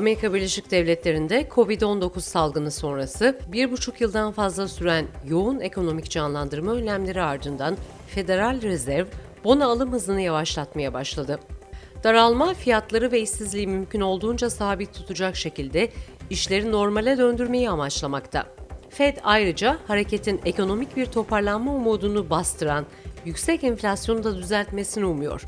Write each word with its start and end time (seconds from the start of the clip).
Amerika 0.00 0.34
Birleşik 0.34 0.70
Devletleri'nde 0.70 1.48
Covid-19 1.50 2.20
salgını 2.20 2.70
sonrası 2.70 3.38
bir 3.52 3.70
buçuk 3.70 4.00
yıldan 4.00 4.32
fazla 4.32 4.68
süren 4.68 5.06
yoğun 5.28 5.60
ekonomik 5.60 6.10
canlandırma 6.10 6.72
önlemleri 6.72 7.22
ardından 7.22 7.76
Federal 8.08 8.62
Rezerv 8.62 9.06
bono 9.44 9.64
alım 9.64 9.92
hızını 9.92 10.20
yavaşlatmaya 10.20 10.94
başladı. 10.94 11.40
Daralma 12.04 12.54
fiyatları 12.54 13.12
ve 13.12 13.20
işsizliği 13.20 13.66
mümkün 13.66 14.00
olduğunca 14.00 14.50
sabit 14.50 14.94
tutacak 14.94 15.36
şekilde 15.36 15.90
işleri 16.30 16.72
normale 16.72 17.18
döndürmeyi 17.18 17.70
amaçlamakta. 17.70 18.46
Fed 18.90 19.16
ayrıca 19.22 19.78
hareketin 19.86 20.40
ekonomik 20.44 20.96
bir 20.96 21.06
toparlanma 21.06 21.74
umudunu 21.74 22.30
bastıran 22.30 22.86
yüksek 23.24 23.64
enflasyonu 23.64 24.24
da 24.24 24.36
düzeltmesini 24.36 25.04
umuyor. 25.04 25.46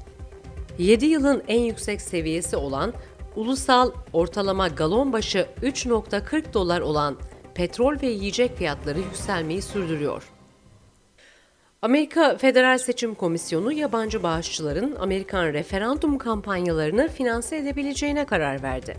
7 0.78 1.06
yılın 1.06 1.42
en 1.48 1.60
yüksek 1.60 2.00
seviyesi 2.00 2.56
olan 2.56 2.92
ulusal 3.36 3.90
ortalama 4.12 4.68
galon 4.68 5.12
başı 5.12 5.46
3.40 5.62 6.54
dolar 6.54 6.80
olan 6.80 7.16
petrol 7.54 7.96
ve 8.02 8.06
yiyecek 8.06 8.56
fiyatları 8.56 8.98
yükselmeyi 8.98 9.62
sürdürüyor. 9.62 10.22
Amerika 11.82 12.36
Federal 12.36 12.78
Seçim 12.78 13.14
Komisyonu 13.14 13.72
yabancı 13.72 14.22
bağışçıların 14.22 14.96
Amerikan 15.00 15.46
referandum 15.46 16.18
kampanyalarını 16.18 17.08
finanse 17.08 17.56
edebileceğine 17.56 18.24
karar 18.24 18.62
verdi. 18.62 18.96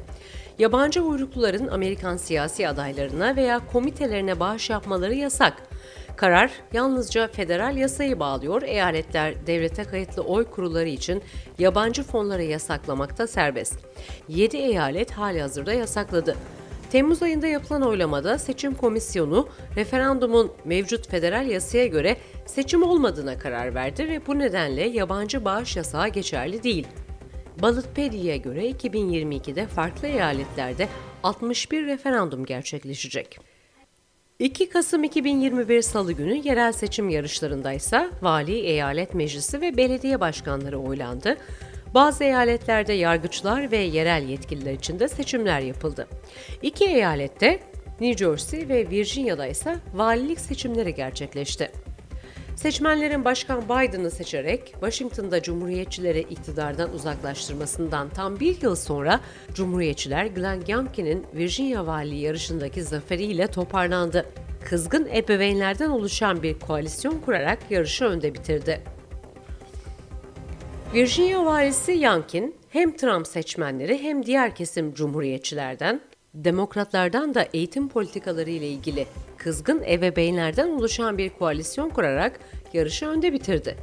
Yabancı 0.60 1.02
uyrukluların 1.02 1.68
Amerikan 1.68 2.18
siyasi 2.18 2.68
adaylarına 2.68 3.36
veya 3.36 3.62
komitelerine 3.72 4.40
bağış 4.40 4.70
yapmaları 4.70 5.14
yasak. 5.14 5.54
Karar 6.16 6.52
yalnızca 6.74 7.28
federal 7.28 7.78
yasayı 7.78 8.20
bağlıyor. 8.20 8.62
Eyaletler 8.62 9.48
devlete 9.48 9.84
kayıtlı 9.84 10.22
oy 10.22 10.46
kuruları 10.46 10.90
için 10.90 11.24
yabancı 11.60 12.04
fonları 12.04 12.44
yasaklamakta 12.44 13.28
serbest. 13.28 13.80
7 14.28 14.58
eyalet 14.58 15.12
hali 15.12 15.42
hazırda 15.42 15.74
yasakladı. 15.74 16.38
Temmuz 16.92 17.24
ayında 17.24 17.48
yapılan 17.48 17.82
oylamada 17.82 18.38
seçim 18.38 18.74
komisyonu 18.74 19.48
referandumun 19.76 20.52
mevcut 20.66 21.10
federal 21.10 21.48
yasaya 21.48 21.88
göre 21.88 22.18
seçim 22.46 22.84
olmadığına 22.84 23.38
karar 23.38 23.76
verdi 23.76 24.10
ve 24.10 24.28
bu 24.28 24.40
nedenle 24.40 24.82
yabancı 24.88 25.46
bağış 25.46 25.76
yasağı 25.76 26.08
geçerli 26.08 26.64
değil. 26.64 26.88
Ballotpedia'ya 27.62 28.36
göre 28.36 28.70
2022'de 28.70 29.68
farklı 29.68 30.08
eyaletlerde 30.08 30.88
61 31.24 31.86
referandum 31.86 32.46
gerçekleşecek. 32.46 33.40
2 34.40 34.70
Kasım 34.70 35.04
2021 35.04 35.82
Salı 35.82 36.12
günü 36.14 36.42
yerel 36.48 36.72
seçim 36.72 37.10
yarışlarında 37.10 37.74
ise 37.74 38.10
vali, 38.22 38.60
eyalet 38.60 39.14
meclisi 39.14 39.62
ve 39.62 39.78
belediye 39.78 40.20
başkanları 40.20 40.80
oylandı. 40.80 41.38
Bazı 41.94 42.24
eyaletlerde 42.24 42.94
yargıçlar 42.94 43.72
ve 43.72 43.78
yerel 43.78 44.30
yetkililer 44.30 44.74
için 44.74 45.00
de 45.00 45.08
seçimler 45.08 45.60
yapıldı. 45.60 46.08
İki 46.62 46.86
eyalette 46.86 47.60
New 48.02 48.26
Jersey 48.26 48.70
ve 48.70 48.90
Virginia'da 48.90 49.48
ise 49.48 49.76
valilik 49.94 50.40
seçimleri 50.40 50.96
gerçekleşti. 50.96 51.72
Seçmenlerin 52.56 53.26
Başkan 53.26 53.62
Biden'ı 53.62 54.12
seçerek 54.12 54.68
Washington'da 54.68 55.42
Cumhuriyetçileri 55.42 56.20
iktidardan 56.20 56.94
uzaklaştırmasından 56.94 58.10
tam 58.10 58.40
bir 58.40 58.62
yıl 58.62 58.76
sonra 58.76 59.20
Cumhuriyetçiler 59.54 60.26
Glenn 60.26 60.64
Youngkin'in 60.68 61.26
Virginia 61.34 61.88
valiliği 61.88 62.22
yarışındaki 62.22 62.84
zaferiyle 62.84 63.48
toparlandı. 63.48 64.26
Kızgın 64.66 65.08
ebeveynlerden 65.16 65.90
oluşan 65.90 66.44
bir 66.44 66.60
koalisyon 66.60 67.20
kurarak 67.20 67.60
yarışı 67.70 68.06
önde 68.06 68.34
bitirdi. 68.34 68.82
Virginia 70.94 71.46
valisi 71.46 72.04
Youngkin 72.04 72.56
hem 72.70 72.98
Trump 72.98 73.28
seçmenleri 73.28 74.04
hem 74.04 74.26
diğer 74.26 74.56
kesim 74.56 74.94
cumhuriyetçilerden, 74.94 76.02
demokratlardan 76.34 77.34
da 77.34 77.48
eğitim 77.54 77.90
politikaları 77.90 78.50
ile 78.50 78.68
ilgili 78.68 79.06
kızgın 79.44 79.84
ebeveynlerden 79.84 80.70
oluşan 80.70 81.18
bir 81.18 81.30
koalisyon 81.30 81.90
kurarak 81.90 82.40
yarışı 82.74 83.08
önde 83.08 83.34
bitirdi. 83.34 83.78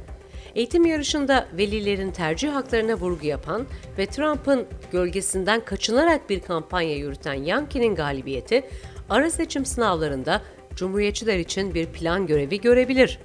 Eğitim 0.55 0.85
yarışında 0.85 1.47
velilerin 1.57 2.11
tercih 2.11 2.53
haklarına 2.53 2.93
vurgu 2.93 3.27
yapan 3.27 3.65
ve 3.97 4.05
Trump'ın 4.05 4.65
gölgesinden 4.91 5.65
kaçınarak 5.65 6.29
bir 6.29 6.39
kampanya 6.39 6.95
yürüten 6.95 7.33
Yankee'nin 7.33 7.95
galibiyeti, 7.95 8.63
ara 9.09 9.31
seçim 9.31 9.65
sınavlarında 9.65 10.41
Cumhuriyetçiler 10.75 11.37
için 11.37 11.73
bir 11.73 11.85
plan 11.85 12.27
görevi 12.27 12.61
görebilir. 12.61 13.19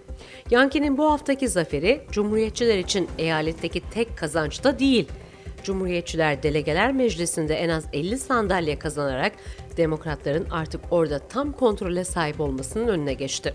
Yankee'nin 0.50 0.98
bu 0.98 1.12
haftaki 1.12 1.48
zaferi 1.48 2.00
Cumhuriyetçiler 2.10 2.78
için 2.78 3.08
eyaletteki 3.18 3.82
tek 3.90 4.18
kazanç 4.18 4.64
da 4.64 4.78
değil. 4.78 5.08
Cumhuriyetçiler 5.66 6.42
Delegeler 6.42 6.92
Meclisi'nde 6.92 7.54
en 7.54 7.68
az 7.68 7.84
50 7.92 8.18
sandalye 8.18 8.78
kazanarak 8.78 9.32
demokratların 9.76 10.46
artık 10.50 10.80
orada 10.90 11.18
tam 11.18 11.52
kontrole 11.52 12.04
sahip 12.04 12.40
olmasının 12.40 12.88
önüne 12.88 13.14
geçti. 13.14 13.54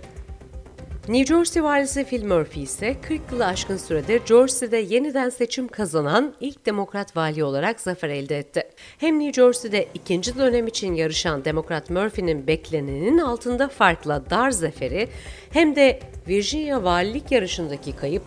New 1.07 1.35
Jersey 1.35 1.63
valisi 1.63 2.03
Phil 2.05 2.25
Murphy 2.25 2.63
ise 2.63 2.95
40 3.01 3.21
yılı 3.31 3.45
aşkın 3.45 3.77
süredir 3.77 4.21
Jersey'de 4.25 4.77
yeniden 4.77 5.29
seçim 5.29 5.67
kazanan 5.67 6.33
ilk 6.39 6.65
demokrat 6.65 7.17
vali 7.17 7.43
olarak 7.43 7.81
zafer 7.81 8.09
elde 8.09 8.37
etti. 8.37 8.63
Hem 8.97 9.19
New 9.19 9.41
Jersey'de 9.41 9.87
ikinci 9.93 10.37
dönem 10.37 10.67
için 10.67 10.93
yarışan 10.93 11.45
demokrat 11.45 11.89
Murphy'nin 11.89 12.47
beklenenin 12.47 13.17
altında 13.17 13.67
farkla 13.67 14.29
dar 14.29 14.51
zaferi 14.51 15.07
hem 15.49 15.75
de 15.75 15.99
Virginia 16.27 16.83
valilik 16.83 17.31
yarışındaki 17.31 17.95
kayıp 17.95 18.23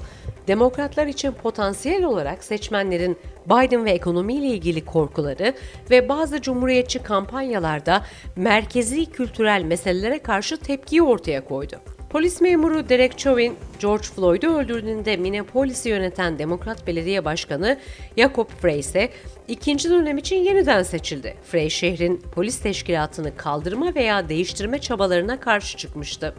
demokratlar 0.49 1.07
için 1.07 1.33
potansiyel 1.33 2.05
olarak 2.05 2.45
seçmenlerin 2.45 3.17
Biden 3.47 3.85
ve 3.85 3.91
ekonomiyle 3.91 4.47
ilgili 4.47 4.85
korkuları 4.85 5.55
ve 5.91 6.09
bazı 6.09 6.43
cumhuriyetçi 6.43 6.99
kampanyalarda 6.99 8.05
merkezi 8.37 9.07
kültürel 9.07 9.63
meselelere 9.63 10.19
karşı 10.19 10.57
tepkiyi 10.57 11.03
ortaya 11.03 11.45
koydu. 11.45 11.77
Polis 12.15 12.41
memuru 12.41 12.89
Derek 12.89 13.19
Chauvin, 13.19 13.57
George 13.81 14.05
Floyd'u 14.05 14.47
öldürdüğünde 14.47 15.17
Minneapolis'i 15.17 15.89
yöneten 15.89 16.39
Demokrat 16.39 16.87
Belediye 16.87 17.25
Başkanı 17.25 17.79
Jacob 18.19 18.49
Frey 18.49 18.79
ise 18.79 19.11
ikinci 19.49 19.91
dönem 19.91 20.19
için 20.19 20.37
yeniden 20.37 20.83
seçildi. 20.83 21.35
Frey 21.51 21.71
şehrin 21.71 22.23
polis 22.35 22.59
teşkilatını 22.59 23.37
kaldırma 23.37 23.95
veya 23.95 24.29
değiştirme 24.29 24.79
çabalarına 24.79 25.41
karşı 25.41 25.77
çıkmıştı. 25.77 26.35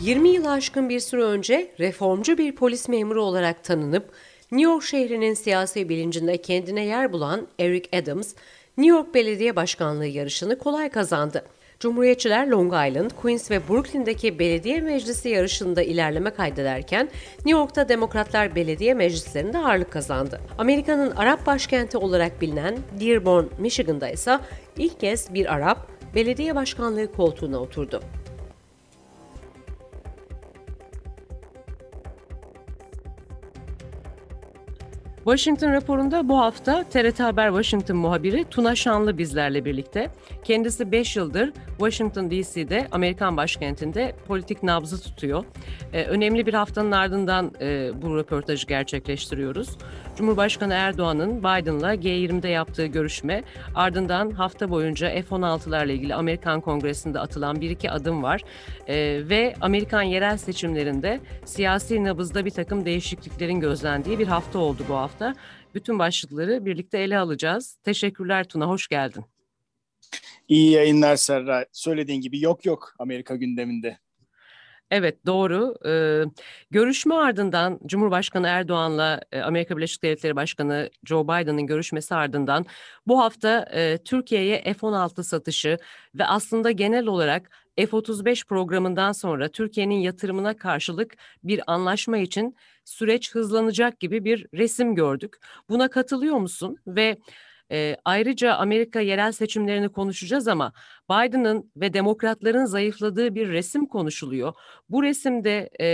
20 0.00 0.28
yıl 0.28 0.46
aşkın 0.46 0.88
bir 0.88 1.00
süre 1.00 1.22
önce 1.22 1.70
reformcu 1.80 2.38
bir 2.38 2.54
polis 2.54 2.88
memuru 2.88 3.22
olarak 3.22 3.64
tanınıp 3.64 4.10
New 4.52 4.72
York 4.72 4.82
şehrinin 4.82 5.34
siyasi 5.34 5.88
bilincinde 5.88 6.36
kendine 6.36 6.84
yer 6.84 7.12
bulan 7.12 7.48
Eric 7.58 7.98
Adams, 7.98 8.34
New 8.76 8.96
York 8.96 9.14
Belediye 9.14 9.56
Başkanlığı 9.56 10.06
yarışını 10.06 10.58
kolay 10.58 10.90
kazandı. 10.90 11.44
Cumhuriyetçiler 11.80 12.46
Long 12.46 12.72
Island, 12.72 13.10
Queens 13.22 13.50
ve 13.50 13.68
Brooklyn'deki 13.68 14.38
belediye 14.38 14.80
meclisi 14.80 15.28
yarışında 15.28 15.82
ilerleme 15.82 16.30
kaydederken 16.30 17.08
New 17.36 17.50
York'ta 17.50 17.88
Demokratlar 17.88 18.54
belediye 18.54 18.94
meclislerinde 18.94 19.58
ağırlık 19.58 19.92
kazandı. 19.92 20.40
Amerika'nın 20.58 21.10
Arap 21.10 21.46
başkenti 21.46 21.98
olarak 21.98 22.40
bilinen 22.40 22.78
Dearborn, 23.00 23.44
Michigan'da 23.58 24.08
ise 24.08 24.38
ilk 24.76 25.00
kez 25.00 25.34
bir 25.34 25.54
Arap 25.54 25.88
belediye 26.14 26.54
başkanlığı 26.54 27.12
koltuğuna 27.12 27.58
oturdu. 27.58 28.02
Washington 35.28 35.72
raporunda 35.72 36.28
bu 36.28 36.38
hafta 36.38 36.84
TRT 36.84 37.20
Haber 37.20 37.48
Washington 37.48 37.96
muhabiri 37.96 38.44
Tuna 38.50 38.76
Şanlı 38.76 39.18
bizlerle 39.18 39.64
birlikte. 39.64 40.10
Kendisi 40.48 40.92
5 40.92 41.16
yıldır 41.16 41.52
Washington 41.78 42.30
DC'de 42.30 42.88
Amerikan 42.92 43.36
başkentinde 43.36 44.14
politik 44.26 44.62
nabzı 44.62 45.02
tutuyor. 45.02 45.44
Ee, 45.92 46.04
önemli 46.04 46.46
bir 46.46 46.54
haftanın 46.54 46.92
ardından 46.92 47.52
e, 47.60 47.90
bu 48.02 48.16
röportajı 48.16 48.66
gerçekleştiriyoruz. 48.66 49.78
Cumhurbaşkanı 50.16 50.74
Erdoğan'ın 50.74 51.38
Biden'la 51.38 51.94
G20'de 51.94 52.48
yaptığı 52.48 52.86
görüşme 52.86 53.42
ardından 53.74 54.30
hafta 54.30 54.70
boyunca 54.70 55.08
F-16'larla 55.10 55.92
ilgili 55.92 56.14
Amerikan 56.14 56.60
Kongresi'nde 56.60 57.20
atılan 57.20 57.60
bir 57.60 57.70
iki 57.70 57.90
adım 57.90 58.22
var. 58.22 58.42
Ee, 58.86 59.20
ve 59.28 59.54
Amerikan 59.60 60.02
yerel 60.02 60.36
seçimlerinde 60.36 61.20
siyasi 61.44 62.04
nabızda 62.04 62.44
bir 62.44 62.50
takım 62.50 62.84
değişikliklerin 62.84 63.60
gözlendiği 63.60 64.18
bir 64.18 64.26
hafta 64.26 64.58
oldu 64.58 64.82
bu 64.88 64.94
hafta. 64.94 65.34
Bütün 65.74 65.98
başlıkları 65.98 66.66
birlikte 66.66 66.98
ele 66.98 67.18
alacağız. 67.18 67.78
Teşekkürler 67.84 68.44
Tuna, 68.44 68.66
hoş 68.66 68.88
geldin. 68.88 69.24
İyi 70.48 70.70
yayınlar 70.70 71.16
Serra. 71.16 71.66
Söylediğin 71.72 72.20
gibi 72.20 72.40
yok 72.40 72.64
yok 72.66 72.94
Amerika 72.98 73.36
gündeminde. 73.36 73.98
Evet 74.90 75.26
doğru. 75.26 75.74
Ee, 75.86 76.24
görüşme 76.70 77.14
ardından 77.14 77.80
Cumhurbaşkanı 77.86 78.46
Erdoğan'la 78.46 79.20
e, 79.32 79.40
Amerika 79.40 79.76
Birleşik 79.76 80.02
Devletleri 80.02 80.36
Başkanı 80.36 80.90
Joe 81.04 81.24
Biden'ın 81.24 81.66
görüşmesi 81.66 82.14
ardından 82.14 82.66
bu 83.06 83.20
hafta 83.20 83.68
e, 83.72 83.98
Türkiye'ye 84.04 84.62
F-16 84.62 85.22
satışı 85.22 85.78
ve 86.14 86.24
aslında 86.24 86.70
genel 86.70 87.06
olarak 87.06 87.50
F-35 87.76 88.46
programından 88.46 89.12
sonra 89.12 89.48
Türkiye'nin 89.48 89.98
yatırımına 89.98 90.56
karşılık 90.56 91.16
bir 91.44 91.60
anlaşma 91.66 92.18
için 92.18 92.56
süreç 92.84 93.34
hızlanacak 93.34 94.00
gibi 94.00 94.24
bir 94.24 94.46
resim 94.54 94.94
gördük. 94.94 95.36
Buna 95.68 95.88
katılıyor 95.88 96.36
musun 96.36 96.76
ve 96.86 97.18
E, 97.72 97.96
ayrıca 98.04 98.54
Amerika 98.54 99.00
yerel 99.00 99.32
seçimlerini 99.32 99.88
konuşacağız 99.88 100.48
ama 100.48 100.72
Biden'ın 101.10 101.72
ve 101.76 101.92
demokratların 101.92 102.64
zayıfladığı 102.64 103.34
bir 103.34 103.48
resim 103.48 103.86
konuşuluyor. 103.86 104.54
Bu 104.88 105.02
resimde 105.02 105.70
e, 105.80 105.86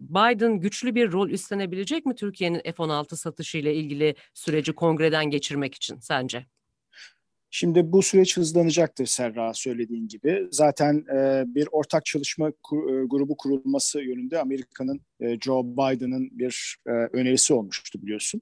Biden 0.00 0.60
güçlü 0.60 0.94
bir 0.94 1.12
rol 1.12 1.30
üstlenebilecek 1.30 2.06
mi 2.06 2.14
Türkiye'nin 2.14 2.60
F-16 2.60 3.16
satışı 3.16 3.58
ile 3.58 3.74
ilgili 3.74 4.14
süreci 4.34 4.72
kongreden 4.72 5.24
geçirmek 5.30 5.74
için 5.74 5.98
sence? 6.00 6.55
Şimdi 7.58 7.92
bu 7.92 8.02
süreç 8.02 8.36
hızlanacaktır 8.36 9.06
Serra 9.06 9.54
söylediğin 9.54 10.08
gibi. 10.08 10.48
Zaten 10.50 11.04
e, 11.16 11.44
bir 11.46 11.68
ortak 11.72 12.04
çalışma 12.04 12.52
kur, 12.62 12.94
e, 12.94 13.06
grubu 13.06 13.36
kurulması 13.36 14.00
yönünde 14.00 14.40
Amerika'nın 14.40 15.00
e, 15.20 15.40
Joe 15.40 15.64
Biden'ın 15.64 16.38
bir 16.38 16.76
e, 16.86 16.90
önerisi 16.90 17.54
olmuştu 17.54 18.02
biliyorsun. 18.02 18.40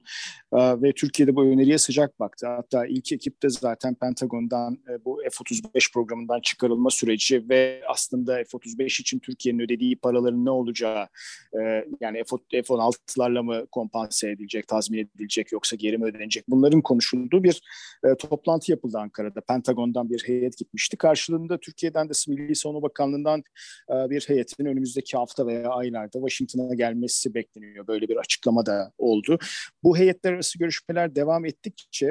E, 0.52 0.82
ve 0.82 0.92
Türkiye'de 0.92 1.36
bu 1.36 1.44
öneriye 1.44 1.78
sıcak 1.78 2.20
baktı. 2.20 2.46
Hatta 2.46 2.86
ilk 2.86 3.12
ekipte 3.12 3.48
zaten 3.48 3.94
Pentagon'dan 3.94 4.78
e, 4.88 5.04
bu 5.04 5.22
F-35 5.22 5.92
programından 5.92 6.40
çıkarılma 6.40 6.90
süreci 6.90 7.48
ve 7.48 7.82
aslında 7.88 8.34
F-35 8.36 9.00
için 9.00 9.18
Türkiye'nin 9.18 9.60
ödediği 9.60 9.96
paraların 9.96 10.44
ne 10.44 10.50
olacağı 10.50 11.08
e, 11.52 11.84
yani 12.00 12.22
F-16'larla 12.50 13.42
mı 13.42 13.66
kompanse 13.72 14.30
edilecek, 14.30 14.68
tazmin 14.68 14.98
edilecek 14.98 15.52
yoksa 15.52 15.76
geri 15.76 15.98
mi 15.98 16.04
ödenecek 16.04 16.44
bunların 16.48 16.82
konuşulduğu 16.82 17.44
bir 17.44 17.62
e, 18.04 18.14
toplantı 18.14 18.70
yapıldı 18.70 18.98
Ankara'da. 19.04 19.40
Pentagon'dan 19.40 20.10
bir 20.10 20.22
heyet 20.26 20.58
gitmişti. 20.58 20.96
Karşılığında 20.96 21.58
Türkiye'den 21.58 22.08
de 22.08 22.12
Milli 22.28 22.56
Savunma 22.56 22.82
Bakanlığı'ndan 22.82 23.42
e, 23.90 24.10
bir 24.10 24.24
heyetin 24.28 24.64
önümüzdeki 24.64 25.16
hafta 25.16 25.46
veya 25.46 25.68
aylarda 25.68 26.18
Washington'a 26.18 26.74
gelmesi 26.74 27.34
bekleniyor. 27.34 27.86
Böyle 27.86 28.08
bir 28.08 28.16
açıklama 28.16 28.66
da 28.66 28.92
oldu. 28.98 29.38
Bu 29.82 29.96
heyetler 29.98 30.32
arası 30.32 30.58
görüşmeler 30.58 31.14
devam 31.16 31.44
ettikçe 31.44 32.06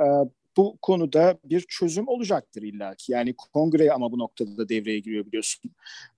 e, 0.00 0.06
bu 0.56 0.78
konuda 0.82 1.38
bir 1.44 1.60
çözüm 1.60 2.08
olacaktır 2.08 2.62
illaki. 2.62 3.12
Yani 3.12 3.34
kongre 3.52 3.92
ama 3.92 4.12
bu 4.12 4.18
noktada 4.18 4.58
da 4.58 4.68
devreye 4.68 4.98
giriyor 4.98 5.26
biliyorsun 5.26 5.70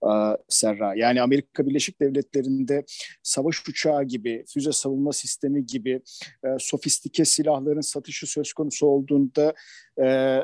e, 0.02 0.10
Serra. 0.48 0.94
Yani 0.94 1.22
Amerika 1.22 1.66
Birleşik 1.66 2.00
Devletleri'nde 2.00 2.84
savaş 3.22 3.68
uçağı 3.68 4.04
gibi, 4.04 4.44
füze 4.48 4.72
savunma 4.72 5.12
sistemi 5.12 5.66
gibi 5.66 6.02
e, 6.44 6.48
sofistike 6.58 7.24
silahların 7.24 7.80
satışı 7.80 8.26
söz 8.26 8.52
konusu 8.52 8.86
olduğunda 8.86 9.54
e, 10.02 10.38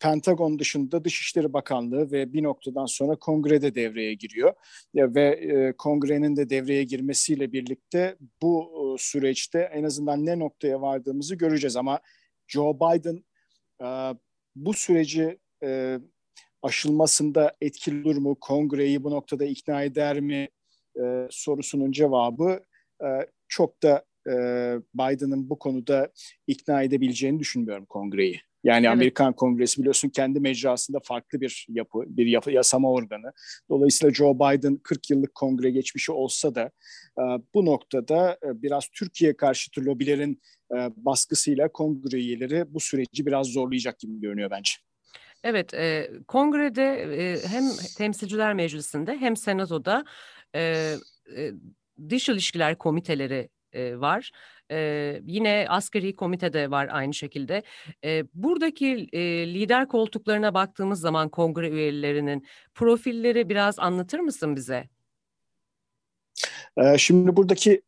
Pentagon 0.00 0.58
dışında 0.58 1.04
Dışişleri 1.04 1.52
Bakanlığı 1.52 2.12
ve 2.12 2.32
bir 2.32 2.42
noktadan 2.42 2.86
sonra 2.86 3.16
Kongrede 3.16 3.74
devreye 3.74 4.14
giriyor. 4.14 4.54
Ve 4.94 5.28
e, 5.28 5.72
Kongrenin 5.72 6.36
de 6.36 6.50
devreye 6.50 6.84
girmesiyle 6.84 7.52
birlikte 7.52 8.16
bu 8.42 8.64
e, 8.64 9.02
süreçte 9.02 9.58
en 9.58 9.84
azından 9.84 10.26
ne 10.26 10.38
noktaya 10.38 10.80
vardığımızı 10.80 11.34
göreceğiz. 11.34 11.76
Ama 11.76 12.00
Joe 12.48 12.74
Biden 12.74 13.24
e, 13.82 13.88
bu 14.56 14.74
süreci 14.74 15.38
e, 15.62 15.98
aşılmasında 16.62 17.56
etkili 17.60 18.08
olur 18.08 18.16
mu? 18.16 18.36
Kongreyi 18.40 19.04
bu 19.04 19.10
noktada 19.10 19.44
ikna 19.44 19.82
eder 19.82 20.20
mi? 20.20 20.48
E, 20.96 21.28
sorusunun 21.30 21.92
cevabı 21.92 22.60
e, 23.02 23.06
çok 23.48 23.82
da 23.82 24.04
e, 24.26 24.32
Biden'ın 24.94 25.50
bu 25.50 25.58
konuda 25.58 26.12
ikna 26.46 26.82
edebileceğini 26.82 27.38
düşünmüyorum 27.38 27.86
Kongreyi. 27.86 28.45
Yani 28.66 28.86
evet. 28.86 28.92
Amerikan 28.92 29.32
Kongresi 29.32 29.80
biliyorsun 29.80 30.08
kendi 30.08 30.40
mecrasında 30.40 30.98
farklı 31.04 31.40
bir 31.40 31.66
yapı, 31.68 31.98
bir 32.06 32.26
yapı, 32.26 32.50
yasama 32.50 32.90
organı. 32.90 33.32
Dolayısıyla 33.68 34.14
Joe 34.14 34.34
Biden 34.34 34.76
40 34.76 35.10
yıllık 35.10 35.34
kongre 35.34 35.70
geçmişi 35.70 36.12
olsa 36.12 36.54
da 36.54 36.70
e, 37.18 37.22
bu 37.54 37.66
noktada 37.66 38.32
e, 38.32 38.62
biraz 38.62 38.88
Türkiye 38.88 39.36
karşıtı 39.36 39.84
lobilerin 39.84 40.42
e, 40.72 40.76
baskısıyla 40.96 41.68
kongre 41.72 42.16
üyeleri 42.16 42.74
bu 42.74 42.80
süreci 42.80 43.26
biraz 43.26 43.46
zorlayacak 43.46 43.98
gibi 43.98 44.20
görünüyor 44.20 44.50
bence. 44.50 44.72
Evet, 45.44 45.74
e, 45.74 46.10
kongrede 46.28 46.94
e, 46.94 47.48
hem 47.48 47.64
temsilciler 47.98 48.54
meclisinde 48.54 49.16
hem 49.16 49.36
senatoda 49.36 50.04
e, 50.54 50.60
e, 51.36 51.52
dış 52.08 52.28
ilişkiler 52.28 52.78
komiteleri 52.78 53.48
e, 53.76 54.00
var. 54.00 54.30
E, 54.70 55.20
yine 55.26 55.66
askeri 55.68 56.16
komitede 56.16 56.70
var 56.70 56.88
aynı 56.92 57.14
şekilde. 57.14 57.62
E, 58.04 58.24
buradaki 58.34 59.08
e, 59.12 59.20
lider 59.54 59.88
koltuklarına 59.88 60.54
baktığımız 60.54 61.00
zaman 61.00 61.28
kongre 61.28 61.68
üyelerinin 61.68 62.46
profilleri 62.74 63.48
biraz 63.48 63.78
anlatır 63.78 64.18
mısın 64.18 64.56
bize? 64.56 64.88
Şimdi 66.98 67.36
buradaki 67.36 67.82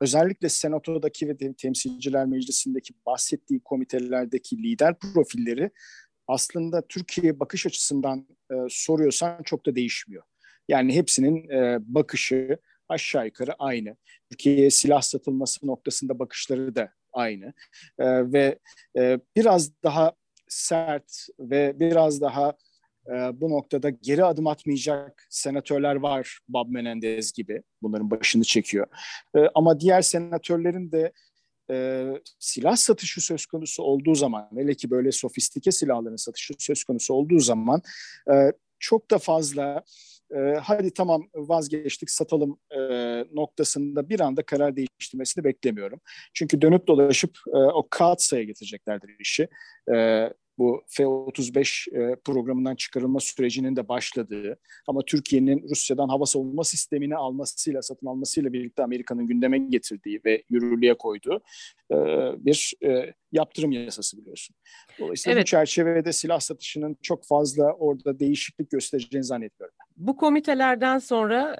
özellikle 0.00 0.48
senatodaki 0.48 1.28
ve 1.28 1.54
temsilciler 1.54 2.26
meclisindeki 2.26 2.94
bahsettiği 3.06 3.60
komitelerdeki 3.60 4.62
lider 4.62 4.94
profilleri 4.98 5.70
aslında 6.28 6.86
Türkiye 6.88 7.40
bakış 7.40 7.66
açısından 7.66 8.26
soruyorsan 8.68 9.42
çok 9.42 9.66
da 9.66 9.76
değişmiyor. 9.76 10.22
Yani 10.68 10.94
hepsinin 10.94 11.48
bakışı 11.94 12.58
aşağı 12.88 13.26
yukarı 13.26 13.54
aynı. 13.58 13.96
Türkiye'ye 14.30 14.70
silah 14.70 15.02
satılması 15.02 15.66
noktasında 15.66 16.18
bakışları 16.18 16.74
da 16.74 16.90
aynı. 17.12 17.52
E, 17.98 18.32
ve 18.32 18.58
e, 18.98 19.18
biraz 19.36 19.82
daha 19.82 20.12
sert 20.48 21.26
ve 21.38 21.80
biraz 21.80 22.20
daha 22.20 22.56
e, 23.06 23.40
bu 23.40 23.50
noktada 23.50 23.90
geri 23.90 24.24
adım 24.24 24.46
atmayacak 24.46 25.26
senatörler 25.30 25.96
var 25.96 26.38
Bob 26.48 26.68
Menendez 26.68 27.32
gibi. 27.32 27.62
Bunların 27.82 28.10
başını 28.10 28.44
çekiyor. 28.44 28.86
E, 29.36 29.38
ama 29.54 29.80
diğer 29.80 30.02
senatörlerin 30.02 30.92
de 30.92 31.12
e, 31.70 32.06
silah 32.38 32.76
satışı 32.76 33.20
söz 33.20 33.46
konusu 33.46 33.82
olduğu 33.82 34.14
zaman, 34.14 34.48
hele 34.56 34.74
ki 34.74 34.90
böyle 34.90 35.12
sofistike 35.12 35.72
silahların 35.72 36.16
satışı 36.16 36.54
söz 36.58 36.84
konusu 36.84 37.14
olduğu 37.14 37.38
zaman 37.38 37.82
e, 38.32 38.52
çok 38.78 39.10
da 39.10 39.18
fazla 39.18 39.84
e, 40.34 40.38
hadi 40.62 40.94
tamam 40.94 41.28
vazgeçtik 41.34 42.10
satalım 42.10 42.58
e, 42.70 42.78
noktasında 43.32 44.08
bir 44.08 44.20
anda 44.20 44.42
karar 44.42 44.76
değiştirmesini 44.76 45.44
beklemiyorum. 45.44 46.00
Çünkü 46.34 46.62
dönüp 46.62 46.86
dolaşıp 46.86 47.38
e, 47.48 47.56
o 47.56 47.86
kağıt 47.90 48.22
sayı 48.22 48.46
getireceklerdir 48.46 49.16
işi. 49.20 49.48
E, 49.94 50.28
bu 50.58 50.84
F-35 50.88 52.12
e, 52.12 52.16
programından 52.24 52.74
çıkarılma 52.74 53.20
sürecinin 53.20 53.76
de 53.76 53.88
başladığı 53.88 54.58
ama 54.86 55.02
Türkiye'nin 55.02 55.68
Rusya'dan 55.70 56.08
hava 56.08 56.26
savunma 56.26 56.64
sistemini 56.64 57.16
almasıyla, 57.16 57.82
satın 57.82 58.06
almasıyla 58.06 58.52
birlikte 58.52 58.82
Amerika'nın 58.82 59.26
gündeme 59.26 59.58
getirdiği 59.58 60.20
ve 60.24 60.42
yürürlüğe 60.50 60.94
koyduğu 60.94 61.40
e, 61.90 61.96
bir 62.44 62.74
e, 62.84 63.14
yaptırım 63.32 63.72
yasası 63.72 64.18
biliyorsun. 64.18 64.56
Dolayısıyla 64.98 65.34
evet. 65.34 65.46
bu 65.46 65.50
çerçevede 65.50 66.12
silah 66.12 66.40
satışının 66.40 66.96
çok 67.02 67.26
fazla 67.26 67.72
orada 67.72 68.18
değişiklik 68.18 68.70
göstereceğini 68.70 69.24
zannetmiyorum. 69.24 69.76
Bu 69.96 70.16
komitelerden 70.16 70.98
sonra 70.98 71.56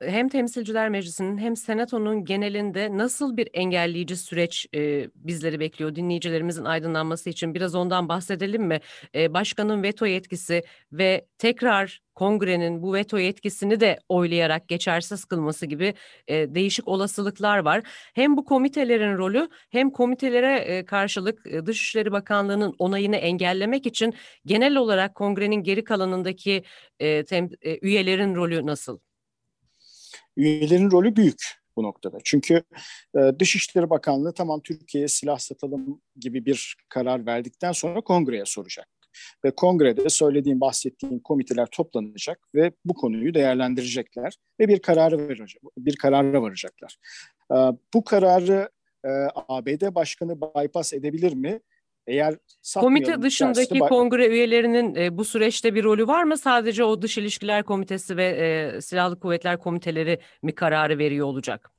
hem 0.00 0.28
Temsilciler 0.28 0.88
Meclisi'nin 0.88 1.38
hem 1.38 1.56
Senato'nun 1.56 2.24
genelinde 2.24 2.96
nasıl 2.96 3.36
bir 3.36 3.48
engelleyici 3.54 4.16
süreç 4.16 4.66
e, 4.74 5.10
bizleri 5.14 5.60
bekliyor 5.60 5.94
dinleyicilerimizin 5.94 6.64
aydınlanması 6.64 7.30
için 7.30 7.54
biraz 7.54 7.74
ondan 7.74 8.08
bahsedelim 8.08 8.62
mi? 8.62 8.80
E, 9.14 9.34
başkanın 9.34 9.82
veto 9.82 10.06
yetkisi 10.06 10.62
ve 10.92 11.26
tekrar 11.38 12.02
kongrenin 12.16 12.82
bu 12.82 12.94
veto 12.94 13.18
yetkisini 13.18 13.80
de 13.80 13.98
oylayarak 14.08 14.68
geçersiz 14.68 15.24
kılması 15.24 15.66
gibi 15.66 15.94
e, 16.28 16.54
değişik 16.54 16.88
olasılıklar 16.88 17.58
var. 17.58 17.82
Hem 18.14 18.36
bu 18.36 18.44
komitelerin 18.44 19.16
rolü 19.16 19.48
hem 19.70 19.90
komitelere 19.90 20.58
e, 20.58 20.84
karşılık 20.84 21.46
e, 21.46 21.66
Dışişleri 21.66 22.12
Bakanlığı'nın 22.12 22.74
onayını 22.78 23.16
engellemek 23.16 23.86
için 23.86 24.14
genel 24.46 24.76
olarak 24.76 25.14
kongrenin 25.14 25.62
geri 25.62 25.84
kalanındaki 25.84 26.64
e, 27.00 27.24
tem, 27.24 27.50
e, 27.62 27.78
üyelerin 27.82 28.34
rolü 28.34 28.66
nasıl? 28.66 28.98
üyelerin 30.36 30.90
rolü 30.90 31.16
büyük 31.16 31.42
bu 31.76 31.82
noktada. 31.82 32.18
Çünkü 32.24 32.62
e, 33.18 33.32
Dışişleri 33.38 33.90
Bakanlığı 33.90 34.34
tamam 34.34 34.60
Türkiye'ye 34.60 35.08
silah 35.08 35.38
satalım 35.38 36.02
gibi 36.16 36.46
bir 36.46 36.76
karar 36.88 37.26
verdikten 37.26 37.72
sonra 37.72 38.00
kongreye 38.00 38.44
soracak. 38.46 38.95
Ve 39.44 39.50
kongrede 39.50 40.08
söylediğim, 40.08 40.60
bahsettiğim 40.60 41.20
komiteler 41.20 41.66
toplanacak 41.66 42.38
ve 42.54 42.72
bu 42.84 42.94
konuyu 42.94 43.34
değerlendirecekler 43.34 44.36
ve 44.60 44.68
bir 44.68 44.78
kararı 44.78 45.28
verecek, 45.28 45.62
bir 45.78 45.96
karara 45.96 46.42
varacaklar. 46.42 46.96
E, 47.52 47.56
bu 47.94 48.04
kararı 48.04 48.68
e, 49.04 49.08
ABD 49.48 49.94
Başkanı 49.94 50.40
bypass 50.40 50.92
edebilir 50.92 51.34
mi? 51.34 51.60
Eğer 52.06 52.36
Komite 52.74 53.22
dışındaki 53.22 53.80
bak- 53.80 53.88
kongre 53.88 54.26
üyelerinin 54.26 54.94
e, 54.94 55.18
bu 55.18 55.24
süreçte 55.24 55.74
bir 55.74 55.84
rolü 55.84 56.06
var 56.06 56.22
mı? 56.22 56.38
Sadece 56.38 56.84
o 56.84 57.02
Dış 57.02 57.18
İlişkiler 57.18 57.62
Komitesi 57.62 58.16
ve 58.16 58.26
e, 58.26 58.80
Silahlı 58.80 59.20
Kuvvetler 59.20 59.58
Komiteleri 59.58 60.20
mi 60.42 60.54
kararı 60.54 60.98
veriyor 60.98 61.26
olacak? 61.26 61.70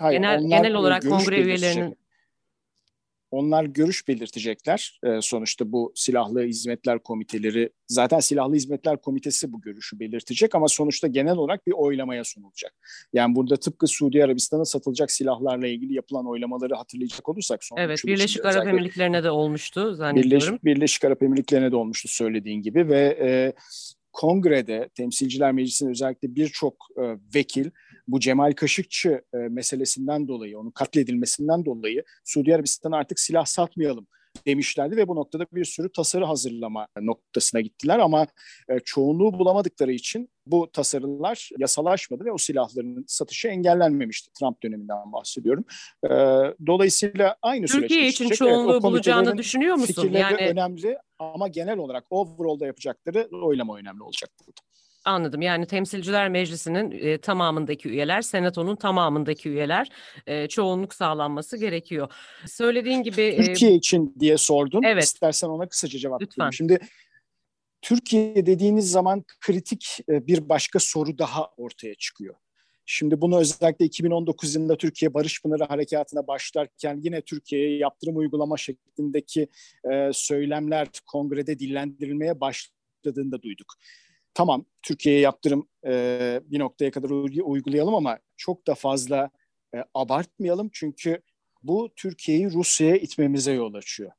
Hayır, 0.00 0.18
genel 0.18 0.48
genel 0.48 0.74
olarak 0.74 1.02
kongre 1.02 1.40
üyelerinin 1.40 1.98
onlar 3.30 3.64
görüş 3.64 4.08
belirtecekler. 4.08 5.00
E, 5.04 5.20
sonuçta 5.20 5.72
bu 5.72 5.92
silahlı 5.94 6.42
hizmetler 6.42 6.98
komiteleri, 6.98 7.70
zaten 7.88 8.20
silahlı 8.20 8.54
hizmetler 8.54 9.00
komitesi 9.00 9.52
bu 9.52 9.60
görüşü 9.60 10.00
belirtecek 10.00 10.54
ama 10.54 10.68
sonuçta 10.68 11.06
genel 11.06 11.36
olarak 11.36 11.66
bir 11.66 11.72
oylamaya 11.72 12.24
sunulacak. 12.24 12.74
Yani 13.12 13.36
burada 13.36 13.56
tıpkı 13.56 13.86
Suudi 13.86 14.24
Arabistan'a 14.24 14.64
satılacak 14.64 15.10
silahlarla 15.10 15.66
ilgili 15.66 15.94
yapılan 15.94 16.26
oylamaları 16.26 16.74
hatırlayacak 16.74 17.28
olursak. 17.28 17.64
Son 17.64 17.76
evet, 17.76 18.00
Birleşik 18.06 18.44
Arap 18.44 18.66
Emirlikleri'ne 18.66 19.24
de 19.24 19.30
olmuştu 19.30 19.94
zannediyorum. 19.94 20.30
Birleşik, 20.30 20.64
Birleşik 20.64 21.04
Arap 21.04 21.22
Emirlikleri'ne 21.22 21.72
de 21.72 21.76
olmuştu 21.76 22.08
söylediğin 22.08 22.62
gibi 22.62 22.88
ve 22.88 23.18
e, 23.20 23.52
kongrede 24.18 24.88
Temsilciler 24.94 25.52
Meclisi'nin 25.52 25.90
özellikle 25.90 26.34
birçok 26.34 26.74
e, 26.96 27.02
vekil 27.34 27.70
bu 28.08 28.20
Cemal 28.20 28.52
Kaşıkçı 28.52 29.22
e, 29.34 29.36
meselesinden 29.36 30.28
dolayı, 30.28 30.58
onun 30.58 30.70
katledilmesinden 30.70 31.64
dolayı 31.64 32.04
Suudi 32.24 32.54
Arabistan'a 32.54 32.96
artık 32.96 33.20
silah 33.20 33.44
satmayalım 33.44 34.06
demişlerdi 34.46 34.96
ve 34.96 35.08
bu 35.08 35.16
noktada 35.16 35.46
bir 35.52 35.64
sürü 35.64 35.92
tasarı 35.92 36.24
hazırlama 36.24 36.88
noktasına 37.00 37.60
gittiler 37.60 37.98
ama 37.98 38.26
e, 38.68 38.80
çoğunluğu 38.84 39.38
bulamadıkları 39.38 39.92
için 39.92 40.30
bu 40.46 40.70
tasarılar 40.72 41.50
yasalaşmadı 41.58 42.24
ve 42.24 42.32
o 42.32 42.38
silahların 42.38 43.04
satışı 43.06 43.48
engellenmemişti. 43.48 44.32
Trump 44.32 44.62
döneminden 44.62 45.12
bahsediyorum. 45.12 45.64
E, 46.04 46.08
dolayısıyla 46.66 47.36
aynı 47.42 47.66
Türkiye 47.66 48.12
süreç 48.12 48.14
için 48.14 48.28
çoğunluğu 48.28 48.82
bulacağını 48.82 49.38
düşünüyor 49.38 49.76
musun? 49.76 50.10
Yani 50.12 50.36
önemli 50.36 50.98
ama 51.18 51.48
genel 51.48 51.78
olarak 51.78 52.04
overall'da 52.10 52.66
yapacakları 52.66 53.28
oylama 53.42 53.76
önemli 53.76 54.02
olacak 54.02 54.30
burada. 54.40 54.67
Anladım. 55.08 55.42
Yani 55.42 55.66
Temsilciler 55.66 56.28
Meclisi'nin 56.28 56.90
e, 56.90 57.18
tamamındaki 57.18 57.88
üyeler, 57.88 58.22
Senato'nun 58.22 58.76
tamamındaki 58.76 59.48
üyeler 59.48 59.88
e, 60.26 60.48
çoğunluk 60.48 60.94
sağlanması 60.94 61.56
gerekiyor. 61.56 62.12
Söylediğin 62.46 63.02
gibi... 63.02 63.42
Türkiye 63.46 63.72
e, 63.72 63.74
için 63.74 64.14
diye 64.20 64.38
sordun. 64.38 64.82
Evet. 64.82 65.04
İstersen 65.04 65.48
ona 65.48 65.68
kısaca 65.68 65.98
cevap 65.98 66.22
Lütfen. 66.22 66.40
vereyim. 66.40 66.52
Şimdi 66.52 66.78
Türkiye 67.82 68.46
dediğiniz 68.46 68.90
zaman 68.90 69.24
kritik 69.40 69.98
bir 70.08 70.48
başka 70.48 70.78
soru 70.78 71.18
daha 71.18 71.50
ortaya 71.56 71.94
çıkıyor. 71.94 72.34
Şimdi 72.86 73.20
bunu 73.20 73.38
özellikle 73.38 73.84
2019 73.84 74.54
yılında 74.54 74.76
Türkiye 74.76 75.14
Barış 75.14 75.42
Pınarı 75.42 75.64
Harekatı'na 75.64 76.26
başlarken 76.26 77.00
yine 77.02 77.20
Türkiye'ye 77.20 77.78
yaptırım 77.78 78.16
uygulama 78.16 78.56
şeklindeki 78.56 79.48
e, 79.92 80.10
söylemler 80.12 80.88
kongrede 81.06 81.58
dillendirilmeye 81.58 82.40
başladığında 82.40 83.42
duyduk 83.42 83.74
tamam 84.34 84.64
Türkiye'ye 84.82 85.20
yaptırım 85.20 85.68
e, 85.86 86.40
bir 86.44 86.58
noktaya 86.58 86.90
kadar 86.90 87.10
uygulayalım 87.44 87.94
ama 87.94 88.18
çok 88.36 88.66
da 88.66 88.74
fazla 88.74 89.30
e, 89.74 89.84
abartmayalım 89.94 90.70
çünkü 90.72 91.22
bu 91.62 91.90
Türkiye'yi 91.96 92.52
Rusya'ya 92.52 92.96
itmemize 92.96 93.52
yol 93.52 93.74
açıyor. 93.74 94.10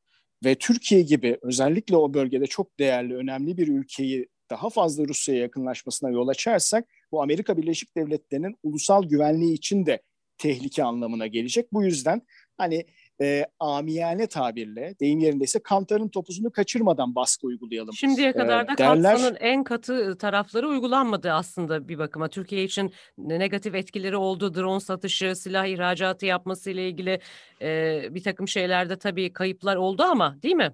Ve 0.46 0.56
Türkiye 0.56 1.01
gibi 1.01 1.38
özellikle 1.42 1.98
o 1.98 2.13
bölgede 2.13 2.48
çok 2.48 2.80
değerli, 2.80 3.16
önemli 3.16 3.58
bir 3.58 3.68
ülkeyi 3.68 4.28
daha 4.50 4.70
fazla 4.70 5.08
Rusya'ya 5.08 5.42
yakınlaşmasına 5.42 6.10
yol 6.10 6.28
açarsak 6.28 6.88
bu 7.12 7.22
Amerika 7.22 7.58
Birleşik 7.58 7.98
Devletleri'nin 7.98 8.56
ulusal 8.63 9.04
güvenliği 9.04 9.54
için 9.54 9.86
de 9.86 10.01
tehlike 10.38 10.84
anlamına 10.84 11.28
gelecek. 11.28 11.74
Bu 11.74 11.84
yüzden 11.84 12.22
hani 12.58 12.86
e, 13.22 13.46
amiyane 13.60 14.28
tabirle 14.28 14.96
deyim 15.00 15.20
yerindeyse 15.20 15.60
kantarın 15.60 16.08
topuzunu 16.08 16.52
kaçırmadan 16.52 17.16
baskı 17.16 17.48
uygulayalım. 17.48 17.94
Şimdiye 17.94 18.34
kadar 18.34 18.68
da 18.68 18.78
derler. 18.78 19.38
en 19.40 19.64
katı 19.64 20.18
tarafları 20.18 20.68
uygulanmadı 20.68 21.32
aslında 21.32 21.88
bir 21.88 21.98
bakıma. 21.98 22.28
Türkiye 22.28 22.64
için 22.64 22.94
negatif 23.18 23.76
etkileri 23.76 24.18
oldu. 24.18 24.56
Drone 24.56 24.80
satışı, 24.80 25.36
silah 25.36 25.66
ihracatı 25.66 26.26
yapması 26.26 26.72
ile 26.72 26.90
ilgili 26.90 27.20
e, 27.62 28.02
bir 28.16 28.24
takım 28.24 28.48
şeylerde 28.48 28.98
tabii 28.98 29.34
kayıplar 29.34 29.76
oldu 29.76 30.04
ama 30.04 30.38
değil 30.44 30.56
mi? 30.56 30.74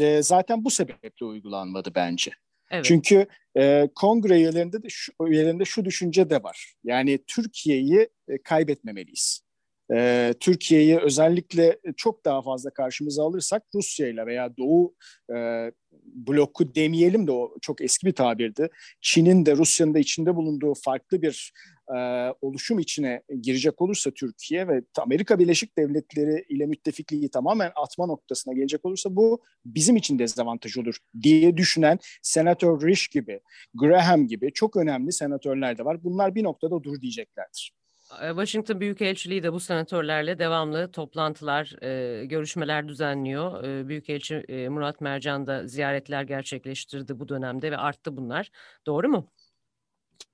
E, 0.00 0.22
zaten 0.22 0.64
bu 0.64 0.70
sebeple 0.70 1.26
uygulanmadı 1.26 1.92
bence. 1.94 2.30
Evet. 2.70 2.84
Çünkü 2.84 3.26
e, 3.56 3.88
kongre 3.94 4.36
üyelerinde 4.36 4.82
de 4.82 4.88
şu, 4.88 5.12
üyelerinde 5.26 5.64
şu 5.64 5.84
düşünce 5.84 6.30
de 6.30 6.42
var. 6.42 6.74
Yani 6.84 7.18
Türkiye'yi 7.26 8.08
e, 8.28 8.42
kaybetmemeliyiz 8.42 9.49
e, 9.94 10.34
Türkiye'yi 10.40 10.98
özellikle 10.98 11.78
çok 11.96 12.24
daha 12.24 12.42
fazla 12.42 12.70
karşımıza 12.70 13.24
alırsak 13.24 13.62
Rusya 13.74 14.08
ile 14.08 14.26
veya 14.26 14.56
Doğu 14.56 14.94
e, 15.36 15.70
bloku 16.04 16.74
demeyelim 16.74 17.26
de 17.26 17.32
o 17.32 17.54
çok 17.60 17.80
eski 17.80 18.06
bir 18.06 18.12
tabirdi. 18.12 18.68
Çin'in 19.00 19.46
de 19.46 19.56
Rusya'nın 19.56 19.94
da 19.94 19.98
içinde 19.98 20.36
bulunduğu 20.36 20.74
farklı 20.74 21.22
bir 21.22 21.52
e, 21.88 21.98
oluşum 22.40 22.78
içine 22.78 23.22
girecek 23.42 23.80
olursa 23.80 24.10
Türkiye 24.10 24.68
ve 24.68 24.82
Amerika 24.98 25.38
Birleşik 25.38 25.78
Devletleri 25.78 26.44
ile 26.48 26.66
müttefikliği 26.66 27.30
tamamen 27.30 27.72
atma 27.76 28.06
noktasına 28.06 28.54
gelecek 28.54 28.84
olursa 28.84 29.16
bu 29.16 29.42
bizim 29.64 29.96
için 29.96 30.18
dezavantaj 30.18 30.76
olur 30.76 30.96
diye 31.22 31.56
düşünen 31.56 31.98
Senatör 32.22 32.80
Risch 32.86 33.10
gibi, 33.12 33.40
Graham 33.74 34.26
gibi 34.26 34.52
çok 34.52 34.76
önemli 34.76 35.12
senatörler 35.12 35.78
de 35.78 35.84
var. 35.84 36.04
Bunlar 36.04 36.34
bir 36.34 36.44
noktada 36.44 36.82
dur 36.82 37.00
diyeceklerdir. 37.00 37.79
Washington 38.18 38.80
Büyükelçiliği 38.80 39.42
de 39.42 39.52
bu 39.52 39.60
senatörlerle 39.60 40.38
devamlı 40.38 40.92
toplantılar, 40.92 41.82
e, 41.82 42.24
görüşmeler 42.24 42.88
düzenliyor. 42.88 43.64
E, 43.64 43.88
Büyükelçi 43.88 44.44
Murat 44.70 45.00
Mercan 45.00 45.46
da 45.46 45.66
ziyaretler 45.66 46.22
gerçekleştirdi 46.22 47.18
bu 47.18 47.28
dönemde 47.28 47.70
ve 47.70 47.76
arttı 47.76 48.16
bunlar. 48.16 48.50
Doğru 48.86 49.08
mu? 49.08 49.32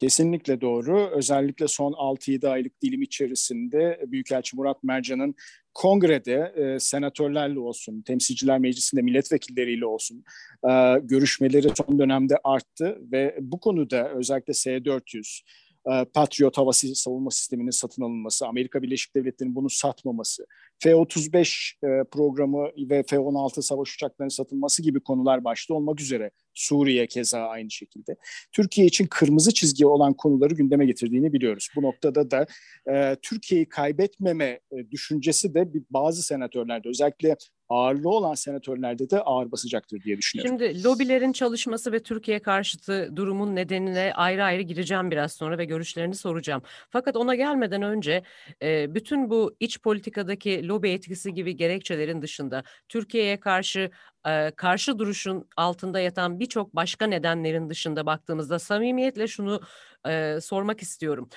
Kesinlikle 0.00 0.60
doğru. 0.60 1.10
Özellikle 1.10 1.68
son 1.68 1.92
6-7 1.92 2.48
aylık 2.48 2.82
dilim 2.82 3.02
içerisinde 3.02 4.00
Büyükelçi 4.06 4.56
Murat 4.56 4.84
Mercan'ın 4.84 5.34
kongrede 5.74 6.52
e, 6.56 6.80
senatörlerle 6.80 7.58
olsun, 7.58 8.02
temsilciler 8.02 8.58
meclisinde 8.58 9.02
milletvekilleriyle 9.02 9.86
olsun 9.86 10.24
e, 10.68 10.98
görüşmeleri 11.02 11.68
son 11.76 11.98
dönemde 11.98 12.34
arttı 12.44 12.98
ve 13.12 13.36
bu 13.40 13.60
konuda 13.60 14.10
özellikle 14.10 14.52
S-400, 14.52 15.18
e, 15.18 15.65
Patriot 16.14 16.58
hava 16.58 16.72
savunma 16.72 17.30
sisteminin 17.30 17.70
satın 17.70 18.02
alınması, 18.02 18.46
Amerika 18.46 18.82
Birleşik 18.82 19.14
Devletleri'nin 19.14 19.54
bunu 19.54 19.70
satmaması, 19.70 20.46
F-35 20.78 21.72
e, 21.84 22.04
programı 22.04 22.68
ve 22.90 23.02
F-16 23.02 23.62
savaş 23.62 23.94
uçaklarının 23.94 24.34
satılması 24.34 24.82
gibi 24.82 25.00
konular 25.00 25.44
başta 25.44 25.74
olmak 25.74 26.00
üzere 26.00 26.30
Suriye 26.54 27.06
keza 27.06 27.40
aynı 27.40 27.70
şekilde. 27.70 28.16
Türkiye 28.52 28.86
için 28.86 29.06
kırmızı 29.06 29.54
çizgi 29.54 29.86
olan 29.86 30.14
konuları 30.14 30.54
gündeme 30.54 30.86
getirdiğini 30.86 31.32
biliyoruz. 31.32 31.68
Bu 31.76 31.82
noktada 31.82 32.30
da 32.30 32.46
e, 32.92 33.16
Türkiye'yi 33.22 33.68
kaybetmeme 33.68 34.60
e, 34.72 34.90
düşüncesi 34.90 35.54
de 35.54 35.68
bazı 35.90 36.22
senatörlerde 36.22 36.88
özellikle 36.88 37.36
ağırlığı 37.68 38.08
olan 38.08 38.34
senatörlerde 38.34 39.10
de 39.10 39.20
ağır 39.20 39.52
basacaktır 39.52 40.02
diye 40.02 40.16
düşünüyorum. 40.18 40.58
Şimdi 40.58 40.84
lobilerin 40.84 41.32
çalışması 41.32 41.92
ve 41.92 42.02
Türkiye 42.02 42.38
karşıtı 42.38 43.16
durumun 43.16 43.56
nedenine 43.56 44.12
ayrı 44.14 44.44
ayrı 44.44 44.62
gireceğim 44.62 45.10
biraz 45.10 45.32
sonra 45.32 45.58
ve 45.58 45.64
görüşlerini 45.64 46.14
soracağım. 46.14 46.62
Fakat 46.90 47.16
ona 47.16 47.34
gelmeden 47.34 47.82
önce 47.82 48.22
e, 48.62 48.94
bütün 48.94 49.30
bu 49.30 49.56
iç 49.60 49.80
politikadaki 49.80 50.65
lobi 50.68 50.90
etkisi 50.90 51.34
gibi 51.34 51.56
gerekçelerin 51.56 52.22
dışında 52.22 52.62
Türkiye'ye 52.88 53.40
karşı 53.40 53.90
e, 54.26 54.50
karşı 54.56 54.98
duruşun 54.98 55.48
altında 55.56 56.00
yatan 56.00 56.40
birçok 56.40 56.76
başka 56.76 57.06
nedenlerin 57.06 57.70
dışında 57.70 58.06
baktığımızda 58.06 58.58
samimiyetle 58.58 59.26
şunu 59.26 59.60
e, 60.08 60.38
sormak 60.40 60.82
istiyorum. 60.82 61.28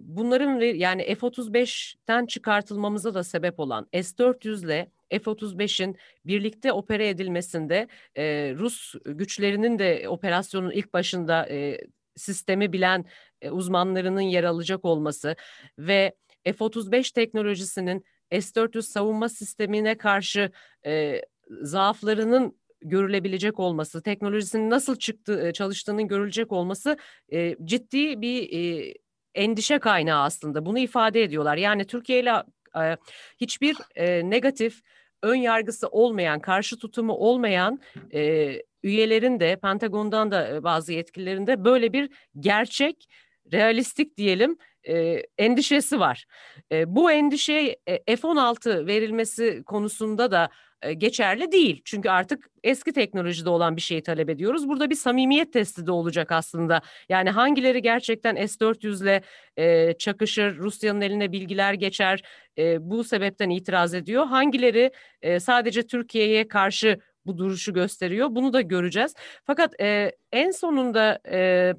Bunların 0.00 0.60
yani 0.60 1.02
F-35'ten 1.14 2.26
çıkartılmamıza 2.26 3.14
da 3.14 3.24
sebep 3.24 3.60
olan 3.60 3.88
S-400 3.92 4.64
ile 4.64 4.90
F-35'in 5.10 5.96
birlikte 6.26 6.72
opere 6.72 7.08
edilmesinde 7.08 7.88
e, 8.16 8.54
Rus 8.56 8.94
güçlerinin 9.04 9.78
de 9.78 10.08
operasyonun 10.08 10.70
ilk 10.70 10.92
başında 10.92 11.48
e, 11.50 11.80
sistemi 12.16 12.72
bilen 12.72 13.04
e, 13.42 13.50
uzmanlarının 13.50 14.20
yer 14.20 14.44
alacak 14.44 14.84
olması 14.84 15.36
ve 15.78 16.14
F-35 16.44 17.14
teknolojisinin 17.14 18.04
S-400 18.32 18.82
savunma 18.82 19.28
sistemine 19.28 19.94
karşı 19.94 20.50
e, 20.86 21.22
zaaflarının 21.62 22.60
görülebilecek 22.82 23.60
olması, 23.60 24.02
teknolojisinin 24.02 24.70
nasıl 24.70 24.96
çıktı 24.96 25.50
çalıştığının 25.54 26.08
görülecek 26.08 26.52
olması 26.52 26.96
e, 27.32 27.56
ciddi 27.64 28.20
bir 28.20 28.52
e, 28.52 28.94
endişe 29.34 29.78
kaynağı 29.78 30.22
aslında. 30.22 30.66
Bunu 30.66 30.78
ifade 30.78 31.22
ediyorlar. 31.22 31.56
Yani 31.56 31.84
Türkiye 31.86 32.20
ile 32.20 32.42
e, 32.76 32.96
hiçbir 33.40 33.76
e, 33.94 34.30
negatif 34.30 34.80
ön 35.22 35.34
yargısı 35.34 35.88
olmayan, 35.88 36.40
karşı 36.40 36.78
tutumu 36.78 37.12
olmayan 37.12 37.80
e, 38.14 38.52
üyelerin 38.82 39.40
de 39.40 39.56
Pentagon'dan 39.56 40.30
da 40.30 40.48
e, 40.48 40.62
bazı 40.62 40.92
yetkililerin 40.92 41.46
de 41.46 41.64
böyle 41.64 41.92
bir 41.92 42.10
gerçek, 42.40 43.08
realistik 43.52 44.16
diyelim 44.16 44.56
e, 44.88 45.22
endişesi 45.38 46.00
var. 46.00 46.24
E, 46.72 46.94
bu 46.94 47.12
endişe 47.12 47.76
e, 47.86 48.16
F-16 48.16 48.86
verilmesi 48.86 49.62
konusunda 49.66 50.30
da 50.30 50.50
e, 50.82 50.92
geçerli 50.92 51.52
değil. 51.52 51.82
Çünkü 51.84 52.08
artık 52.08 52.50
eski 52.62 52.92
teknolojide 52.92 53.50
olan 53.50 53.76
bir 53.76 53.80
şeyi 53.80 54.02
talep 54.02 54.30
ediyoruz. 54.30 54.68
Burada 54.68 54.90
bir 54.90 54.94
samimiyet 54.94 55.52
testi 55.52 55.86
de 55.86 55.92
olacak 55.92 56.32
aslında. 56.32 56.80
Yani 57.08 57.30
hangileri 57.30 57.82
gerçekten 57.82 58.46
S-400 58.46 59.02
ile 59.02 59.22
e, 59.56 59.92
çakışır, 59.98 60.58
Rusya'nın 60.58 61.00
eline 61.00 61.32
bilgiler 61.32 61.74
geçer, 61.74 62.22
e, 62.58 62.90
bu 62.90 63.04
sebepten 63.04 63.50
itiraz 63.50 63.94
ediyor. 63.94 64.26
Hangileri 64.26 64.90
e, 65.22 65.40
sadece 65.40 65.86
Türkiye'ye 65.86 66.48
karşı 66.48 67.00
bu 67.26 67.38
duruşu 67.38 67.74
gösteriyor. 67.74 68.28
Bunu 68.30 68.52
da 68.52 68.60
göreceğiz. 68.60 69.14
Fakat 69.44 69.80
e, 69.80 70.12
en 70.32 70.50
sonunda 70.50 71.18
e, 71.30 71.72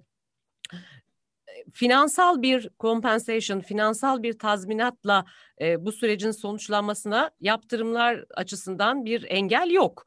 finansal 1.74 2.42
bir 2.42 2.70
compensation, 2.80 3.60
finansal 3.60 4.24
bir 4.24 4.40
tazminatla 4.40 5.26
e, 5.62 5.86
bu 5.86 5.92
sürecin 5.92 6.32
sonuçlanmasına 6.32 7.32
yaptırımlar 7.40 8.26
açısından 8.36 9.06
bir 9.06 9.26
engel 9.30 9.70
yok. 9.72 10.06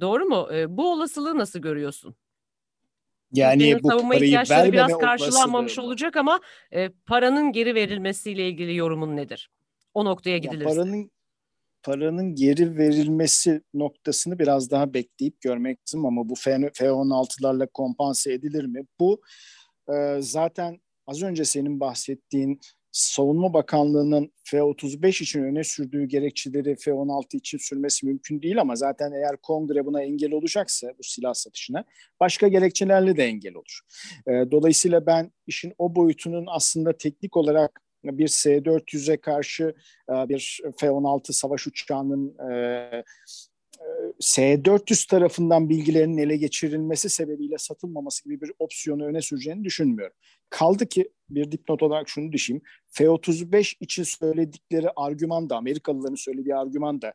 Doğru 0.00 0.24
mu? 0.24 0.48
E, 0.52 0.76
bu 0.76 0.92
olasılığı 0.92 1.38
nasıl 1.38 1.58
görüyorsun? 1.58 2.16
Yani 3.32 3.52
Türkiye'nin 3.52 3.82
bu 3.82 3.88
savunma 3.88 4.14
ihtiyaçları 4.14 4.72
biraz 4.72 4.98
karşılanmamış 4.98 5.78
olacak 5.78 6.16
ama 6.16 6.40
e, 6.72 6.88
paranın 6.88 7.52
geri 7.52 7.74
verilmesiyle 7.74 8.48
ilgili 8.48 8.76
yorumun 8.76 9.16
nedir? 9.16 9.50
O 9.94 10.04
noktaya 10.04 10.38
gidilirse. 10.38 10.70
Ya 10.70 10.76
paranın 10.76 11.10
paranın 11.82 12.34
geri 12.34 12.78
verilmesi 12.78 13.62
noktasını 13.74 14.38
biraz 14.38 14.70
daha 14.70 14.94
bekleyip 14.94 15.40
görmek 15.40 15.78
lazım 15.80 16.06
ama 16.06 16.28
bu 16.28 16.34
F-16'larla 16.34 17.68
kompanse 17.74 18.32
edilir 18.32 18.64
mi? 18.64 18.86
Bu 19.00 19.22
e, 19.94 20.16
zaten 20.20 20.80
az 21.06 21.22
önce 21.22 21.44
senin 21.44 21.80
bahsettiğin 21.80 22.60
Savunma 22.92 23.54
Bakanlığı'nın 23.54 24.32
F-35 24.44 25.22
için 25.22 25.42
öne 25.42 25.64
sürdüğü 25.64 26.04
gerekçeleri 26.04 26.76
F-16 26.76 27.36
için 27.36 27.58
sürmesi 27.58 28.06
mümkün 28.06 28.42
değil 28.42 28.60
ama 28.60 28.76
zaten 28.76 29.12
eğer 29.12 29.36
kongre 29.36 29.86
buna 29.86 30.02
engel 30.02 30.32
olacaksa 30.32 30.88
bu 30.98 31.02
silah 31.02 31.34
satışına 31.34 31.84
başka 32.20 32.48
gerekçelerle 32.48 33.16
de 33.16 33.24
engel 33.24 33.54
olur. 33.54 33.80
E, 34.26 34.50
dolayısıyla 34.50 35.06
ben 35.06 35.32
işin 35.46 35.74
o 35.78 35.94
boyutunun 35.94 36.46
aslında 36.48 36.96
teknik 36.96 37.36
olarak 37.36 37.80
bir 38.04 38.28
S-400'e 38.28 39.16
karşı 39.16 39.74
e, 40.10 40.28
bir 40.28 40.60
F-16 40.78 41.32
savaş 41.32 41.66
uçağının 41.66 42.36
e, 42.50 42.54
e, 42.54 43.86
S-400 44.20 45.08
tarafından 45.08 45.68
bilgilerinin 45.68 46.18
ele 46.18 46.36
geçirilmesi 46.36 47.10
sebebiyle 47.10 47.58
satılmaması 47.58 48.24
gibi 48.24 48.40
bir 48.40 48.52
opsiyonu 48.58 49.04
öne 49.04 49.22
süreceğini 49.22 49.64
düşünmüyorum. 49.64 50.16
Kaldı 50.50 50.86
ki 50.86 51.08
bir 51.30 51.52
dipnot 51.52 51.82
olarak 51.82 52.08
şunu 52.08 52.32
düşeyim. 52.32 52.62
F-35 52.86 53.76
için 53.80 54.02
söyledikleri 54.02 54.88
argüman 54.96 55.50
da 55.50 55.56
Amerikalıların 55.56 56.14
söylediği 56.14 56.54
argüman 56.56 57.02
da 57.02 57.14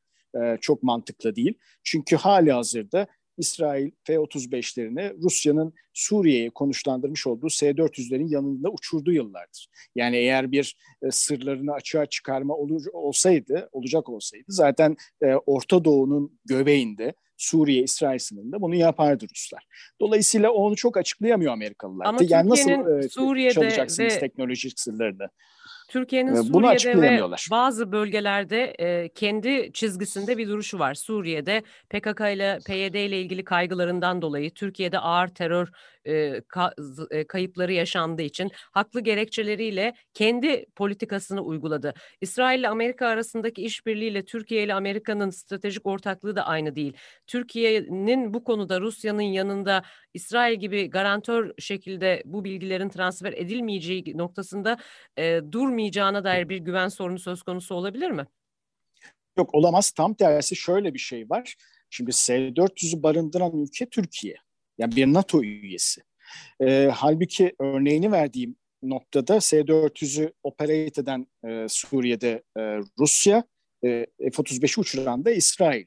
çok 0.62 0.84
mantıklı 0.84 1.36
değil. 1.36 1.54
Çünkü 1.84 2.16
hali 2.16 2.52
hazırda 2.52 3.08
İsrail 3.40 3.92
F-35'lerini 4.04 5.24
Rusya'nın 5.24 5.74
Suriye'ye 5.94 6.50
konuşlandırmış 6.50 7.28
olduğu 7.28 7.50
S-400'lerin 7.50 8.30
yanında 8.34 8.70
uçurduğu 8.70 9.12
yıllardır. 9.12 9.68
Yani 9.96 10.18
eğer 10.18 10.52
bir 10.52 10.78
e, 11.02 11.12
sırlarını 11.12 11.74
açığa 11.74 12.06
çıkarma 12.06 12.54
olur 12.54 12.86
olsaydı, 12.94 13.70
olacak 13.72 14.10
olsaydı 14.10 14.46
zaten 14.48 14.98
e, 15.24 15.34
Orta 15.34 15.86
Doğu'nun 15.86 16.40
göbeğinde 16.46 17.14
Suriye, 17.38 17.84
İsrail 17.84 18.20
sınırında 18.20 18.62
bunu 18.62 18.76
yapardı 18.76 19.26
Ruslar. 19.36 19.66
Dolayısıyla 20.02 20.52
onu 20.52 20.76
çok 20.76 20.98
açıklayamıyor 20.98 21.54
Amerikalılar. 21.54 22.06
Ama 22.06 22.20
yani 22.30 22.50
nasıl 22.50 23.00
e, 23.00 23.10
Suriye'de 23.10 23.54
çalacaksınız 23.54 24.14
ve... 24.14 24.20
teknolojik 24.20 24.80
sırlarını? 24.80 25.30
Türkiye'nin 25.90 26.42
Suriye'de 26.42 27.02
ve 27.02 27.22
bazı 27.52 27.92
bölgelerde 27.92 28.64
e, 28.80 29.10
kendi 29.10 29.74
çizgisinde 29.74 30.38
bir 30.38 30.48
duruşu 30.48 30.80
var. 30.80 30.94
Suriye'de 30.94 31.64
PKK 31.90 32.20
ile 32.20 32.60
PYD 32.66 32.94
ile 32.94 33.22
ilgili 33.22 33.44
kaygılarından 33.44 34.22
dolayı 34.22 34.54
Türkiye'de 34.54 35.00
ağır 35.00 35.28
terör 35.28 35.68
e, 36.06 36.42
ka, 36.48 36.74
e, 37.12 37.28
kayıpları 37.28 37.74
yaşandığı 37.74 38.22
için 38.22 38.52
haklı 38.72 39.02
gerekçeleriyle 39.02 39.94
kendi 40.14 40.66
politikasını 40.76 41.42
uyguladı. 41.42 41.94
İsrail 42.22 42.60
ile 42.60 42.70
Amerika 42.70 43.08
arasındaki 43.08 43.62
işbirliğiyle 43.62 44.26
Türkiye 44.26 44.64
ile 44.64 44.74
Amerika'nın 44.74 45.30
stratejik 45.30 45.86
ortaklığı 45.86 46.36
da 46.36 46.48
aynı 46.48 46.76
değil. 46.76 46.94
Türkiye'nin 47.28 48.34
bu 48.34 48.44
konuda 48.44 48.82
Rusya'nın 48.82 49.22
yanında 49.22 49.84
İsrail 50.14 50.60
gibi 50.60 50.90
garantör 50.90 51.54
şekilde 51.58 52.22
bu 52.26 52.44
bilgilerin 52.44 52.90
transfer 52.90 53.34
edilmeyeceği 53.34 54.18
noktasında 54.18 54.78
e, 55.18 55.40
durmayacağına 55.52 56.24
dair 56.24 56.50
bir 56.50 56.58
güven 56.58 56.88
sorunu 56.88 57.20
söz 57.20 57.44
konusu 57.44 57.76
olabilir 57.76 58.12
mi? 58.12 58.26
Yok 59.38 59.56
olamaz. 59.56 59.92
Tam 59.92 60.14
tersi 60.14 60.56
şöyle 60.56 60.94
bir 60.94 61.00
şey 61.00 61.30
var. 61.30 61.56
Şimdi 61.90 62.14
S-400'ü 62.14 63.04
barındıran 63.04 63.58
ülke 63.58 63.90
Türkiye. 63.90 64.36
Yani 64.78 64.96
bir 64.96 65.06
NATO 65.06 65.44
üyesi. 65.44 66.02
E, 66.62 66.90
halbuki 66.94 67.56
örneğini 67.60 68.12
verdiğim 68.12 68.56
noktada 68.84 69.42
S-400'ü 69.42 70.34
operate 70.44 71.02
eden 71.02 71.28
e, 71.48 71.66
Suriye'de 71.70 72.44
e, 72.58 72.62
Rusya, 73.00 73.44
e, 73.84 74.06
F-35'i 74.20 74.82
uçuran 74.82 75.26
da 75.26 75.32
İsrail. 75.32 75.86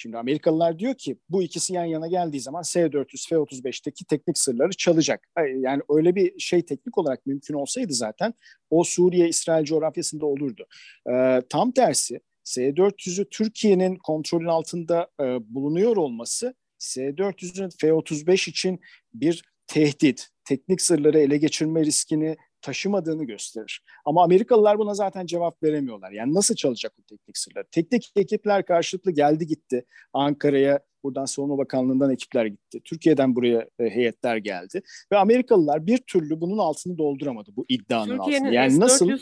Şimdi 0.00 0.18
Amerikalılar 0.18 0.78
diyor 0.78 0.94
ki 0.94 1.18
bu 1.28 1.42
ikisi 1.42 1.74
yan 1.74 1.84
yana 1.84 2.06
geldiği 2.06 2.40
zaman 2.40 2.62
S-400, 2.62 3.28
F-35'teki 3.28 4.04
teknik 4.04 4.38
sırları 4.38 4.70
çalacak. 4.70 5.28
Yani 5.56 5.82
öyle 5.88 6.14
bir 6.14 6.38
şey 6.38 6.62
teknik 6.62 6.98
olarak 6.98 7.26
mümkün 7.26 7.54
olsaydı 7.54 7.92
zaten 7.92 8.34
o 8.70 8.84
Suriye-İsrail 8.84 9.64
coğrafyasında 9.64 10.26
olurdu. 10.26 10.66
Ee, 11.10 11.42
tam 11.48 11.72
tersi 11.72 12.20
S-400'ü 12.44 13.28
Türkiye'nin 13.30 13.96
kontrolün 13.96 14.46
altında 14.46 15.08
e, 15.20 15.24
bulunuyor 15.54 15.96
olması 15.96 16.54
S-400'ün 16.78 17.68
F-35 17.80 18.50
için 18.50 18.80
bir 19.14 19.42
tehdit, 19.66 20.28
teknik 20.44 20.82
sırları 20.82 21.18
ele 21.18 21.36
geçirme 21.36 21.84
riskini 21.84 22.36
taşımadığını 22.60 23.24
gösterir. 23.24 23.82
Ama 24.04 24.24
Amerikalılar 24.24 24.78
buna 24.78 24.94
zaten 24.94 25.26
cevap 25.26 25.62
veremiyorlar. 25.62 26.10
Yani 26.10 26.34
nasıl 26.34 26.54
çalacak 26.54 26.92
bu 26.98 27.02
teknik 27.02 27.38
sırları? 27.38 27.64
Teknik 27.70 28.12
ekipler 28.16 28.64
karşılıklı 28.64 29.10
geldi 29.10 29.46
gitti. 29.46 29.84
Ankara'ya 30.12 30.80
buradan 31.04 31.24
Savunma 31.24 31.58
Bakanlığı'ndan 31.58 32.10
ekipler 32.10 32.46
gitti. 32.46 32.80
Türkiye'den 32.84 33.36
buraya 33.36 33.68
e, 33.78 33.84
heyetler 33.84 34.36
geldi. 34.36 34.82
Ve 35.12 35.16
Amerikalılar 35.16 35.86
bir 35.86 35.98
türlü 35.98 36.40
bunun 36.40 36.58
altını 36.58 36.98
dolduramadı 36.98 37.50
bu 37.56 37.64
iddianın 37.68 38.16
Türkiye'nin 38.16 38.44
altını. 38.44 38.54
Yani 38.54 38.80
nasıl 38.80 39.10
e, 39.10 39.16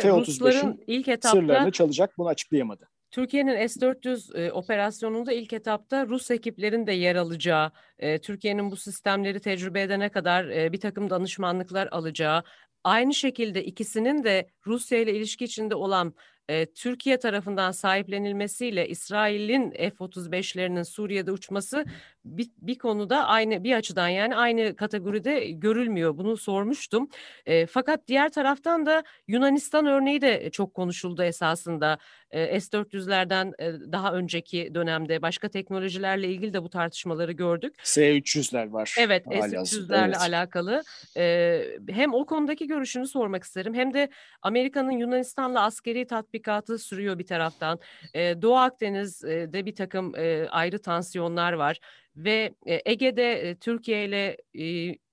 F-35'in 0.00 0.84
ilk 0.86 1.08
etapta 1.08 1.30
sırlarını 1.30 1.72
çalacak 1.72 2.18
bunu 2.18 2.28
açıklayamadı. 2.28 2.88
Türkiye'nin 3.10 3.66
S-400 3.66 4.38
e, 4.38 4.52
operasyonunda 4.52 5.32
ilk 5.32 5.52
etapta 5.52 6.06
Rus 6.06 6.30
ekiplerin 6.30 6.86
de 6.86 6.92
yer 6.92 7.16
alacağı, 7.16 7.72
e, 7.98 8.18
Türkiye'nin 8.18 8.70
bu 8.70 8.76
sistemleri 8.76 9.40
tecrübe 9.40 9.82
edene 9.82 10.08
kadar 10.08 10.44
e, 10.44 10.72
bir 10.72 10.80
takım 10.80 11.10
danışmanlıklar 11.10 11.88
alacağı, 11.90 12.42
aynı 12.84 13.14
şekilde 13.14 13.64
ikisinin 13.64 14.24
de 14.24 14.48
Rusya 14.66 14.98
ile 14.98 15.14
ilişki 15.14 15.44
içinde 15.44 15.74
olan 15.74 16.14
e, 16.50 16.66
Türkiye 16.66 17.18
tarafından 17.18 17.70
sahiplenilmesiyle 17.70 18.88
İsrail'in 18.88 19.70
F-35'lerinin 19.70 20.82
Suriye'de 20.82 21.32
uçması 21.32 21.84
bir, 22.24 22.50
bir 22.58 22.78
konuda 22.78 23.26
aynı 23.26 23.64
bir 23.64 23.74
açıdan 23.74 24.08
yani 24.08 24.36
aynı 24.36 24.76
kategoride 24.76 25.50
görülmüyor. 25.50 26.16
Bunu 26.18 26.36
sormuştum. 26.36 27.08
E, 27.46 27.66
fakat 27.66 28.08
diğer 28.08 28.32
taraftan 28.32 28.86
da 28.86 29.02
Yunanistan 29.28 29.86
örneği 29.86 30.20
de 30.20 30.50
çok 30.50 30.74
konuşuldu 30.74 31.22
esasında. 31.22 31.98
E, 32.30 32.60
S-400'lerden 32.60 33.52
e, 33.58 33.92
daha 33.92 34.12
önceki 34.12 34.74
dönemde 34.74 35.22
başka 35.22 35.48
teknolojilerle 35.48 36.28
ilgili 36.28 36.52
de 36.52 36.62
bu 36.62 36.70
tartışmaları 36.70 37.32
gördük. 37.32 37.74
S-300'ler 37.82 38.72
var. 38.72 38.94
Evet, 38.98 39.24
S-300'lerle 39.30 40.04
evet. 40.04 40.20
alakalı. 40.20 40.82
E, 41.16 41.62
hem 41.88 42.14
o 42.14 42.26
konudaki 42.26 42.66
görüşünü 42.66 43.06
sormak 43.06 43.44
isterim 43.44 43.74
hem 43.74 43.94
de 43.94 44.08
Amerika'nın 44.42 44.90
Yunanistan'la 44.90 45.64
askeri 45.64 46.06
tatbikatı 46.06 46.78
sürüyor 46.78 47.18
bir 47.18 47.26
taraftan. 47.26 47.78
E, 48.14 48.42
Doğu 48.42 48.56
Akdeniz'de 48.56 49.66
bir 49.66 49.74
takım 49.74 50.14
e, 50.16 50.48
ayrı 50.48 50.82
tansiyonlar 50.82 51.52
var 51.52 51.80
ve 52.16 52.54
Ege'de 52.66 53.56
Türkiye 53.60 54.04
ile 54.04 54.36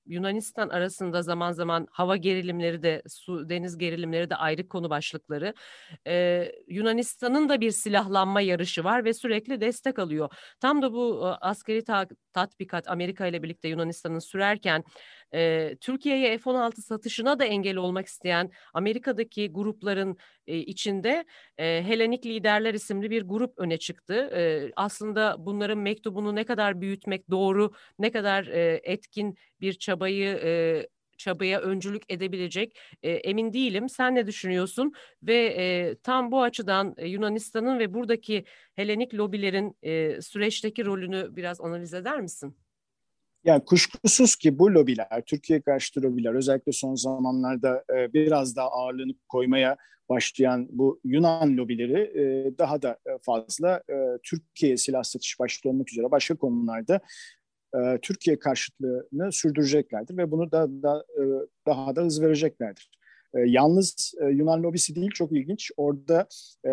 Yunanistan 0.08 0.70
arasında 0.70 1.22
zaman 1.22 1.52
zaman 1.52 1.88
hava 1.92 2.18
gerilimleri 2.18 2.84
de 2.84 3.02
su 3.08 3.50
deniz 3.50 3.78
gerilimleri 3.78 4.30
de 4.30 4.36
ayrı 4.36 4.68
konu 4.68 4.90
başlıkları. 4.90 5.54
Ee, 6.08 6.52
Yunanistan'ın 6.68 7.50
da 7.50 7.62
bir 7.62 7.72
silahlanma 7.72 8.42
yarışı 8.42 8.84
var 8.84 9.06
ve 9.06 9.14
sürekli 9.14 9.62
destek 9.62 10.00
alıyor. 10.00 10.30
Tam 10.60 10.82
da 10.82 10.94
bu 10.94 11.28
askeri 11.42 11.84
ta- 11.84 12.08
tatbikat 12.34 12.88
Amerika 12.90 13.28
ile 13.28 13.44
birlikte 13.44 13.68
Yunanistan'ın 13.68 14.20
sürerken 14.20 14.84
e, 15.34 15.76
Türkiye'ye 15.82 16.38
F-16 16.38 16.82
satışına 16.82 17.40
da 17.40 17.46
engel 17.46 17.78
olmak 17.78 18.08
isteyen 18.08 18.52
Amerika'daki 18.74 19.52
grupların 19.52 20.18
e, 20.48 20.58
içinde 20.58 21.26
e, 21.58 21.84
Helenik 21.88 22.26
Liderler 22.26 22.74
isimli 22.74 23.10
bir 23.10 23.22
grup 23.22 23.54
öne 23.60 23.78
çıktı. 23.78 24.14
E, 24.14 24.72
aslında 24.76 25.36
bunların 25.40 25.78
mektubunu 25.78 26.36
ne 26.36 26.44
kadar 26.46 26.82
büyütmek 26.82 27.30
doğru, 27.30 27.72
ne 28.00 28.12
kadar 28.12 28.48
e, 28.48 28.82
etkin 28.84 29.38
bir 29.62 29.74
çabayı 29.74 30.40
e, 30.44 30.88
çabaya 31.18 31.62
öncülük 31.62 32.04
edebilecek 32.10 32.78
e, 33.04 33.12
emin 33.12 33.54
değilim. 33.54 33.90
Sen 33.90 34.16
ne 34.16 34.28
düşünüyorsun? 34.28 34.94
Ve 35.24 35.56
e, 35.58 35.96
tam 36.04 36.32
bu 36.32 36.42
açıdan 36.44 36.94
e, 36.98 37.08
Yunanistan'ın 37.08 37.80
ve 37.80 37.94
buradaki 37.94 38.46
Helenik 38.76 39.14
lobilerin 39.14 39.78
e, 39.82 40.22
süreçteki 40.22 40.86
rolünü 40.86 41.36
biraz 41.36 41.62
analiz 41.62 41.94
eder 41.94 42.22
misin? 42.22 42.67
Yani 43.44 43.66
kuşkusuz 43.66 44.36
ki 44.36 44.60
bu 44.60 44.74
lobiler, 44.74 45.22
Türkiye 45.26 45.62
karşıtı 45.62 46.02
lobiler 46.02 46.34
özellikle 46.34 46.72
son 46.72 46.96
zamanlarda 46.96 47.84
e, 47.98 48.14
biraz 48.14 48.56
daha 48.56 48.70
ağırlığını 48.70 49.14
koymaya 49.30 49.78
başlayan 50.10 50.68
bu 50.72 51.00
Yunan 51.04 51.58
lobileri 51.58 52.02
e, 52.02 52.58
daha 52.58 52.82
da 52.82 52.98
e, 53.06 53.10
fazla 53.22 53.84
e, 53.90 53.96
Türkiye 54.24 54.78
silah 54.78 55.04
satış 55.04 55.40
başta 55.40 55.70
olmak 55.70 55.92
üzere 55.92 56.12
başka 56.12 56.36
konularda 56.36 57.00
e, 57.76 58.00
Türkiye 58.02 58.40
karşıtlığını 58.40 59.32
sürdüreceklerdir 59.32 60.18
ve 60.18 60.32
bunu 60.32 60.52
da, 60.52 60.68
da 60.84 61.06
e, 61.18 61.24
daha 61.68 61.96
da 61.96 62.02
hız 62.02 62.22
vereceklerdir. 62.22 62.90
E, 63.34 63.40
yalnız 63.40 64.14
e, 64.22 64.26
Yunan 64.26 64.64
lobisi 64.64 64.96
değil 64.96 65.12
çok 65.12 65.32
ilginç. 65.32 65.72
Orada 65.78 66.28
e, 66.66 66.70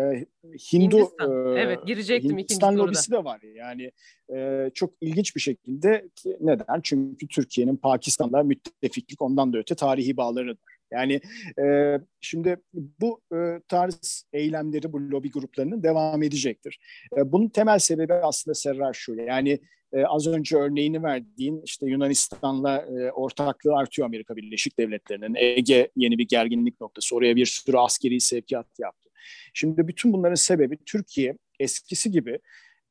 Hindu 0.73 0.97
Hindistan. 0.97 1.55
E, 1.55 1.59
evet 1.59 1.87
girecektim 1.87 2.37
Hindistan 2.37 2.77
lobisi 2.77 3.11
de 3.11 3.23
var. 3.23 3.41
Yani 3.41 3.91
e, 4.35 4.69
çok 4.73 4.93
ilginç 5.01 5.35
bir 5.35 5.41
şekilde 5.41 6.09
neden? 6.39 6.81
Çünkü 6.83 7.27
Türkiye'nin 7.27 7.77
Pakistan'la 7.77 8.43
müttefiklik 8.43 9.21
ondan 9.21 9.53
da 9.53 9.57
öte 9.57 9.75
tarihi 9.75 10.17
bağları 10.17 10.49
var. 10.49 10.74
Yani 10.95 11.21
e, 11.67 11.97
şimdi 12.21 12.57
bu 12.73 13.21
e, 13.33 13.59
tarz 13.67 14.25
eylemleri 14.33 14.93
bu 14.93 15.11
lobi 15.11 15.31
gruplarının 15.31 15.83
devam 15.83 16.23
edecektir. 16.23 16.79
E, 17.17 17.31
bunun 17.31 17.49
temel 17.49 17.79
sebebi 17.79 18.13
aslında 18.13 18.55
Serrar 18.55 18.93
şu. 18.93 19.15
Yani 19.15 19.59
e, 19.93 20.03
az 20.05 20.27
önce 20.27 20.57
örneğini 20.57 21.03
verdiğin 21.03 21.61
işte 21.65 21.85
Yunanistan'la 21.85 22.77
e, 22.77 23.11
ortaklığı 23.11 23.75
artıyor 23.75 24.05
Amerika 24.05 24.35
Birleşik 24.35 24.79
Devletleri'nin. 24.79 25.35
Ege 25.35 25.91
yeni 25.95 26.17
bir 26.17 26.27
gerginlik 26.27 26.81
noktası. 26.81 27.15
Oraya 27.15 27.35
bir 27.35 27.45
sürü 27.45 27.77
askeri 27.77 28.19
sevkiyat 28.19 28.79
yaptı. 28.79 29.09
Şimdi 29.53 29.87
bütün 29.87 30.13
bunların 30.13 30.35
sebebi 30.35 30.77
Türkiye 30.85 31.37
eskisi 31.59 32.11
gibi 32.11 32.39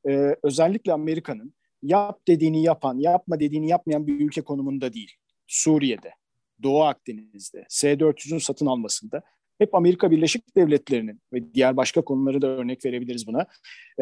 e, 0.09 0.37
özellikle 0.43 0.93
Amerika'nın 0.93 1.55
yap 1.83 2.21
dediğini 2.29 2.63
yapan, 2.63 2.99
yapma 2.99 3.41
dediğini 3.41 3.69
yapmayan 3.69 4.07
bir 4.07 4.21
ülke 4.21 4.43
konumunda 4.43 4.93
değil. 4.93 5.13
Suriye'de, 5.47 6.13
Doğu 6.63 6.83
Akdeniz'de, 6.83 7.67
S-400'ün 7.69 8.39
satın 8.39 8.67
almasında 8.67 9.23
hep 9.59 9.75
Amerika 9.75 10.11
Birleşik 10.11 10.57
Devletleri'nin 10.57 11.21
ve 11.33 11.55
diğer 11.55 11.77
başka 11.77 12.05
konuları 12.05 12.43
da 12.43 12.47
örnek 12.47 12.85
verebiliriz 12.85 13.27
buna 13.27 13.47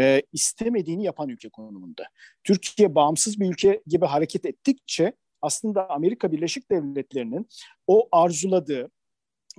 e, 0.01 0.23
istemediğini 0.33 1.05
yapan 1.05 1.29
ülke 1.29 1.49
konumunda. 1.49 2.05
Türkiye 2.45 2.95
bağımsız 2.95 3.41
bir 3.41 3.51
ülke 3.51 3.83
gibi 3.87 4.07
hareket 4.07 4.47
ettikçe 4.47 5.12
aslında 5.43 5.91
Amerika 5.91 6.33
Birleşik 6.33 6.71
Devletleri'nin 6.71 7.49
o 7.87 8.09
arzuladığı 8.12 8.91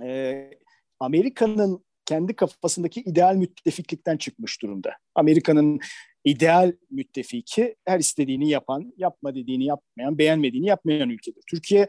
e, 0.02 0.50
Amerika'nın 1.00 1.84
kendi 2.06 2.36
kafasındaki 2.36 3.00
ideal 3.00 3.36
müttefiklikten 3.36 4.16
çıkmış 4.16 4.62
durumda. 4.62 4.92
Amerika'nın 5.14 5.80
ideal 6.24 6.72
müttefiki 6.90 7.76
her 7.84 7.98
istediğini 7.98 8.50
yapan, 8.50 8.92
yapma 8.96 9.34
dediğini 9.34 9.64
yapmayan, 9.64 10.18
beğenmediğini 10.18 10.66
yapmayan 10.66 11.10
ülkedir. 11.10 11.42
Türkiye 11.50 11.88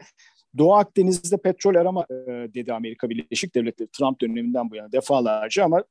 Doğu 0.58 0.74
Akdeniz'de 0.74 1.36
petrol 1.36 1.74
arama 1.74 2.06
e, 2.10 2.14
dedi 2.54 2.72
Amerika 2.72 3.10
Birleşik 3.10 3.54
Devletleri 3.54 3.88
Trump 3.88 4.20
döneminden 4.20 4.70
bu 4.70 4.76
yana 4.76 4.92
defalarca 4.92 5.64
ama 5.64 5.84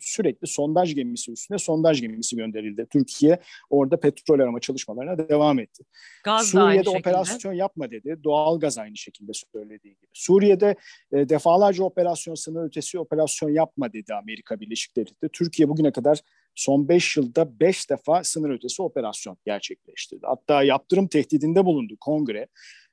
sürekli 0.00 0.46
sondaj 0.46 0.94
gemisi 0.94 1.32
üstüne 1.32 1.58
sondaj 1.58 2.00
gemisi 2.00 2.36
gönderildi. 2.36 2.86
Türkiye 2.90 3.38
orada 3.70 4.00
petrol 4.00 4.40
arama 4.40 4.60
çalışmalarına 4.60 5.28
devam 5.28 5.58
etti. 5.58 5.84
Gaz 6.24 6.46
Suriye'de 6.46 6.90
operasyon 6.90 7.36
şekilde. 7.36 7.56
yapma 7.56 7.90
dedi. 7.90 8.16
Doğal 8.24 8.60
gaz 8.60 8.78
aynı 8.78 8.96
şekilde 8.96 9.32
söylediği 9.52 9.94
gibi. 9.94 10.06
Suriye'de 10.12 10.76
e, 11.12 11.28
defalarca 11.28 11.84
operasyon 11.84 12.34
sınır 12.34 12.66
ötesi 12.66 12.98
operasyon 12.98 13.50
yapma 13.50 13.92
dedi 13.92 14.14
Amerika 14.14 14.60
Birleşik 14.60 14.96
Devletleri. 14.96 15.30
Türkiye 15.32 15.68
bugüne 15.68 15.92
kadar 15.92 16.20
son 16.54 16.88
5 16.88 17.16
yılda 17.16 17.60
5 17.60 17.90
defa 17.90 18.24
sınır 18.24 18.50
ötesi 18.50 18.82
operasyon 18.82 19.36
gerçekleştirdi. 19.44 20.26
Hatta 20.26 20.62
yaptırım 20.62 21.08
tehdidinde 21.08 21.64
bulundu 21.64 21.96
kongre. 22.00 22.46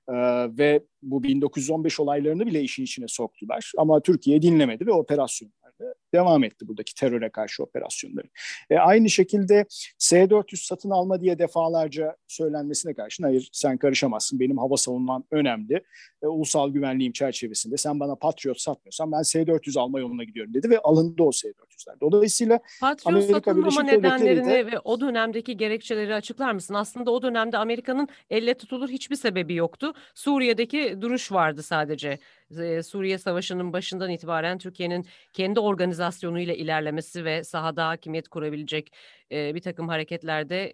Ee, 0.09 0.13
ve 0.57 0.83
bu 1.01 1.23
1915 1.23 1.99
olaylarını 1.99 2.45
bile 2.45 2.61
işin 2.61 2.83
içine 2.83 3.07
soktular. 3.07 3.71
Ama 3.77 4.01
Türkiye 4.01 4.41
dinlemedi 4.41 4.87
ve 4.87 4.91
operasyonlarda 4.91 5.95
devam 6.13 6.43
etti 6.43 6.67
buradaki 6.67 6.95
teröre 6.95 7.29
karşı 7.29 7.63
operasyonları. 7.63 8.27
E, 8.69 8.77
aynı 8.77 9.09
şekilde 9.09 9.65
S-400 9.97 10.65
satın 10.65 10.89
alma 10.89 11.21
diye 11.21 11.39
defalarca 11.39 12.15
söylenmesine 12.27 12.93
karşın 12.93 13.23
hayır 13.23 13.49
sen 13.51 13.77
karışamazsın 13.77 14.39
benim 14.39 14.57
hava 14.57 14.77
savunmam 14.77 15.23
önemli. 15.31 15.83
E, 16.23 16.27
ulusal 16.27 16.69
güvenliğim 16.69 17.13
çerçevesinde 17.13 17.77
sen 17.77 17.99
bana 17.99 18.15
Patriot 18.15 18.59
satmıyorsan 18.59 19.11
ben 19.11 19.21
S-400 19.21 19.79
alma 19.79 19.99
yoluna 19.99 20.23
gidiyorum 20.23 20.53
dedi 20.53 20.69
ve 20.69 20.79
alındı 20.79 21.23
o 21.23 21.31
S-400'ler. 21.31 21.99
Dolayısıyla 22.01 22.59
Patriot 22.81 23.07
Amerika 23.07 23.33
satılmama 23.33 23.83
nedenlerini 23.83 24.49
de... 24.49 24.65
ve 24.71 24.79
o 24.79 25.01
dönemdeki 25.01 25.57
gerekçeleri 25.57 26.15
açıklar 26.15 26.51
mısın? 26.51 26.73
Aslında 26.73 27.11
o 27.11 27.21
dönemde 27.21 27.57
Amerika'nın 27.57 28.07
elle 28.29 28.53
tutulur 28.53 28.89
hiçbir 28.89 29.15
sebebi 29.15 29.55
yoktu. 29.55 29.93
Suriye'deki 30.15 31.01
duruş 31.01 31.31
vardı 31.31 31.63
sadece. 31.63 32.19
Suriye 32.83 33.17
Savaşı'nın 33.17 33.73
başından 33.73 34.09
itibaren 34.09 34.57
Türkiye'nin 34.57 35.05
kendi 35.33 35.59
organizasyonuyla 36.03 36.53
ilerlemesi 36.53 37.25
ve 37.25 37.43
sahada 37.43 37.87
hakimiyet 37.87 38.27
kurabilecek 38.27 38.91
bir 39.31 39.61
takım 39.61 39.87
hareketlerde 39.87 40.71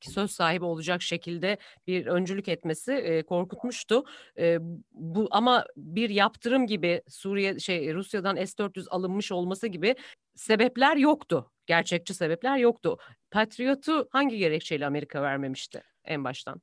söz 0.00 0.30
sahibi 0.30 0.64
olacak 0.64 1.02
şekilde 1.02 1.58
bir 1.86 2.06
öncülük 2.06 2.48
etmesi 2.48 2.92
e, 2.92 3.22
korkutmuştu. 3.22 4.04
E, 4.38 4.58
bu 4.92 5.28
ama 5.30 5.66
bir 5.76 6.10
yaptırım 6.10 6.66
gibi 6.66 7.02
Suriye 7.08 7.58
şey 7.58 7.94
Rusya'dan 7.94 8.36
S-400 8.36 8.88
alınmış 8.88 9.32
olması 9.32 9.66
gibi 9.66 9.94
sebepler 10.34 10.96
yoktu. 10.96 11.50
Gerçekçi 11.66 12.14
sebepler 12.14 12.58
yoktu. 12.58 12.98
Patriot'u 13.30 14.08
hangi 14.10 14.38
gerekçeyle 14.38 14.86
Amerika 14.86 15.22
vermemişti 15.22 15.82
en 16.04 16.24
baştan? 16.24 16.60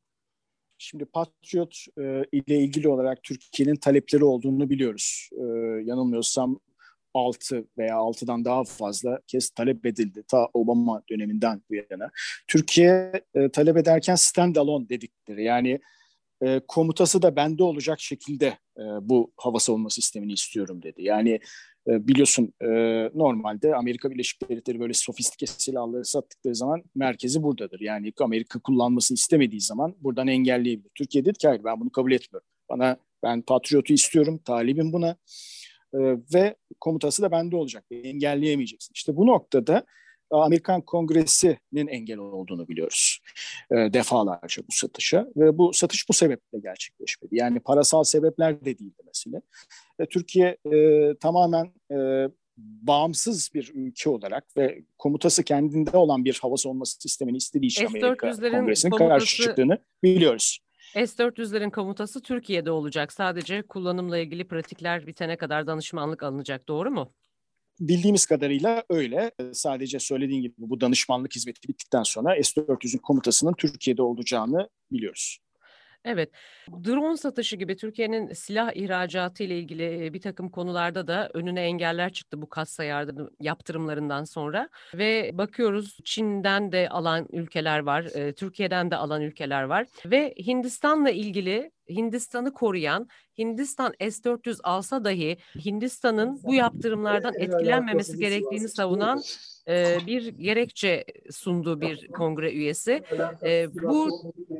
Şimdi 0.77 1.05
Patriot 1.05 1.75
e, 1.97 2.23
ile 2.31 2.57
ilgili 2.57 2.87
olarak 2.87 3.23
Türkiye'nin 3.23 3.75
talepleri 3.75 4.23
olduğunu 4.23 4.69
biliyoruz. 4.69 5.29
E, 5.31 5.43
yanılmıyorsam 5.83 6.59
6 7.13 7.67
veya 7.77 7.95
6'dan 7.95 8.45
daha 8.45 8.63
fazla 8.63 9.19
kez 9.27 9.49
talep 9.49 9.85
edildi 9.85 10.23
ta 10.27 10.47
Obama 10.53 11.03
döneminden 11.09 11.61
bu 11.69 11.75
yana. 11.75 12.09
Türkiye 12.47 13.11
e, 13.33 13.49
talep 13.49 13.77
ederken 13.77 14.15
standalone 14.15 14.89
dedikleri 14.89 15.43
yani 15.43 15.79
e, 16.41 16.61
komutası 16.67 17.21
da 17.21 17.35
bende 17.35 17.63
olacak 17.63 17.99
şekilde 17.99 18.47
e, 18.77 18.83
bu 19.01 19.31
hava 19.37 19.59
savunma 19.59 19.89
sistemini 19.89 20.33
istiyorum 20.33 20.81
dedi. 20.83 21.03
Yani 21.03 21.39
e, 21.87 22.07
biliyorsun 22.07 22.53
e, 22.61 22.67
normalde 23.15 23.75
Amerika 23.75 24.11
Birleşik 24.11 24.49
Devletleri 24.49 24.79
böyle 24.79 24.93
sofistike 24.93 25.45
silahları 25.45 26.05
sattıkları 26.05 26.55
zaman 26.55 26.83
merkezi 26.95 27.43
buradadır. 27.43 27.79
Yani 27.79 28.13
Amerika 28.19 28.59
kullanmasını 28.59 29.15
istemediği 29.15 29.61
zaman 29.61 29.95
buradan 30.01 30.27
engelleyebilir. 30.27 30.91
Türkiye 30.95 31.25
dedi 31.25 31.37
ki 31.37 31.47
hayır 31.47 31.63
ben 31.63 31.79
bunu 31.79 31.89
kabul 31.89 32.11
etmiyorum. 32.11 32.47
Bana 32.69 32.97
ben 33.23 33.41
Patriot'u 33.41 33.93
istiyorum, 33.93 34.39
talibim 34.45 34.93
buna 34.93 35.15
e, 35.93 35.99
ve 36.33 36.55
komutası 36.79 37.21
da 37.21 37.31
bende 37.31 37.55
olacak. 37.55 37.85
Engelleyemeyeceksin. 37.91 38.91
İşte 38.95 39.15
bu 39.15 39.27
noktada 39.27 39.85
Amerikan 40.31 40.81
Kongresi'nin 40.81 41.87
engel 41.87 42.17
olduğunu 42.17 42.67
biliyoruz 42.67 43.19
e, 43.71 43.75
defalarca 43.75 44.63
bu 44.63 44.71
satışa 44.71 45.27
ve 45.37 45.57
bu 45.57 45.73
satış 45.73 46.09
bu 46.09 46.13
sebeple 46.13 46.59
gerçekleşmedi. 46.59 47.35
Yani 47.35 47.59
parasal 47.59 48.03
sebepler 48.03 48.61
de 48.61 48.65
değildi 48.65 49.03
mesele. 49.05 49.41
E, 49.99 50.05
Türkiye 50.05 50.57
e, 50.71 51.13
tamamen 51.15 51.73
e, 51.91 52.27
bağımsız 52.57 53.49
bir 53.53 53.71
ülke 53.73 54.09
olarak 54.09 54.57
ve 54.57 54.83
komutası 54.97 55.43
kendinde 55.43 55.97
olan 55.97 56.25
bir 56.25 56.39
hava 56.41 56.57
savunma 56.57 56.85
sistemini 56.85 57.37
istediği 57.37 57.67
için 57.67 57.85
Amerika 57.85 58.31
Kongresi'nin 58.51 58.91
karşı 58.91 59.43
çıktığını 59.43 59.77
biliyoruz. 60.03 60.59
S-400'lerin 60.93 61.71
komutası 61.71 62.21
Türkiye'de 62.21 62.71
olacak. 62.71 63.13
Sadece 63.13 63.61
kullanımla 63.61 64.17
ilgili 64.17 64.47
pratikler 64.47 65.07
bitene 65.07 65.37
kadar 65.37 65.67
danışmanlık 65.67 66.23
alınacak. 66.23 66.67
Doğru 66.67 66.91
mu? 66.91 67.13
Bildiğimiz 67.79 68.25
kadarıyla 68.25 68.83
öyle. 68.89 69.31
Sadece 69.53 69.99
söylediğin 69.99 70.41
gibi 70.41 70.53
bu 70.57 70.81
danışmanlık 70.81 71.35
hizmeti 71.35 71.67
bittikten 71.67 72.03
sonra 72.03 72.43
S-400'ün 72.43 72.99
komutasının 72.99 73.53
Türkiye'de 73.53 74.01
olacağını 74.01 74.69
biliyoruz. 74.91 75.39
Evet, 76.05 76.31
drone 76.85 77.17
satışı 77.17 77.55
gibi 77.55 77.75
Türkiye'nin 77.75 78.33
silah 78.33 78.75
ihracatı 78.75 79.43
ile 79.43 79.59
ilgili 79.59 80.13
bir 80.13 80.21
takım 80.21 80.49
konularda 80.49 81.07
da 81.07 81.29
önüne 81.33 81.61
engeller 81.61 82.13
çıktı 82.13 82.41
bu 82.41 82.49
kassa 82.49 82.83
yardım 82.83 83.29
yaptırımlarından 83.39 84.23
sonra 84.23 84.69
ve 84.93 85.31
bakıyoruz 85.33 85.97
Çin'den 86.03 86.71
de 86.71 86.89
alan 86.89 87.27
ülkeler 87.31 87.79
var, 87.79 88.03
Türkiye'den 88.37 88.91
de 88.91 88.95
alan 88.95 89.21
ülkeler 89.21 89.63
var 89.63 89.87
ve 90.05 90.33
Hindistan'la 90.47 91.09
ilgili 91.09 91.71
Hindistan'ı 91.89 92.53
koruyan, 92.53 93.07
Hindistan 93.37 93.93
S-400 93.99 94.59
alsa 94.63 95.03
dahi 95.03 95.37
Hindistan'ın 95.65 96.39
bu 96.43 96.53
yaptırımlardan 96.53 97.33
etkilenmemesi 97.39 98.17
gerektiğini 98.17 98.69
savunan 98.69 99.21
e, 99.67 99.97
bir 100.07 100.27
gerekçe 100.27 101.05
sunduğu 101.31 101.81
bir 101.81 102.07
kongre 102.07 102.51
üyesi. 102.51 103.03
E, 103.43 103.67
bu 103.73 104.09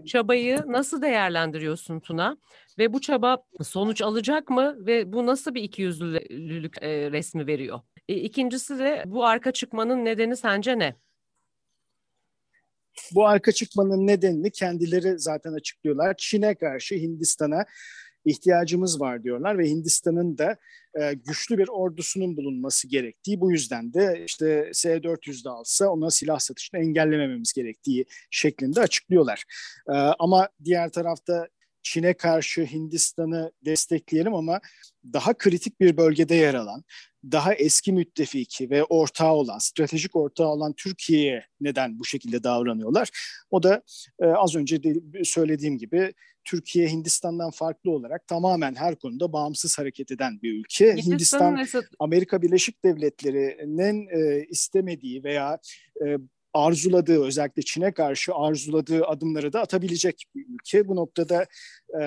çabayı 0.05 0.59
nasıl 0.67 1.01
değerlendiriyorsun 1.01 1.99
Tuna? 1.99 2.37
Ve 2.77 2.93
bu 2.93 3.01
çaba 3.01 3.37
sonuç 3.63 4.01
alacak 4.01 4.49
mı 4.49 4.75
ve 4.79 5.13
bu 5.13 5.25
nasıl 5.25 5.53
bir 5.53 5.63
ikiyüzlülük 5.63 6.83
e, 6.83 7.11
resmi 7.11 7.47
veriyor? 7.47 7.79
E, 8.09 8.15
ikincisi 8.15 8.79
de 8.79 9.03
bu 9.05 9.25
arka 9.25 9.51
çıkmanın 9.51 10.05
nedeni 10.05 10.37
sence 10.37 10.79
ne? 10.79 10.95
Bu 13.15 13.27
arka 13.27 13.51
çıkmanın 13.51 14.07
nedenini 14.07 14.51
kendileri 14.51 15.19
zaten 15.19 15.53
açıklıyorlar. 15.53 16.15
Çin'e 16.17 16.55
karşı 16.55 16.95
Hindistan'a 16.95 17.65
ihtiyacımız 18.25 19.01
var 19.01 19.23
diyorlar 19.23 19.57
ve 19.57 19.69
Hindistan'ın 19.69 20.37
da 20.37 20.57
e, 21.01 21.13
güçlü 21.13 21.57
bir 21.57 21.67
ordusunun 21.67 22.37
bulunması 22.37 22.87
gerektiği 22.87 23.41
bu 23.41 23.51
yüzden 23.51 23.93
de 23.93 24.23
işte 24.25 24.69
S-400'de 24.73 25.49
alsa 25.49 25.89
ona 25.89 26.11
silah 26.11 26.39
satışını 26.39 26.79
engellemememiz 26.79 27.53
gerektiği 27.53 28.05
şeklinde 28.31 28.81
açıklıyorlar. 28.81 29.43
E, 29.89 29.93
ama 29.93 30.49
diğer 30.63 30.89
tarafta 30.89 31.47
Çin'e 31.83 32.13
karşı 32.13 32.65
Hindistan'ı 32.65 33.51
destekleyelim 33.65 34.33
ama 34.33 34.59
daha 35.13 35.33
kritik 35.33 35.79
bir 35.79 35.97
bölgede 35.97 36.35
yer 36.35 36.53
alan, 36.53 36.83
daha 37.23 37.53
eski 37.53 37.93
müttefiki 37.93 38.69
ve 38.69 38.83
ortağı 38.83 39.33
olan, 39.33 39.57
stratejik 39.57 40.15
ortağı 40.15 40.47
olan 40.47 40.73
Türkiye'ye 40.73 41.45
neden 41.61 41.99
bu 41.99 42.05
şekilde 42.05 42.43
davranıyorlar? 42.43 43.09
O 43.51 43.63
da 43.63 43.81
e, 44.19 44.25
az 44.25 44.55
önce 44.55 44.83
de 44.83 44.93
söylediğim 45.23 45.77
gibi 45.77 46.13
Türkiye 46.45 46.87
Hindistan'dan 46.87 47.51
farklı 47.51 47.91
olarak 47.91 48.27
tamamen 48.27 48.75
her 48.75 48.95
konuda 48.95 49.33
bağımsız 49.33 49.79
hareket 49.79 50.11
eden 50.11 50.41
bir 50.41 50.59
ülke. 50.59 50.95
Hindistan, 50.95 51.53
mesela... 51.53 51.83
Amerika 51.99 52.41
Birleşik 52.41 52.85
Devletleri'nin 52.85 54.07
e, 54.07 54.45
istemediği 54.49 55.23
veya 55.23 55.59
e, 56.05 56.17
arzuladığı 56.65 57.23
özellikle 57.23 57.61
Çin'e 57.61 57.91
karşı 57.93 58.33
arzuladığı 58.33 59.05
adımları 59.05 59.53
da 59.53 59.61
atabilecek 59.61 60.23
bir 60.35 60.45
ülke. 60.49 60.87
Bu 60.87 60.95
noktada 60.95 61.45
e, 62.01 62.03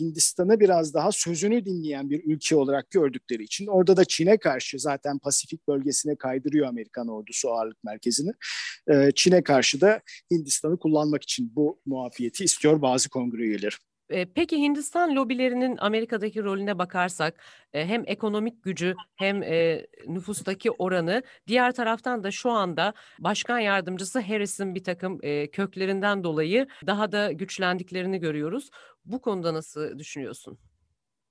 Hindistan'ı 0.00 0.60
biraz 0.60 0.94
daha 0.94 1.12
sözünü 1.12 1.64
dinleyen 1.64 2.10
bir 2.10 2.24
ülke 2.24 2.56
olarak 2.56 2.90
gördükleri 2.90 3.42
için 3.42 3.66
orada 3.66 3.96
da 3.96 4.04
Çin'e 4.04 4.36
karşı 4.36 4.78
zaten 4.78 5.18
Pasifik 5.18 5.68
bölgesine 5.68 6.16
kaydırıyor 6.16 6.68
Amerikan 6.68 7.08
ordusu 7.08 7.50
ağırlık 7.50 7.84
merkezini. 7.84 8.32
E, 8.90 9.10
Çin'e 9.14 9.42
karşı 9.42 9.80
da 9.80 10.00
Hindistan'ı 10.30 10.78
kullanmak 10.78 11.22
için 11.22 11.52
bu 11.56 11.80
muafiyeti 11.86 12.44
istiyor 12.44 12.82
bazı 12.82 13.08
kongre 13.08 13.42
üyeleri. 13.42 13.74
Peki 14.34 14.58
Hindistan 14.58 15.16
lobilerinin 15.16 15.76
Amerika'daki 15.80 16.44
rolüne 16.44 16.78
bakarsak 16.78 17.40
hem 17.72 18.02
ekonomik 18.06 18.62
gücü 18.62 18.94
hem 19.16 19.40
nüfustaki 20.06 20.70
oranı 20.70 21.22
diğer 21.46 21.72
taraftan 21.72 22.24
da 22.24 22.30
şu 22.30 22.50
anda 22.50 22.94
başkan 23.18 23.58
yardımcısı 23.58 24.20
Harris'in 24.20 24.74
bir 24.74 24.84
takım 24.84 25.18
köklerinden 25.52 26.24
dolayı 26.24 26.66
daha 26.86 27.12
da 27.12 27.32
güçlendiklerini 27.32 28.20
görüyoruz. 28.20 28.70
Bu 29.04 29.20
konuda 29.20 29.54
nasıl 29.54 29.98
düşünüyorsun? 29.98 30.58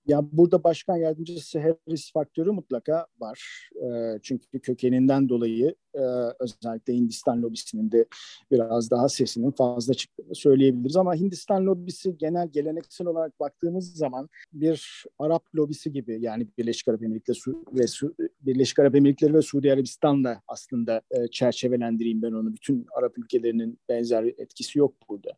Ya 0.08 0.22
burada 0.32 0.64
başkan 0.64 0.98
yardımcısı 0.98 1.60
Harris 1.60 2.12
faktörü 2.14 2.52
mutlaka 2.52 3.08
var. 3.20 3.70
E, 3.76 4.20
çünkü 4.24 4.60
kökeninden 4.60 5.30
dolayı 5.30 5.76
e, 5.94 6.02
özellikle 6.40 6.94
Hindistan 6.94 7.42
lobisinin 7.42 7.92
de 7.92 8.06
biraz 8.52 8.92
daha 8.92 9.10
sesinin 9.10 9.52
fazla 9.52 9.94
çıktığını 9.94 10.36
söyleyebiliriz. 10.36 10.96
Ama 10.96 11.16
Hindistan 11.16 11.66
lobisi 11.66 12.18
genel 12.18 12.48
geleneksel 12.48 13.08
olarak 13.08 13.40
baktığımız 13.40 13.94
zaman 13.96 14.30
bir 14.54 15.06
Arap 15.20 15.56
lobisi 15.56 15.92
gibi 15.92 16.18
yani 16.22 16.48
Birleşik 16.58 16.88
Arap 16.88 17.04
Emirlikleri 17.04 17.38
ve 17.74 17.88
Su, 17.88 18.16
Birleşik 18.42 18.80
Arap 18.80 18.96
Emirlikleri 18.96 19.34
ve 19.34 19.42
Suudi 19.42 19.74
Arabistan'la 19.74 20.42
aslında 20.48 21.02
e, 21.12 21.28
çerçevelendireyim 21.28 22.22
ben 22.22 22.32
onu. 22.32 22.54
Bütün 22.54 22.86
Arap 22.96 23.18
ülkelerinin 23.18 23.80
benzer 23.90 24.24
etkisi 24.24 24.80
yok 24.80 24.94
burada. 25.10 25.30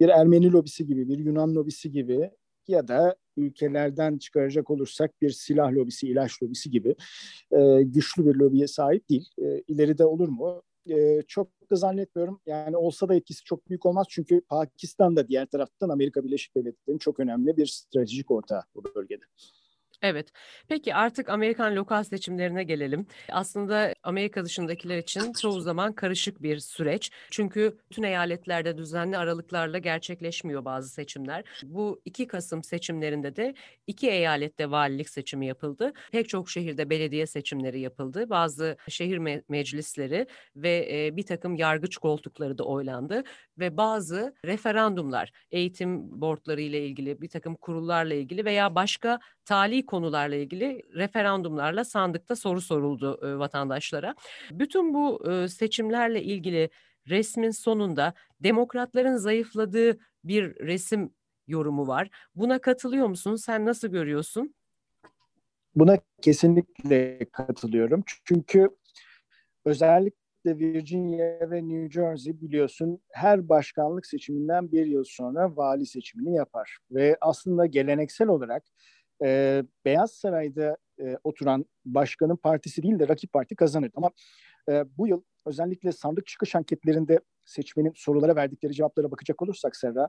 Bir 0.00 0.08
Ermeni 0.08 0.52
lobisi 0.52 0.86
gibi, 0.86 1.08
bir 1.08 1.18
Yunan 1.18 1.54
lobisi 1.54 1.92
gibi 1.92 2.30
ya 2.68 2.88
da 2.88 3.16
ülkelerden 3.36 4.18
çıkaracak 4.18 4.70
olursak 4.70 5.22
bir 5.22 5.30
silah 5.30 5.72
lobisi, 5.72 6.08
ilaç 6.08 6.42
lobisi 6.42 6.70
gibi 6.70 6.94
e, 7.50 7.82
güçlü 7.82 8.26
bir 8.26 8.34
lobiye 8.34 8.66
sahip 8.66 9.08
değil. 9.08 9.28
E, 9.38 9.60
ileride 9.60 10.04
olur 10.04 10.28
mu? 10.28 10.62
E, 10.90 11.22
çok 11.28 11.48
da 11.70 11.76
zannetmiyorum. 11.76 12.40
Yani 12.46 12.76
olsa 12.76 13.08
da 13.08 13.14
etkisi 13.14 13.44
çok 13.44 13.68
büyük 13.68 13.86
olmaz. 13.86 14.06
Çünkü 14.10 14.40
Pakistan 14.40 15.16
da 15.16 15.28
diğer 15.28 15.46
taraftan 15.46 15.88
Amerika 15.88 16.24
Birleşik 16.24 16.56
Devletleri'nin 16.56 16.98
çok 16.98 17.20
önemli 17.20 17.56
bir 17.56 17.66
stratejik 17.66 18.30
ortağı 18.30 18.62
bu 18.74 18.84
bölgede. 18.94 19.24
Evet. 20.02 20.32
Peki 20.68 20.94
artık 20.94 21.28
Amerikan 21.28 21.76
lokal 21.76 22.04
seçimlerine 22.04 22.64
gelelim. 22.64 23.06
Aslında 23.32 23.94
Amerika 24.02 24.44
dışındakiler 24.44 24.98
için 24.98 25.32
çoğu 25.32 25.60
zaman 25.60 25.92
karışık 25.92 26.42
bir 26.42 26.58
süreç. 26.58 27.10
Çünkü 27.30 27.78
bütün 27.90 28.02
eyaletlerde 28.02 28.76
düzenli 28.78 29.18
aralıklarla 29.18 29.78
gerçekleşmiyor 29.78 30.64
bazı 30.64 30.88
seçimler. 30.88 31.44
Bu 31.62 32.00
2 32.04 32.26
Kasım 32.26 32.64
seçimlerinde 32.64 33.36
de 33.36 33.54
iki 33.86 34.10
eyalette 34.10 34.70
valilik 34.70 35.08
seçimi 35.10 35.46
yapıldı. 35.46 35.92
Pek 36.12 36.28
çok 36.28 36.50
şehirde 36.50 36.90
belediye 36.90 37.26
seçimleri 37.26 37.80
yapıldı. 37.80 38.30
Bazı 38.30 38.76
şehir 38.88 39.18
me- 39.18 39.42
meclisleri 39.48 40.26
ve 40.56 40.88
e, 41.06 41.16
bir 41.16 41.22
takım 41.26 41.54
yargıç 41.56 41.96
koltukları 41.96 42.58
da 42.58 42.64
oylandı. 42.64 43.24
Ve 43.58 43.76
bazı 43.76 44.34
referandumlar, 44.44 45.32
eğitim 45.50 46.20
boardları 46.20 46.60
ile 46.60 46.86
ilgili, 46.86 47.20
bir 47.20 47.28
takım 47.28 47.54
kurullarla 47.54 48.14
ilgili 48.14 48.44
veya 48.44 48.74
başka 48.74 49.18
tali 49.44 49.86
konularla 49.86 50.36
ilgili 50.36 50.82
referandumlarla 50.94 51.84
sandıkta 51.84 52.36
soru 52.36 52.60
soruldu 52.60 53.20
e, 53.26 53.38
vatandaşlara. 53.38 54.14
Bütün 54.50 54.94
bu 54.94 55.30
e, 55.30 55.48
seçimlerle 55.48 56.22
ilgili 56.22 56.70
resmin 57.08 57.50
sonunda 57.50 58.14
demokratların 58.40 59.16
zayıfladığı 59.16 59.98
bir 60.24 60.56
resim 60.66 61.10
yorumu 61.46 61.86
var. 61.86 62.10
Buna 62.34 62.58
katılıyor 62.58 63.06
musun? 63.06 63.36
Sen 63.36 63.66
nasıl 63.66 63.88
görüyorsun? 63.88 64.54
Buna 65.74 65.98
kesinlikle 66.22 67.18
katılıyorum. 67.32 68.04
Çünkü 68.24 68.68
özellikle 69.64 70.17
Virginia 70.46 71.50
ve 71.50 71.68
New 71.68 71.90
Jersey 71.90 72.40
biliyorsun 72.40 73.00
her 73.12 73.48
başkanlık 73.48 74.06
seçiminden 74.06 74.72
bir 74.72 74.86
yıl 74.86 75.04
sonra 75.04 75.56
vali 75.56 75.86
seçimini 75.86 76.34
yapar. 76.34 76.78
Ve 76.90 77.16
aslında 77.20 77.66
geleneksel 77.66 78.28
olarak 78.28 78.64
e, 79.24 79.62
Beyaz 79.84 80.12
Saray'da 80.12 80.76
e, 81.00 81.18
oturan 81.24 81.64
başkanın 81.84 82.36
partisi 82.36 82.82
değil 82.82 82.98
de 82.98 83.08
rakip 83.08 83.32
parti 83.32 83.56
kazanır. 83.56 83.90
Ama 83.94 84.10
e, 84.68 84.84
bu 84.98 85.08
yıl 85.08 85.22
özellikle 85.46 85.92
sandık 85.92 86.26
çıkış 86.26 86.54
anketlerinde 86.54 87.20
seçmenin 87.44 87.92
sorulara 87.96 88.36
verdikleri 88.36 88.74
cevaplara 88.74 89.10
bakacak 89.10 89.42
olursak 89.42 89.76
Serra, 89.76 90.08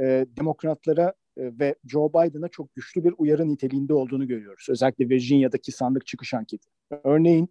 e, 0.00 0.26
demokratlara 0.36 1.14
e, 1.36 1.42
ve 1.58 1.74
Joe 1.86 2.08
Biden'a 2.08 2.48
çok 2.48 2.74
güçlü 2.74 3.04
bir 3.04 3.14
uyarı 3.18 3.48
niteliğinde 3.48 3.94
olduğunu 3.94 4.26
görüyoruz. 4.26 4.66
Özellikle 4.70 5.08
Virginia'daki 5.08 5.72
sandık 5.72 6.06
çıkış 6.06 6.34
anketi. 6.34 6.70
Örneğin 7.04 7.48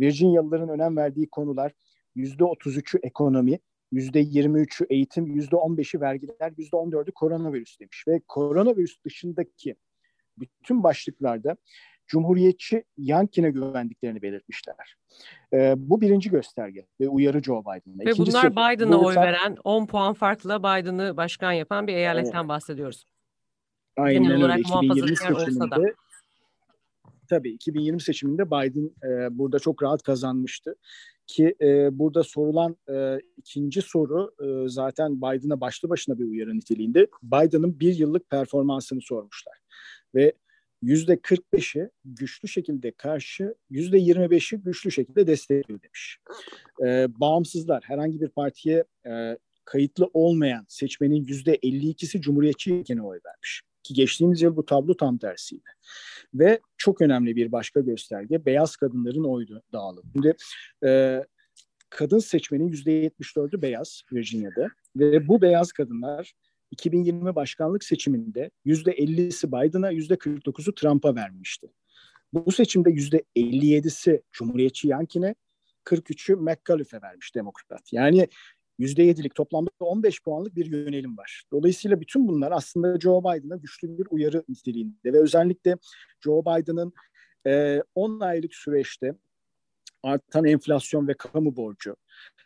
Virginialıların 0.00 0.68
önem 0.68 0.96
verdiği 0.96 1.30
konular 1.30 1.72
%33'ü 2.16 2.98
ekonomi, 3.02 3.58
%23'ü 3.92 4.86
eğitim, 4.90 5.26
%15'i 5.26 6.00
vergiler, 6.00 6.52
%14'ü 6.52 7.12
koronavirüs 7.12 7.80
demiş. 7.80 8.04
Ve 8.08 8.20
koronavirüs 8.28 8.96
dışındaki 9.04 9.76
bütün 10.38 10.82
başlıklarda 10.82 11.56
Cumhuriyetçi 12.12 12.84
Yankin'e 12.98 13.50
güvendiklerini 13.50 14.22
belirtmişler. 14.22 14.96
Ee, 15.52 15.74
bu 15.76 16.00
birinci 16.00 16.30
gösterge 16.30 16.86
ve 17.00 17.08
uyarı 17.08 17.42
Joe 17.42 17.60
Biden'a. 17.60 18.06
Ve 18.06 18.10
İkincisi, 18.10 18.38
bunlar 18.38 18.52
Biden'a 18.52 19.00
oy 19.00 19.14
veren 19.16 19.56
10 19.64 19.86
puan 19.86 20.14
farkla 20.14 20.58
Biden'ı 20.58 21.16
başkan 21.16 21.52
yapan 21.52 21.86
bir 21.86 21.94
eyaletten 21.94 22.38
evet. 22.38 22.48
bahsediyoruz. 22.48 23.04
Aynen 23.96 24.22
Genel 24.22 24.36
olarak 24.36 24.56
öyle. 24.56 24.86
2020 24.86 25.16
seçiminde 25.16 25.94
tabii 27.30 27.50
2020 27.50 28.02
seçiminde 28.02 28.46
Biden 28.46 28.90
e, 29.04 29.38
burada 29.38 29.58
çok 29.58 29.82
rahat 29.82 30.02
kazanmıştı 30.02 30.74
ki 31.26 31.54
e, 31.60 31.98
burada 31.98 32.22
sorulan 32.22 32.76
e, 32.88 33.18
ikinci 33.36 33.82
soru 33.82 34.34
e, 34.40 34.68
zaten 34.68 35.16
Biden'a 35.16 35.60
başlı 35.60 35.90
başına 35.90 36.18
bir 36.18 36.24
uyarı 36.24 36.56
niteliğinde. 36.56 37.06
Biden'ın 37.22 37.80
bir 37.80 37.94
yıllık 37.94 38.30
performansını 38.30 39.00
sormuşlar 39.00 39.54
ve 40.14 40.32
yüzde 40.82 41.14
45'i 41.14 41.90
güçlü 42.04 42.48
şekilde 42.48 42.90
karşı, 42.90 43.54
yüzde 43.70 43.98
25'i 43.98 44.58
güçlü 44.58 44.90
şekilde 44.90 45.26
destekliyor 45.26 45.82
demiş. 45.82 46.18
Ee, 46.84 47.06
bağımsızlar 47.20 47.82
herhangi 47.86 48.20
bir 48.20 48.28
partiye 48.28 48.84
e, 49.06 49.38
kayıtlı 49.64 50.10
olmayan 50.14 50.64
seçmenin 50.68 51.24
yüzde 51.24 51.56
52'si 51.56 52.20
Cumhuriyetçi 52.20 52.80
iken 52.80 52.98
oy 52.98 53.20
vermiş. 53.26 53.62
Ki 53.82 53.94
geçtiğimiz 53.94 54.42
yıl 54.42 54.56
bu 54.56 54.66
tablo 54.66 54.96
tam 54.96 55.18
tersiydi. 55.18 55.70
Ve 56.34 56.60
çok 56.76 57.02
önemli 57.02 57.36
bir 57.36 57.52
başka 57.52 57.80
gösterge 57.80 58.46
beyaz 58.46 58.76
kadınların 58.76 59.24
oy 59.24 59.46
dağılımı. 59.72 60.10
Şimdi 60.12 60.36
e, 60.84 61.22
kadın 61.90 62.18
seçmenin 62.18 62.68
yüzde 62.68 63.06
74'ü 63.06 63.62
beyaz 63.62 64.02
Virginia'da 64.12 64.68
ve 64.96 65.28
bu 65.28 65.42
beyaz 65.42 65.72
kadınlar 65.72 66.32
2020 66.72 67.34
başkanlık 67.34 67.84
seçiminde 67.84 68.50
%50'si 68.66 69.48
Biden'a, 69.48 69.92
%49'u 69.92 70.74
Trump'a 70.74 71.14
vermişti. 71.14 71.68
Bu 72.32 72.52
seçimde 72.52 72.90
%57'si 72.90 74.22
Cumhuriyetçi 74.32 74.88
Yankin'e, 74.88 75.34
43'ü 75.84 76.36
McAuliffe'e 76.36 77.02
vermiş 77.02 77.34
Demokrat. 77.34 77.92
Yani 77.92 78.28
%7'lik 78.80 79.34
toplamda 79.34 79.70
15 79.80 80.22
puanlık 80.22 80.56
bir 80.56 80.66
yönelim 80.66 81.18
var. 81.18 81.42
Dolayısıyla 81.52 82.00
bütün 82.00 82.28
bunlar 82.28 82.52
aslında 82.52 83.00
Joe 83.00 83.20
Biden'a 83.20 83.56
güçlü 83.56 83.98
bir 83.98 84.06
uyarı 84.10 84.44
niteliğinde 84.48 85.12
ve 85.12 85.20
özellikle 85.20 85.76
Joe 86.20 86.42
Biden'ın 86.42 86.92
e, 87.46 87.82
10 87.94 88.20
aylık 88.20 88.54
süreçte 88.54 89.14
artan 90.02 90.44
enflasyon 90.44 91.08
ve 91.08 91.14
kamu 91.14 91.56
borcu, 91.56 91.96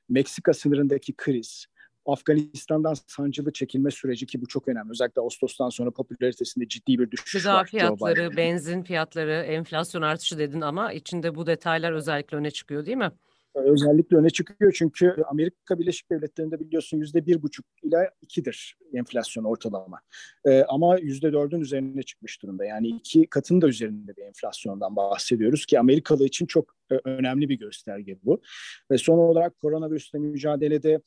Meksika 0.08 0.54
sınırındaki 0.54 1.14
kriz, 1.16 1.66
Afganistan'dan 2.06 2.94
sancılı 3.06 3.52
çekilme 3.52 3.90
süreci 3.90 4.26
ki 4.26 4.40
bu 4.40 4.46
çok 4.46 4.68
önemli. 4.68 4.90
Özellikle 4.90 5.20
Ağustos'tan 5.20 5.68
sonra 5.68 5.90
popülaritesinde 5.90 6.68
ciddi 6.68 6.98
bir 6.98 7.10
düşüş 7.10 7.42
Gıda 7.42 7.54
var. 7.54 7.66
fiyatları, 7.66 8.36
benzin 8.36 8.82
fiyatları, 8.82 9.32
enflasyon 9.32 10.02
artışı 10.02 10.38
dedin 10.38 10.60
ama 10.60 10.92
içinde 10.92 11.34
bu 11.34 11.46
detaylar 11.46 11.92
özellikle 11.92 12.36
öne 12.36 12.50
çıkıyor 12.50 12.86
değil 12.86 12.96
mi? 12.96 13.10
özellikle 13.56 14.16
öne 14.16 14.30
çıkıyor 14.30 14.72
çünkü 14.72 15.16
Amerika 15.30 15.78
Birleşik 15.78 16.10
Devletleri'nde 16.10 16.60
biliyorsun 16.60 16.98
yüzde 16.98 17.26
bir 17.26 17.42
buçuk 17.42 17.66
ila 17.82 18.10
ikidir 18.20 18.76
enflasyon 18.94 19.44
ortalama. 19.44 20.00
Ee, 20.44 20.62
ama 20.68 20.98
yüzde 20.98 21.32
dördün 21.32 21.60
üzerine 21.60 22.02
çıkmış 22.02 22.42
durumda. 22.42 22.64
Yani 22.64 22.88
iki 22.88 23.26
katın 23.26 23.60
da 23.60 23.68
üzerinde 23.68 24.16
bir 24.16 24.22
enflasyondan 24.22 24.96
bahsediyoruz 24.96 25.66
ki 25.66 25.80
Amerikalı 25.80 26.24
için 26.24 26.46
çok 26.46 26.74
e, 26.90 26.94
önemli 27.04 27.48
bir 27.48 27.58
gösterge 27.58 28.18
bu. 28.22 28.40
Ve 28.90 28.98
son 28.98 29.18
olarak 29.18 29.58
koronavirüsle 29.58 30.18
mücadelede 30.18 31.00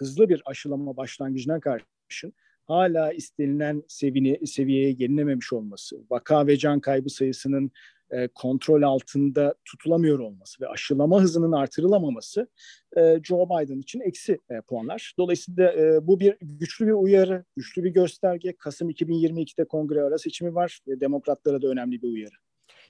hızlı 0.00 0.28
bir 0.28 0.42
aşılama 0.46 0.96
başlangıcına 0.96 1.60
karşın 1.60 2.32
hala 2.64 3.12
istenilen 3.12 3.82
seviyeye, 3.88 4.46
seviyeye 4.46 4.92
gelinememiş 4.92 5.52
olması, 5.52 5.96
vaka 6.10 6.46
ve 6.46 6.56
can 6.56 6.80
kaybı 6.80 7.10
sayısının 7.10 7.70
e, 8.10 8.28
kontrol 8.28 8.82
altında 8.82 9.54
tutulamıyor 9.64 10.18
olması 10.18 10.62
ve 10.62 10.68
aşılama 10.68 11.22
hızının 11.22 11.52
artırılamaması 11.52 12.48
e, 12.96 13.20
Joe 13.22 13.46
Biden 13.46 13.78
için 13.78 14.00
eksi 14.00 14.38
e, 14.50 14.60
puanlar. 14.60 15.14
Dolayısıyla 15.18 15.72
e, 15.72 16.06
bu 16.06 16.20
bir 16.20 16.36
güçlü 16.40 16.86
bir 16.86 16.92
uyarı, 16.92 17.44
güçlü 17.56 17.84
bir 17.84 17.90
gösterge. 17.90 18.56
Kasım 18.56 18.90
2022'de 18.90 19.64
kongre 19.64 20.02
ara 20.02 20.18
seçimi 20.18 20.54
var 20.54 20.80
ve 20.88 21.00
demokratlara 21.00 21.62
da 21.62 21.68
önemli 21.68 22.02
bir 22.02 22.08
uyarı. 22.08 22.36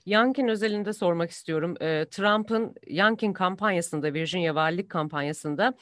Yankin 0.05 0.47
özelinde 0.47 0.93
sormak 0.93 1.31
istiyorum. 1.31 1.75
E, 1.81 2.05
Trump'ın 2.11 2.75
Yankin 2.87 3.33
kampanyasında, 3.33 4.13
Virginia 4.13 4.55
valilik 4.55 4.89
kampanyasında 4.89 5.73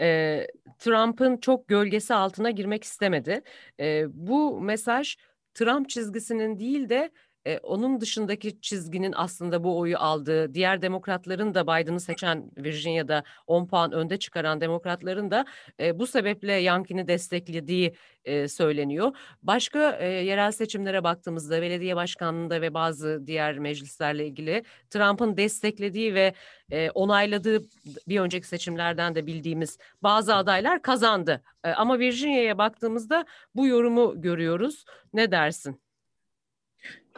e, 0.00 0.40
Trump'ın 0.78 1.36
çok 1.36 1.68
gölgesi 1.68 2.14
altına 2.14 2.50
girmek 2.50 2.84
istemedi. 2.84 3.42
E, 3.80 4.04
bu 4.08 4.60
mesaj 4.60 5.16
Trump 5.54 5.88
çizgisinin 5.88 6.58
değil 6.58 6.88
de 6.88 7.10
e, 7.46 7.58
onun 7.58 8.00
dışındaki 8.00 8.60
çizginin 8.60 9.12
aslında 9.16 9.64
bu 9.64 9.78
oyu 9.78 9.98
aldığı, 9.98 10.54
diğer 10.54 10.82
demokratların 10.82 11.54
da 11.54 11.62
Biden'ı 11.62 12.00
seçen 12.00 12.50
Virginia'da 12.56 13.24
10 13.46 13.66
puan 13.66 13.92
önde 13.92 14.18
çıkaran 14.18 14.60
demokratların 14.60 15.30
da 15.30 15.44
e, 15.80 15.98
bu 15.98 16.06
sebeple 16.06 16.52
Yankin'i 16.52 17.08
desteklediği 17.08 17.94
e, 18.24 18.48
söyleniyor. 18.48 19.16
Başka 19.42 19.90
e, 20.00 20.08
yerel 20.08 20.52
seçimlere 20.52 21.04
baktığımızda 21.04 21.62
belediye 21.62 21.96
başkanlığında 21.96 22.60
ve 22.60 22.74
bazı 22.74 23.26
diğer 23.26 23.58
meclislerle 23.58 24.26
ilgili 24.26 24.64
Trump'ın 24.90 25.36
desteklediği 25.36 26.14
ve 26.14 26.34
e, 26.70 26.90
onayladığı 26.90 27.64
bir 28.08 28.20
önceki 28.20 28.48
seçimlerden 28.48 29.14
de 29.14 29.26
bildiğimiz 29.26 29.78
bazı 30.02 30.34
adaylar 30.34 30.82
kazandı. 30.82 31.42
E, 31.64 31.70
ama 31.70 31.98
Virginia'ya 31.98 32.58
baktığımızda 32.58 33.24
bu 33.54 33.66
yorumu 33.66 34.20
görüyoruz. 34.20 34.84
Ne 35.12 35.30
dersin? 35.30 35.80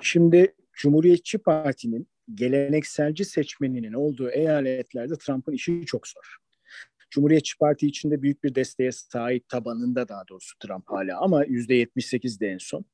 Şimdi 0.03 0.55
Cumhuriyetçi 0.73 1.39
Parti'nin 1.39 2.09
gelenekselci 2.35 3.25
seçmeninin 3.25 3.93
olduğu 3.93 4.31
eyaletlerde 4.31 5.15
Trump'ın 5.19 5.53
işi 5.53 5.87
çok 5.87 6.09
zor. 6.09 6.37
Cumhuriyetçi 7.11 7.59
Parti 7.59 7.87
içinde 7.87 8.23
büyük 8.23 8.45
bir 8.45 8.55
desteğe 8.55 8.93
sahip 8.93 9.49
tabanında 9.49 10.09
daha 10.09 10.29
doğrusu 10.29 10.59
Trump 10.59 10.85
hala 10.87 11.21
ama 11.21 11.45
yüzde 11.45 11.83
78'de 11.83 12.49
en 12.49 12.59
son. 12.59 12.85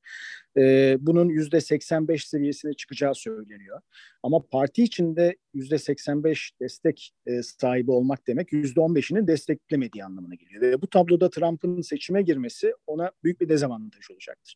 Ee, 0.57 0.97
bunun 0.99 1.29
yüzde 1.29 1.61
85 1.61 2.27
seviyesine 2.27 2.73
çıkacağı 2.73 3.15
söyleniyor. 3.15 3.81
Ama 4.23 4.41
parti 4.51 4.83
içinde 4.83 5.37
yüzde 5.53 5.77
85 5.77 6.51
destek 6.61 7.13
e, 7.25 7.43
sahibi 7.43 7.91
olmak 7.91 8.27
demek 8.27 8.53
yüzde 8.53 8.79
15'inin 8.79 9.27
desteklemediği 9.27 10.03
anlamına 10.03 10.35
geliyor. 10.35 10.61
Ve 10.61 10.81
bu 10.81 10.87
tabloda 10.87 11.29
Trump'ın 11.29 11.81
seçime 11.81 12.21
girmesi 12.21 12.73
ona 12.87 13.11
büyük 13.23 13.41
bir 13.41 13.49
dezavantaj 13.49 14.11
olacaktır. 14.11 14.55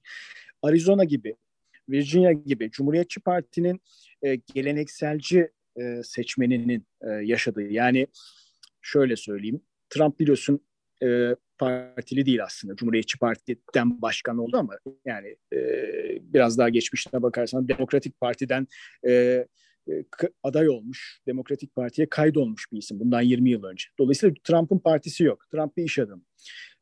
Arizona 0.62 1.03
gibi 1.03 1.36
Virginia 1.89 2.32
gibi 2.32 2.71
Cumhuriyetçi 2.71 3.19
Parti'nin 3.19 3.82
e, 4.21 4.36
gelenekselci 4.36 5.52
e, 5.80 6.02
seçmeninin 6.04 6.88
e, 7.02 7.10
yaşadığı 7.10 7.71
yani 7.71 8.08
şöyle 8.82 9.15
söyleyeyim 9.15 9.62
Trump 9.89 10.19
biliyorsun 10.19 10.60
e, 11.04 11.36
partili 11.58 12.26
değil 12.26 12.43
aslında. 12.43 12.76
Cumhuriyetçi 12.76 13.19
Parti'den 13.19 14.02
başkan 14.02 14.38
oldu 14.38 14.58
ama 14.58 14.73
yani 15.06 15.36
e, 15.54 15.60
biraz 16.21 16.58
daha 16.58 16.69
geçmişine 16.69 17.21
bakarsan 17.21 17.67
Demokratik 17.67 18.21
Parti'den 18.21 18.67
e, 19.08 19.45
aday 20.43 20.69
olmuş, 20.69 21.21
Demokratik 21.28 21.76
Parti'ye 21.76 22.10
kaydolmuş 22.10 22.71
bir 22.71 22.78
isim 22.78 23.00
bundan 23.00 23.21
20 23.21 23.50
yıl 23.50 23.63
önce. 23.63 23.86
Dolayısıyla 24.00 24.36
Trump'ın 24.43 24.80
partisi 24.80 25.23
yok. 25.23 25.45
Trump 25.52 25.78
bir 25.78 25.84
iş 25.84 26.00
adamı. 26.00 26.21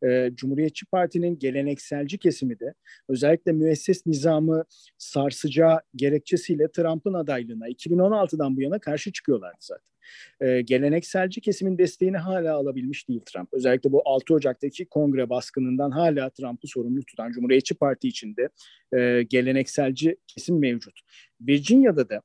Ee, 0.03 0.31
Cumhuriyetçi 0.35 0.85
Parti'nin 0.85 1.39
gelenekselci 1.39 2.17
kesimi 2.17 2.59
de 2.59 2.73
özellikle 3.09 3.51
müesses 3.51 4.05
nizamı 4.05 4.65
sarsacağı 4.97 5.81
gerekçesiyle 5.95 6.71
Trump'ın 6.71 7.13
adaylığına 7.13 7.69
2016'dan 7.69 8.57
bu 8.57 8.61
yana 8.61 8.79
karşı 8.79 9.11
çıkıyorlardı 9.11 9.57
zaten. 9.59 9.95
Ee, 10.41 10.61
gelenekselci 10.61 11.41
kesimin 11.41 11.77
desteğini 11.77 12.17
hala 12.17 12.55
alabilmiş 12.55 13.09
değil 13.09 13.21
Trump. 13.25 13.49
Özellikle 13.53 13.91
bu 13.91 14.01
6 14.05 14.33
Ocak'taki 14.33 14.85
kongre 14.85 15.29
baskınından 15.29 15.91
hala 15.91 16.29
Trump'ı 16.29 16.67
sorumlu 16.67 17.05
tutan 17.05 17.31
Cumhuriyetçi 17.31 17.75
Parti 17.75 18.07
içinde 18.07 18.49
e, 18.93 19.23
gelenekselci 19.23 20.17
kesim 20.27 20.59
mevcut. 20.59 20.99
Virginia'da 21.41 22.09
da 22.09 22.21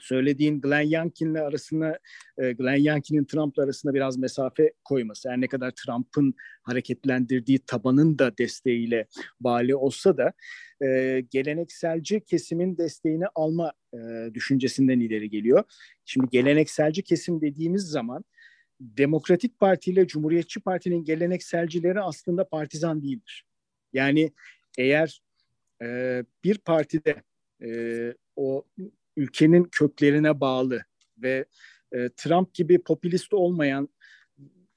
söylediğin 0.00 0.60
Glenn 0.60 0.90
Youngkin'le 0.90 1.34
arasında 1.34 1.98
e, 2.38 2.52
Glenn 2.52 2.82
Youngkin'in 2.82 3.24
Trump'la 3.24 3.64
arasında 3.64 3.94
biraz 3.94 4.18
mesafe 4.18 4.72
koyması. 4.84 5.30
Her 5.30 5.40
ne 5.40 5.48
kadar 5.48 5.70
Trump'ın 5.70 6.34
hareketlendirdiği 6.62 7.58
tabanın 7.58 8.18
da 8.18 8.38
desteğiyle 8.38 9.06
bali 9.40 9.76
olsa 9.76 10.16
da 10.16 10.32
e, 10.86 11.20
gelenekselci 11.30 12.20
kesimin 12.20 12.78
desteğini 12.78 13.26
alma 13.34 13.72
e, 13.94 13.98
düşüncesinden 14.34 15.00
ileri 15.00 15.30
geliyor. 15.30 15.64
Şimdi 16.04 16.26
gelenekselci 16.30 17.02
kesim 17.02 17.40
dediğimiz 17.40 17.82
zaman 17.82 18.24
Demokratik 18.80 19.58
Parti 19.58 19.90
ile 19.90 20.06
Cumhuriyetçi 20.06 20.60
Parti'nin 20.60 21.04
gelenekselcileri 21.04 22.00
aslında 22.00 22.48
partizan 22.48 23.02
değildir. 23.02 23.44
Yani 23.92 24.32
eğer 24.78 25.22
e, 25.82 26.24
bir 26.44 26.58
partide 26.58 27.22
e, 27.62 27.70
o 28.36 28.64
ülkenin 29.18 29.64
köklerine 29.64 30.40
bağlı 30.40 30.84
ve 31.18 31.44
e, 31.92 32.08
Trump 32.16 32.54
gibi 32.54 32.82
popülist 32.82 33.34
olmayan 33.34 33.88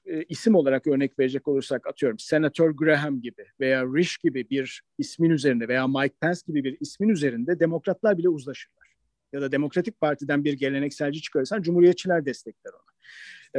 e, 0.04 0.22
isim 0.22 0.54
olarak 0.54 0.86
örnek 0.86 1.18
verecek 1.18 1.48
olursak 1.48 1.86
atıyorum 1.86 2.18
Senatör 2.18 2.70
Graham 2.70 3.20
gibi 3.20 3.46
veya 3.60 3.84
Rich 3.84 4.22
gibi 4.22 4.50
bir 4.50 4.82
ismin 4.98 5.30
üzerinde 5.30 5.68
veya 5.68 5.88
Mike 5.88 6.14
Pence 6.20 6.40
gibi 6.46 6.64
bir 6.64 6.76
ismin 6.80 7.08
üzerinde 7.08 7.60
demokratlar 7.60 8.18
bile 8.18 8.28
uzlaşırlar. 8.28 8.88
Ya 9.32 9.40
da 9.40 9.52
Demokratik 9.52 10.00
Parti'den 10.00 10.44
bir 10.44 10.52
gelenekselci 10.52 11.22
çıkarırsan 11.22 11.62
Cumhuriyetçiler 11.62 12.26
destekler 12.26 12.72
onu. 12.72 12.92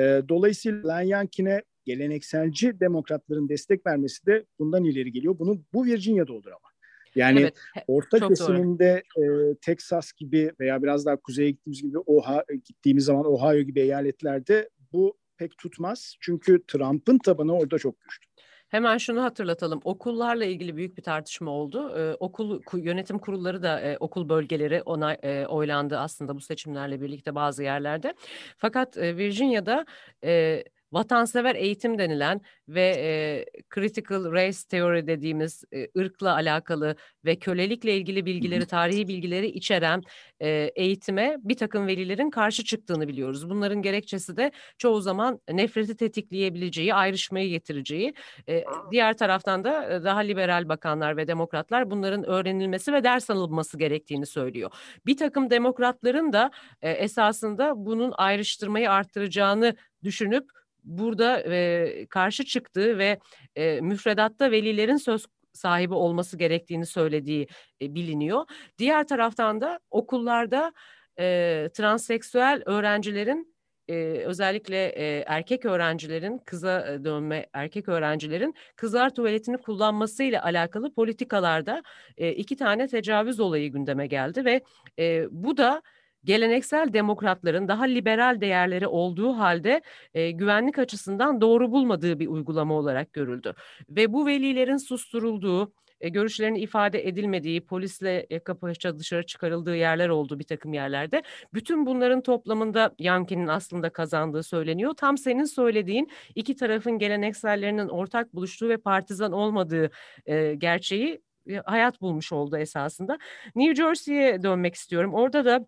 E, 0.03 0.29
dolayısıyla 0.29 0.87
Lan 0.87 1.01
Yankin'e 1.01 1.63
gelenekselci 1.85 2.79
demokratların 2.79 3.49
destek 3.49 3.85
vermesi 3.85 4.25
de 4.25 4.45
bundan 4.59 4.83
ileri 4.83 5.11
geliyor. 5.11 5.39
Bunu 5.39 5.61
bu 5.73 5.85
Virginia'da 5.85 6.33
olur 6.33 6.47
ama. 6.47 6.72
Yani 7.15 7.39
evet, 7.39 7.53
orta 7.87 8.27
kesiminde 8.27 9.03
e, 9.17 9.23
Texas 9.61 10.13
gibi 10.13 10.51
veya 10.59 10.83
biraz 10.83 11.05
daha 11.05 11.15
kuzeye 11.15 11.51
gittiğimiz 11.51 11.81
gibi 11.81 11.97
Oha, 11.97 12.43
gittiğimiz 12.65 13.05
zaman 13.05 13.25
Ohio 13.25 13.61
gibi 13.61 13.79
eyaletlerde 13.79 14.69
bu 14.93 15.17
pek 15.37 15.57
tutmaz. 15.57 16.15
Çünkü 16.19 16.63
Trump'ın 16.67 17.17
tabanı 17.17 17.57
orada 17.57 17.77
çok 17.77 18.01
güçlü. 18.01 18.33
Hemen 18.73 18.97
şunu 18.97 19.23
hatırlatalım. 19.23 19.79
Okullarla 19.83 20.45
ilgili 20.45 20.75
büyük 20.75 20.97
bir 20.97 21.03
tartışma 21.03 21.51
oldu. 21.51 21.93
Ee, 21.97 22.15
okul 22.19 22.61
yönetim 22.77 23.19
kurulları 23.19 23.63
da 23.63 23.81
e, 23.81 23.97
okul 23.97 24.29
bölgeleri 24.29 24.81
ona 24.81 25.13
e, 25.13 25.45
oylandı 25.45 25.97
aslında 25.97 26.35
bu 26.35 26.41
seçimlerle 26.41 27.01
birlikte 27.01 27.35
bazı 27.35 27.63
yerlerde. 27.63 28.13
Fakat 28.57 28.97
e, 28.97 29.17
Virginia'da 29.17 29.85
e, 30.23 30.63
vatansever 30.93 31.55
eğitim 31.55 31.99
denilen 31.99 32.41
ve 32.67 32.95
e, 32.97 33.45
critical 33.75 34.31
race 34.31 34.57
theory 34.69 35.07
dediğimiz 35.07 35.63
e, 35.73 35.87
ırkla 35.99 36.33
alakalı 36.33 36.95
ve 37.25 37.35
kölelikle 37.35 37.97
ilgili 37.97 38.25
bilgileri, 38.25 38.65
tarihi 38.65 39.07
bilgileri 39.07 39.47
içeren 39.47 40.03
e, 40.39 40.71
eğitime 40.75 41.37
bir 41.39 41.57
takım 41.57 41.87
velilerin 41.87 42.29
karşı 42.29 42.63
çıktığını 42.63 43.07
biliyoruz. 43.07 43.49
Bunların 43.49 43.81
gerekçesi 43.81 44.37
de 44.37 44.51
çoğu 44.77 45.01
zaman 45.01 45.39
nefreti 45.51 45.97
tetikleyebileceği, 45.97 46.93
ayrışmayı 46.93 47.49
getireceği. 47.49 48.13
E, 48.49 48.63
diğer 48.91 49.17
taraftan 49.17 49.63
da 49.63 50.03
daha 50.03 50.19
liberal 50.19 50.69
bakanlar 50.69 51.17
ve 51.17 51.27
demokratlar 51.27 51.91
bunların 51.91 52.23
öğrenilmesi 52.23 52.93
ve 52.93 53.03
ders 53.03 53.29
alınması 53.29 53.77
gerektiğini 53.77 54.25
söylüyor. 54.25 54.71
Bir 55.05 55.17
takım 55.17 55.49
demokratların 55.49 56.33
da 56.33 56.51
e, 56.81 56.91
esasında 56.91 57.73
bunun 57.75 58.13
ayrıştırmayı 58.17 58.91
arttıracağını 58.91 59.75
düşünüp 60.03 60.62
burada 60.83 61.41
e, 61.41 62.05
karşı 62.09 62.45
çıktığı 62.45 62.97
ve 62.97 63.19
e, 63.55 63.81
müfredatta 63.81 64.51
velilerin 64.51 64.97
söz 64.97 65.25
sahibi 65.53 65.93
olması 65.93 66.37
gerektiğini 66.37 66.85
söylediği 66.85 67.47
e, 67.81 67.95
biliniyor. 67.95 68.45
Diğer 68.77 69.07
taraftan 69.07 69.61
da 69.61 69.79
okullarda 69.91 70.73
e, 71.19 71.69
transseksüel 71.73 72.63
öğrencilerin 72.65 73.53
e, 73.87 73.95
özellikle 74.25 74.85
e, 74.85 75.23
erkek 75.27 75.65
öğrencilerin 75.65 76.37
kıza 76.37 77.03
dönme 77.03 77.45
erkek 77.53 77.89
öğrencilerin 77.89 78.55
kızlar 78.75 79.15
tuvaletini 79.15 79.57
kullanmasıyla 79.57 80.43
alakalı 80.43 80.93
politikalarda 80.93 81.83
e, 82.17 82.31
iki 82.31 82.55
tane 82.55 82.87
tecavüz 82.87 83.39
olayı 83.39 83.71
gündeme 83.71 84.07
geldi 84.07 84.45
ve 84.45 84.61
e, 84.99 85.25
bu 85.31 85.57
da 85.57 85.81
geleneksel 86.25 86.93
demokratların 86.93 87.67
daha 87.67 87.83
liberal 87.83 88.41
değerleri 88.41 88.87
olduğu 88.87 89.33
halde 89.33 89.81
e, 90.13 90.31
güvenlik 90.31 90.79
açısından 90.79 91.41
doğru 91.41 91.71
bulmadığı 91.71 92.19
bir 92.19 92.27
uygulama 92.27 92.73
olarak 92.73 93.13
görüldü. 93.13 93.53
Ve 93.89 94.13
bu 94.13 94.25
velilerin 94.25 94.77
susturulduğu, 94.77 95.73
e, 96.01 96.09
görüşlerinin 96.09 96.59
ifade 96.59 97.07
edilmediği, 97.07 97.65
polisle 97.65 98.27
yaka 98.29 98.57
paça 98.59 98.99
dışarı 98.99 99.25
çıkarıldığı 99.25 99.75
yerler 99.75 100.09
oldu 100.09 100.39
bir 100.39 100.43
takım 100.43 100.73
yerlerde. 100.73 101.23
Bütün 101.53 101.85
bunların 101.85 102.21
toplamında 102.21 102.95
Yankin'in 102.99 103.47
aslında 103.47 103.89
kazandığı 103.89 104.43
söyleniyor. 104.43 104.93
Tam 104.93 105.17
senin 105.17 105.45
söylediğin 105.45 106.09
iki 106.35 106.55
tarafın 106.55 106.99
geleneksellerinin 106.99 107.87
ortak 107.87 108.33
buluştuğu 108.33 108.69
ve 108.69 108.77
partizan 108.77 109.31
olmadığı 109.31 109.89
e, 110.25 110.55
gerçeği 110.55 111.21
e, 111.49 111.55
hayat 111.55 112.01
bulmuş 112.01 112.31
oldu 112.31 112.57
esasında. 112.57 113.17
New 113.55 113.75
Jersey'ye 113.75 114.43
dönmek 114.43 114.75
istiyorum. 114.75 115.13
Orada 115.13 115.45
da 115.45 115.67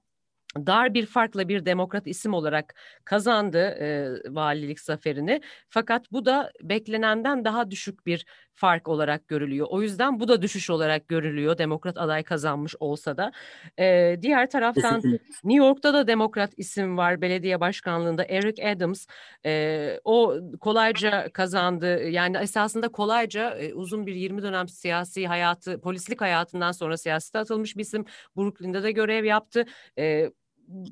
dar 0.57 0.93
bir 0.93 1.05
farkla 1.05 1.47
bir 1.47 1.65
demokrat 1.65 2.07
isim 2.07 2.33
olarak 2.33 2.75
kazandı 3.05 3.57
e, 3.57 4.13
valilik 4.35 4.79
zaferini. 4.79 5.41
Fakat 5.69 6.11
bu 6.11 6.25
da 6.25 6.51
beklenenden 6.61 7.45
daha 7.45 7.71
düşük 7.71 8.05
bir 8.05 8.25
fark 8.53 8.87
olarak 8.87 9.27
görülüyor. 9.27 9.67
O 9.69 9.81
yüzden 9.81 10.19
bu 10.19 10.27
da 10.27 10.41
düşüş 10.41 10.69
olarak 10.69 11.07
görülüyor 11.07 11.57
demokrat 11.57 11.97
aday 11.97 12.23
kazanmış 12.23 12.75
olsa 12.79 13.17
da. 13.17 13.31
E, 13.79 14.17
diğer 14.21 14.49
taraftan 14.49 15.01
New 15.43 15.65
York'ta 15.65 15.93
da 15.93 16.07
demokrat 16.07 16.53
isim 16.57 16.97
var 16.97 17.21
belediye 17.21 17.59
başkanlığında 17.59 18.25
Eric 18.25 18.69
Adams. 18.69 19.05
E, 19.45 19.99
o 20.03 20.35
kolayca 20.61 21.29
kazandı. 21.33 22.03
Yani 22.03 22.37
esasında 22.37 22.87
kolayca 22.87 23.49
e, 23.49 23.73
uzun 23.73 24.05
bir 24.05 24.15
20 24.15 24.41
dönem 24.41 24.67
siyasi 24.67 25.27
hayatı, 25.27 25.81
polislik 25.81 26.21
hayatından 26.21 26.71
sonra 26.71 26.97
siyasete 26.97 27.39
atılmış 27.39 27.77
bir 27.77 27.81
isim. 27.81 28.05
Brooklyn'de 28.37 28.83
de 28.83 28.91
görev 28.91 29.23
yaptı. 29.23 29.65
E, 29.97 30.31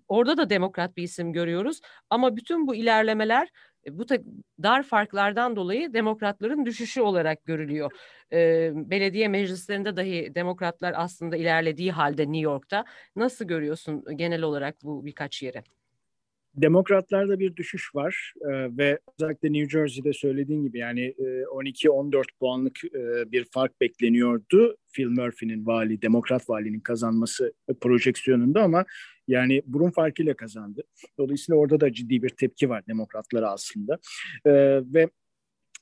orada 0.07 0.37
da 0.37 0.49
demokrat 0.49 0.97
bir 0.97 1.03
isim 1.03 1.33
görüyoruz. 1.33 1.79
Ama 2.09 2.35
bütün 2.35 2.67
bu 2.67 2.75
ilerlemeler 2.75 3.49
e, 3.87 3.97
bu 3.97 4.05
dar 4.63 4.83
farklardan 4.83 5.55
dolayı 5.55 5.93
demokratların 5.93 6.65
düşüşü 6.65 7.01
olarak 7.01 7.45
görülüyor. 7.45 7.91
E, 8.33 8.71
belediye 8.75 9.27
meclislerinde 9.27 9.95
dahi 9.95 10.35
demokratlar 10.35 10.93
aslında 10.97 11.37
ilerlediği 11.37 11.91
halde 11.91 12.23
New 12.23 12.43
York'ta. 12.43 12.85
Nasıl 13.15 13.45
görüyorsun 13.45 14.03
genel 14.15 14.41
olarak 14.41 14.75
bu 14.83 15.05
birkaç 15.05 15.43
yeri? 15.43 15.63
Demokratlarda 16.55 17.39
bir 17.39 17.55
düşüş 17.55 17.95
var 17.95 18.33
e, 18.41 18.77
ve 18.77 18.99
özellikle 19.19 19.53
New 19.53 19.69
Jersey'de 19.69 20.13
söylediğin 20.13 20.63
gibi 20.63 20.77
yani 20.77 21.01
e, 21.01 21.23
12-14 21.23 22.23
puanlık 22.39 22.85
e, 22.85 23.31
bir 23.31 23.45
fark 23.51 23.81
bekleniyordu. 23.81 24.75
Phil 24.93 25.07
Murphy'nin 25.07 25.65
vali, 25.65 26.01
demokrat 26.01 26.49
valinin 26.49 26.79
kazanması 26.79 27.53
projeksiyonunda 27.81 28.63
ama 28.63 28.85
yani 29.27 29.61
burun 29.65 29.91
farkıyla 29.91 30.33
kazandı. 30.33 30.83
Dolayısıyla 31.17 31.59
orada 31.59 31.79
da 31.79 31.93
ciddi 31.93 32.23
bir 32.23 32.29
tepki 32.29 32.69
var 32.69 32.87
demokratlara 32.87 33.51
aslında. 33.51 33.99
E, 34.45 34.51
ve 34.93 35.09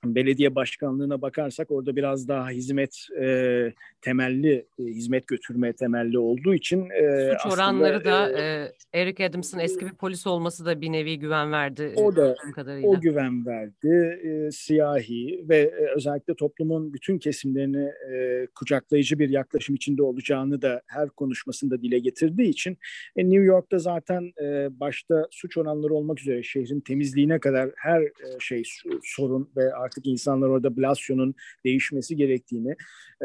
belediye 0.06 0.56
başkanlığına 0.56 1.22
bakarsak 1.22 1.72
orada 1.72 1.96
biraz 1.96 2.28
daha 2.28 2.50
hizmet 2.50 3.08
e, 3.22 3.74
temelli, 4.02 4.66
e, 4.80 4.84
hizmet 4.84 5.28
götürme 5.28 5.74
temelli 5.74 6.20
olduğu 6.20 6.54
için 6.54 6.90
e, 6.90 7.38
suç 7.42 7.54
oranları 7.54 7.98
aslında, 7.98 8.34
da 8.36 8.42
e, 8.42 8.72
Eric 8.94 9.26
Adams'ın 9.26 9.60
eski 9.60 9.86
bir 9.86 9.94
polis 9.94 10.28
olması 10.28 10.66
da 10.66 10.82
bir 10.82 10.92
nevi 10.92 11.20
güven 11.20 11.52
verdi. 11.52 11.94
O 11.96 12.16
da 12.16 12.36
kadarıyla. 12.56 12.90
o 12.90 13.02
güven 13.02 13.46
verdi. 13.46 14.20
E, 14.24 14.52
siyahi 14.52 15.46
ve 15.50 15.58
e, 15.58 15.96
özellikle 15.96 16.34
toplumun 16.34 16.94
bütün 16.94 17.18
kesimlerini 17.18 17.92
e, 18.14 18.48
kucaklayıcı 18.56 19.20
bir 19.20 19.30
yaklaşım 19.30 19.76
içinde 19.76 20.04
olacağını 20.04 20.62
da 20.62 20.82
her 20.88 21.10
konuşmasında 21.10 21.82
dile 21.82 22.00
getirdiği 22.00 22.50
için 22.50 22.78
e, 23.16 23.24
New 23.24 23.44
York'ta 23.44 23.80
zaten 23.80 24.34
e, 24.42 24.80
başta 24.80 25.28
suç 25.32 25.58
oranları 25.58 25.94
olmak 25.94 26.20
üzere 26.20 26.44
şehrin 26.44 26.80
temizliğine 26.80 27.40
kadar 27.40 27.70
her 27.76 28.02
e, 28.02 28.12
şey 28.40 28.64
sorun 29.04 29.50
ve 29.58 29.74
artık 29.74 29.91
insanlar 30.04 30.48
orada 30.48 30.78
Blasio'nun 30.78 31.36
değişmesi 31.66 32.16
gerektiğini, 32.16 32.76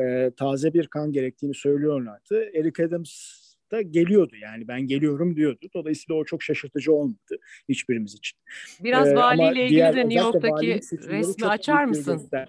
e, 0.00 0.30
taze 0.36 0.74
bir 0.74 0.86
kan 0.86 1.12
gerektiğini 1.12 1.54
söylüyorlardı. 1.54 2.44
Eric 2.54 2.84
Adams 2.84 3.46
da 3.70 3.82
geliyordu 3.82 4.36
yani 4.42 4.68
ben 4.68 4.86
geliyorum 4.86 5.36
diyordu. 5.36 5.66
Dolayısıyla 5.74 6.20
o 6.20 6.24
çok 6.24 6.42
şaşırtıcı 6.42 6.92
olmadı 6.92 7.36
hiçbirimiz 7.68 8.14
için. 8.14 8.38
Biraz 8.80 9.08
ee, 9.08 9.14
valiyle 9.14 9.64
ilgili 9.64 9.70
diğer, 9.70 9.96
de 9.96 10.08
New 10.08 10.20
York'taki 10.20 10.80
resmi 11.08 11.46
açar 11.46 11.84
mısın? 11.84 12.18
Göster. 12.18 12.48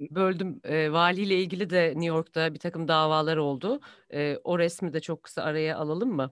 Böldüm. 0.00 0.60
E, 0.64 0.92
valiyle 0.92 1.34
ilgili 1.34 1.70
de 1.70 1.88
New 1.88 2.06
York'ta 2.06 2.54
bir 2.54 2.58
takım 2.58 2.88
davalar 2.88 3.36
oldu. 3.36 3.80
E, 4.12 4.36
o 4.44 4.58
resmi 4.58 4.92
de 4.92 5.00
çok 5.00 5.22
kısa 5.22 5.42
araya 5.42 5.76
alalım 5.76 6.12
mı? 6.12 6.30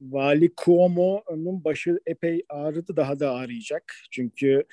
Vali 0.00 0.50
Cuomo'nun 0.64 1.64
başı 1.64 1.98
epey 2.06 2.42
ağrıdı, 2.48 2.96
daha 2.96 3.20
da 3.20 3.30
ağrıyacak. 3.30 3.94
Çünkü 4.10 4.64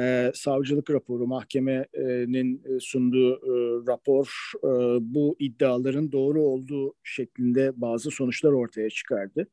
e, 0.00 0.30
savcılık 0.34 0.90
raporu, 0.90 1.26
mahkemenin 1.26 2.62
e, 2.64 2.80
sunduğu 2.80 3.34
e, 3.34 3.86
rapor 3.86 4.52
e, 4.64 4.68
bu 5.00 5.36
iddiaların 5.38 6.12
doğru 6.12 6.42
olduğu 6.42 6.94
şeklinde 7.04 7.72
bazı 7.76 8.10
sonuçlar 8.10 8.52
ortaya 8.52 8.90
çıkardı. 8.90 9.46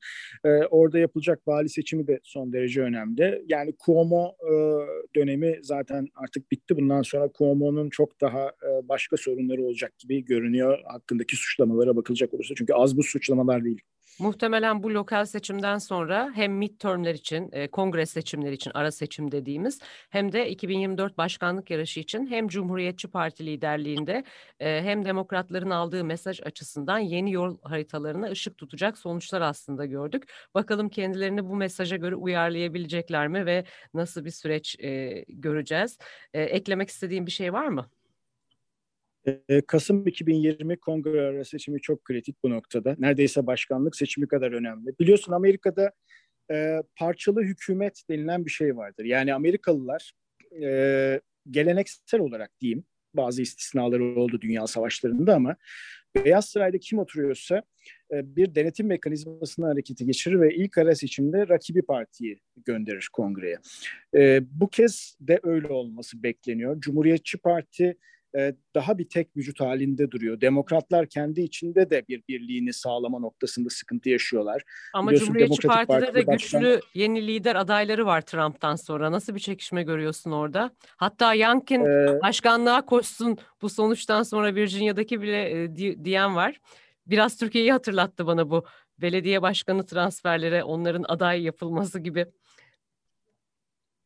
E, 0.45 0.49
orada 0.49 0.99
yapılacak 0.99 1.47
vali 1.47 1.69
seçimi 1.69 2.07
de 2.07 2.19
son 2.23 2.53
derece 2.53 2.82
önemli. 2.82 3.43
Yani 3.47 3.73
Cuomo 3.86 4.36
e, 4.41 4.53
dönemi 5.15 5.59
zaten 5.61 6.07
artık 6.15 6.51
bitti. 6.51 6.78
Bundan 6.78 7.01
sonra 7.01 7.30
Cuomo'nun 7.38 7.89
çok 7.89 8.21
daha 8.21 8.47
e, 8.47 8.89
başka 8.89 9.17
sorunları 9.17 9.63
olacak 9.63 9.99
gibi 9.99 10.25
görünüyor 10.25 10.80
hakkındaki 10.86 11.36
suçlamalara 11.36 11.95
bakılacak 11.95 12.34
olursa. 12.34 12.53
Çünkü 12.57 12.73
az 12.73 12.97
bu 12.97 13.03
suçlamalar 13.03 13.63
değil. 13.63 13.82
Muhtemelen 14.20 14.84
bu 14.84 14.93
lokal 14.93 15.26
seçimden 15.26 15.78
sonra 15.78 16.32
hem 16.36 16.53
midtermler 16.57 17.13
için, 17.15 17.49
e, 17.53 17.68
kongre 17.68 18.05
seçimleri 18.05 18.53
için 18.55 18.72
ara 18.74 18.91
seçim 18.91 19.32
dediğimiz 19.32 19.80
hem 20.09 20.32
de 20.32 20.49
2024 20.49 21.18
başkanlık 21.18 21.70
yarışı 21.72 21.99
için 21.99 22.28
hem 22.28 22.47
Cumhuriyetçi 22.47 23.07
Parti 23.07 23.45
liderliğinde 23.45 24.24
e, 24.59 24.82
hem 24.84 25.05
demokratların 25.05 25.70
aldığı 25.70 26.03
mesaj 26.03 26.41
açısından 26.41 26.99
yeni 26.99 27.32
yol 27.32 27.57
haritalarına 27.61 28.28
ışık 28.32 28.57
tutacak 28.57 28.97
sonuçlar 28.97 29.41
aslında 29.41 29.86
gördük. 29.86 30.24
Bakalım 30.55 30.89
kendilerini 30.89 31.49
bu 31.49 31.55
mesaja 31.55 31.95
göre 31.95 32.15
uyarlayabilecekler 32.15 33.28
mi 33.28 33.45
ve 33.45 33.65
nasıl 33.93 34.26
bir 34.26 34.32
süreç 34.32 34.76
e, 34.80 35.24
göreceğiz. 35.28 35.97
E, 36.34 36.41
eklemek 36.41 36.89
istediğim 36.89 37.26
bir 37.26 37.32
şey 37.32 37.53
var 37.53 37.68
mı? 37.68 37.97
Ee, 39.28 39.61
Kasım 39.61 40.07
2020 40.07 40.78
kongre 40.78 41.43
seçimi 41.43 41.82
çok 41.82 42.05
kritik 42.05 42.43
bu 42.43 42.49
noktada. 42.49 42.95
Neredeyse 42.99 43.47
başkanlık 43.47 43.95
seçimi 43.95 44.28
kadar 44.28 44.51
önemli. 44.51 44.99
Biliyorsun 44.99 45.32
Amerika'da 45.34 45.91
e, 46.51 46.84
parçalı 46.95 47.41
hükümet 47.41 48.01
denilen 48.09 48.45
bir 48.45 48.51
şey 48.51 48.78
vardır. 48.78 49.05
Yani 49.05 49.34
Amerikalılar 49.34 50.13
e, 50.63 51.21
geleneksel 51.51 52.19
olarak 52.19 52.51
diyeyim 52.61 52.84
bazı 53.13 53.41
istisnaları 53.41 54.03
oldu 54.03 54.41
dünya 54.41 54.67
savaşlarında 54.67 55.36
ama 55.36 55.55
Beyaz 56.25 56.45
Saray'da 56.45 56.78
kim 56.78 56.99
oturuyorsa 56.99 57.63
e, 58.13 58.36
bir 58.36 58.55
denetim 58.55 58.88
mekanizmasını 58.88 59.65
harekete 59.65 60.05
geçirir 60.05 60.41
ve 60.41 60.55
ilk 60.55 60.78
ara 60.78 60.95
seçimde 60.95 61.47
rakibi 61.47 61.82
partiyi 61.82 62.39
gönderir 62.65 63.09
kongreye. 63.13 63.57
E, 64.15 64.39
bu 64.51 64.69
kez 64.69 65.17
de 65.19 65.39
öyle 65.43 65.67
olması 65.67 66.23
bekleniyor. 66.23 66.82
Cumhuriyetçi 66.82 67.38
Parti 67.38 67.97
e, 68.38 68.56
daha 68.76 68.98
bir 68.98 69.10
tek 69.10 69.38
vücut 69.38 69.60
halinde 69.60 70.12
duruyor. 70.12 70.42
Demokratlar 70.42 71.08
kendi 71.08 71.42
içinde 71.42 71.90
de 71.90 72.04
bir 72.08 72.24
birliğini 72.30 72.74
sağlama 72.74 73.20
noktasında 73.20 73.70
sıkıntı 73.70 74.10
yaşıyorlar. 74.10 74.64
Ama 74.94 75.12
Biliyorsun, 75.12 75.26
Cumhuriyetçi 75.26 75.62
Demokratik 75.62 75.90
Parti'de 75.90 76.06
Parti 76.06 76.22
de 76.22 76.28
başkan... 76.28 76.62
güçlü 76.62 76.80
yeni 76.94 77.28
lider 77.28 77.56
adayları 77.56 78.06
var 78.06 78.22
Trump'tan 78.22 78.76
sonra. 78.76 79.12
Nasıl 79.12 79.36
bir 79.36 79.40
çekişme 79.40 79.84
görüyorsun 79.84 80.32
orada? 80.32 80.72
Hatta 80.98 81.34
Youngkin 81.34 81.86
ee... 81.86 82.22
başkanlığa 82.22 82.86
koşsun 82.86 83.38
bu 83.62 83.70
sonuçtan 83.70 84.24
sonra 84.24 84.56
Virginia'daki 84.56 85.22
bile 85.22 85.64
e, 85.64 85.76
diyen 86.06 86.36
var. 86.36 86.60
Biraz 87.08 87.38
Türkiye'yi 87.38 87.72
hatırlattı 87.72 88.28
bana 88.28 88.50
bu 88.50 88.66
belediye 88.98 89.42
başkanı 89.42 89.86
transferlere 89.86 90.64
onların 90.64 91.06
aday 91.08 91.44
yapılması 91.44 92.00
gibi. 92.00 92.26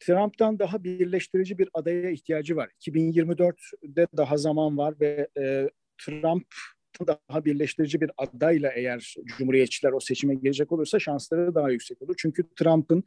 Trump'tan 0.02 0.60
daha 0.60 0.84
birleştirici 0.84 1.58
bir 1.58 1.70
adaya 1.74 2.10
ihtiyacı 2.10 2.56
var. 2.56 2.70
2024'de 2.80 4.08
daha 4.18 4.38
zaman 4.38 4.78
var 4.78 4.96
ve 5.00 5.28
e, 5.38 5.70
Trump 5.98 6.48
daha 7.08 7.46
birleştirici 7.46 8.02
bir 8.02 8.12
adayla 8.18 8.72
eğer 8.72 9.16
Cumhuriyetçiler 9.38 9.92
o 9.92 10.00
seçime 10.00 10.36
gelecek 10.36 10.72
olursa 10.72 11.00
şansları 11.00 11.56
daha 11.56 11.72
yüksek 11.72 12.02
olur. 12.02 12.16
Çünkü 12.18 12.44
Trump'ın 12.56 13.04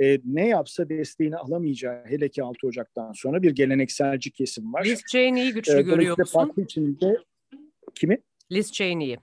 e, 0.00 0.20
ne 0.24 0.48
yapsa 0.48 0.88
desteğini 0.88 1.36
alamayacağı 1.36 2.04
hele 2.06 2.28
ki 2.28 2.42
6 2.42 2.66
Ocak'tan 2.66 3.12
sonra 3.12 3.42
bir 3.42 3.50
gelenekselci 3.50 4.30
kesim 4.30 4.72
var. 4.72 4.84
Liz 4.84 5.02
Cheney'i 5.12 5.52
güçlü 5.52 5.78
e, 5.78 5.82
görüyor 5.82 6.18
musun? 6.18 6.38
Parti 6.38 6.60
içinde 6.60 7.16
kimi? 7.94 8.18
Liz 8.52 8.72
Cheney'i. 8.72 9.18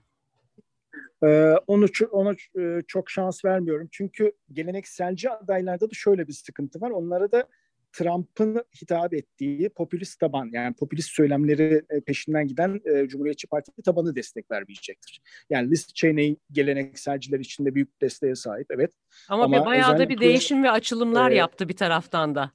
Ee, 1.26 1.54
onu 1.66 1.86
ona 2.10 2.34
e, 2.60 2.82
çok 2.86 3.10
şans 3.10 3.44
vermiyorum. 3.44 3.88
Çünkü 3.92 4.32
gelenekselci 4.52 5.30
adaylarda 5.30 5.90
da 5.90 5.94
şöyle 5.94 6.28
bir 6.28 6.32
sıkıntı 6.32 6.80
var. 6.80 6.90
Onlara 6.90 7.32
da 7.32 7.48
Trump'ın 7.92 8.64
hitap 8.82 9.14
ettiği 9.14 9.68
popülist 9.68 10.20
taban 10.20 10.50
yani 10.52 10.74
popülist 10.74 11.10
söylemleri 11.10 11.82
e, 11.90 12.00
peşinden 12.00 12.48
giden 12.48 12.80
e, 12.84 13.08
Cumhuriyetçi 13.08 13.46
Parti 13.46 13.82
tabanı 13.84 14.16
destek 14.16 14.50
vermeyecektir. 14.50 15.20
Yani 15.50 15.70
Liz 15.70 15.86
Cheney 15.94 16.36
gelenekselciler 16.52 17.40
içinde 17.40 17.74
büyük 17.74 18.00
desteğe 18.02 18.34
sahip 18.34 18.66
evet. 18.70 18.92
Ama, 19.28 19.44
Ama 19.44 19.66
bayağı 19.66 19.98
da 19.98 20.08
bir 20.08 20.20
değişim 20.20 20.64
ve 20.64 20.70
açılımlar 20.70 21.30
e, 21.30 21.34
yaptı 21.34 21.68
bir 21.68 21.76
taraftan 21.76 22.34
da. 22.34 22.50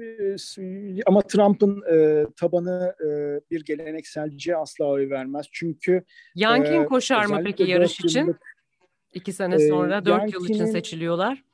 Ee, 0.00 0.36
ama 1.06 1.22
Trump'ın 1.22 1.82
e, 1.92 2.26
tabanı 2.36 2.94
e, 3.00 3.40
bir 3.50 3.64
gelenekselciye 3.64 4.56
asla 4.56 4.84
oy 4.84 5.10
vermez. 5.10 5.46
Çünkü 5.52 6.04
Yankin 6.34 6.82
e, 6.82 6.86
koşar 6.86 7.26
mı 7.26 7.40
peki 7.44 7.62
yarış 7.62 8.00
için? 8.00 8.20
Yıllık, 8.20 8.40
İki 9.14 9.32
sene 9.32 9.68
sonra 9.68 9.96
e, 9.98 10.04
dört 10.04 10.32
yıl 10.32 10.44
için 10.48 10.66
seçiliyorlar. 10.66 11.44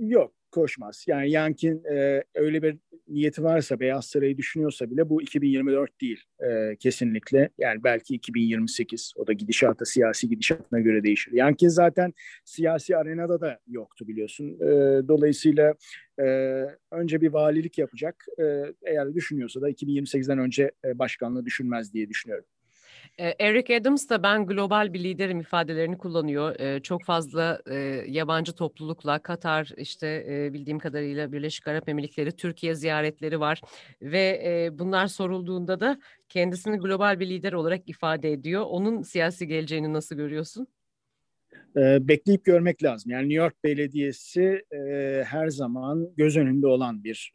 Yok 0.00 0.37
koşmaz. 0.50 1.04
Yani 1.08 1.30
Yankin 1.30 1.84
e, 1.84 2.24
öyle 2.34 2.62
bir 2.62 2.76
niyeti 3.08 3.42
varsa 3.42 3.80
Beyaz 3.80 4.06
Saray'ı 4.06 4.36
düşünüyorsa 4.36 4.90
bile 4.90 5.08
bu 5.08 5.22
2024 5.22 6.00
değil 6.00 6.24
e, 6.40 6.76
kesinlikle. 6.76 7.48
Yani 7.58 7.84
belki 7.84 8.14
2028 8.14 9.12
o 9.16 9.26
da 9.26 9.32
gidişata 9.32 9.84
siyasi 9.84 10.28
gidişatına 10.28 10.80
göre 10.80 11.02
değişir. 11.02 11.32
Yankin 11.32 11.68
zaten 11.68 12.14
siyasi 12.44 12.96
arenada 12.96 13.40
da 13.40 13.58
yoktu 13.66 14.08
biliyorsun. 14.08 14.46
E, 14.60 14.68
dolayısıyla 15.08 15.74
e, 16.20 16.24
önce 16.90 17.20
bir 17.20 17.28
valilik 17.28 17.78
yapacak. 17.78 18.26
E, 18.38 18.44
eğer 18.82 19.14
düşünüyorsa 19.14 19.60
da 19.60 19.70
2028'den 19.70 20.38
önce 20.38 20.70
e, 20.84 20.98
başkanlığı 20.98 21.44
düşünmez 21.44 21.92
diye 21.92 22.08
düşünüyorum. 22.08 22.44
Eric 23.18 23.76
Adams 23.76 24.08
da 24.08 24.22
ben 24.22 24.46
global 24.46 24.92
bir 24.92 25.04
liderim 25.04 25.40
ifadelerini 25.40 25.98
kullanıyor. 25.98 26.80
Çok 26.80 27.04
fazla 27.04 27.60
yabancı 28.06 28.52
toplulukla 28.52 29.18
Katar 29.18 29.72
işte 29.76 30.26
bildiğim 30.52 30.78
kadarıyla 30.78 31.32
Birleşik 31.32 31.68
Arap 31.68 31.88
Emirlikleri 31.88 32.32
Türkiye 32.32 32.74
ziyaretleri 32.74 33.40
var 33.40 33.60
ve 34.02 34.68
bunlar 34.72 35.06
sorulduğunda 35.06 35.80
da 35.80 36.00
kendisini 36.28 36.78
global 36.78 37.20
bir 37.20 37.28
lider 37.28 37.52
olarak 37.52 37.88
ifade 37.88 38.32
ediyor. 38.32 38.64
Onun 38.68 39.02
siyasi 39.02 39.46
geleceğini 39.46 39.92
nasıl 39.92 40.16
görüyorsun? 40.16 40.66
bekleyip 41.76 42.44
görmek 42.44 42.82
lazım. 42.82 43.12
Yani 43.12 43.28
New 43.28 43.42
York 43.42 43.64
Belediyesi 43.64 44.62
her 45.24 45.48
zaman 45.48 46.08
göz 46.16 46.36
önünde 46.36 46.66
olan 46.66 47.04
bir 47.04 47.32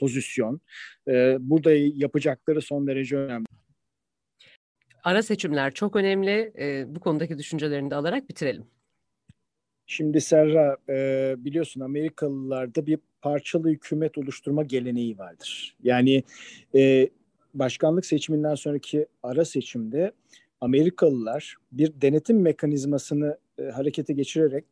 pozisyon. 0.00 0.60
burada 1.38 1.72
yapacakları 1.74 2.62
son 2.62 2.86
derece 2.86 3.16
önemli 3.16 3.46
ara 5.02 5.22
seçimler 5.22 5.74
çok 5.74 5.96
önemli. 5.96 6.52
E, 6.58 6.94
bu 6.94 7.00
konudaki 7.00 7.38
düşüncelerini 7.38 7.90
de 7.90 7.94
alarak 7.94 8.28
bitirelim. 8.28 8.66
Şimdi 9.86 10.20
Serra 10.20 10.76
e, 10.88 11.34
biliyorsun 11.38 11.80
Amerikalılarda 11.80 12.86
bir 12.86 12.98
parçalı 13.22 13.68
hükümet 13.70 14.18
oluşturma 14.18 14.62
geleneği 14.62 15.18
vardır. 15.18 15.76
Yani 15.82 16.22
e, 16.74 17.08
başkanlık 17.54 18.06
seçiminden 18.06 18.54
sonraki 18.54 19.06
ara 19.22 19.44
seçimde 19.44 20.12
Amerikalılar 20.60 21.56
bir 21.72 22.00
denetim 22.00 22.40
mekanizmasını 22.40 23.38
e, 23.58 23.62
harekete 23.62 24.12
geçirerek 24.12 24.64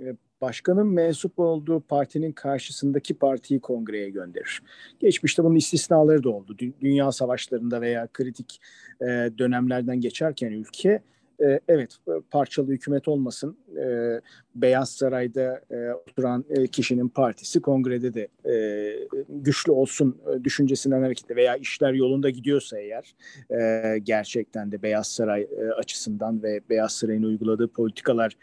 e, 0.00 0.16
başkanın 0.40 0.86
mensup 0.86 1.38
olduğu 1.38 1.80
partinin 1.80 2.32
karşısındaki 2.32 3.14
partiyi 3.14 3.60
kongreye 3.60 4.10
gönderir. 4.10 4.62
Geçmişte 5.00 5.44
bunun 5.44 5.56
istisnaları 5.56 6.22
da 6.22 6.30
oldu. 6.30 6.56
Dünya 6.80 7.12
savaşlarında 7.12 7.80
veya 7.80 8.08
kritik 8.12 8.60
e, 9.00 9.06
dönemlerden 9.38 10.00
geçerken 10.00 10.52
ülke 10.52 11.02
e, 11.40 11.60
evet 11.68 11.96
parçalı 12.30 12.72
hükümet 12.72 13.08
olmasın 13.08 13.56
e, 13.76 14.20
Beyaz 14.54 14.90
Saray'da 14.90 15.60
e, 15.70 15.92
oturan 15.92 16.44
e, 16.50 16.66
kişinin 16.66 17.08
partisi 17.08 17.60
kongrede 17.60 18.14
de 18.14 18.28
e, 18.50 19.08
güçlü 19.28 19.72
olsun 19.72 20.18
e, 20.34 20.44
düşüncesinden 20.44 21.02
hareketle 21.02 21.36
veya 21.36 21.56
işler 21.56 21.92
yolunda 21.92 22.30
gidiyorsa 22.30 22.78
eğer 22.78 23.14
e, 23.50 23.98
gerçekten 23.98 24.72
de 24.72 24.82
Beyaz 24.82 25.06
Saray 25.06 25.42
e, 25.42 25.70
açısından 25.70 26.42
ve 26.42 26.60
Beyaz 26.70 26.92
Saray'ın 26.92 27.22
uyguladığı 27.22 27.68
politikalar 27.68 28.36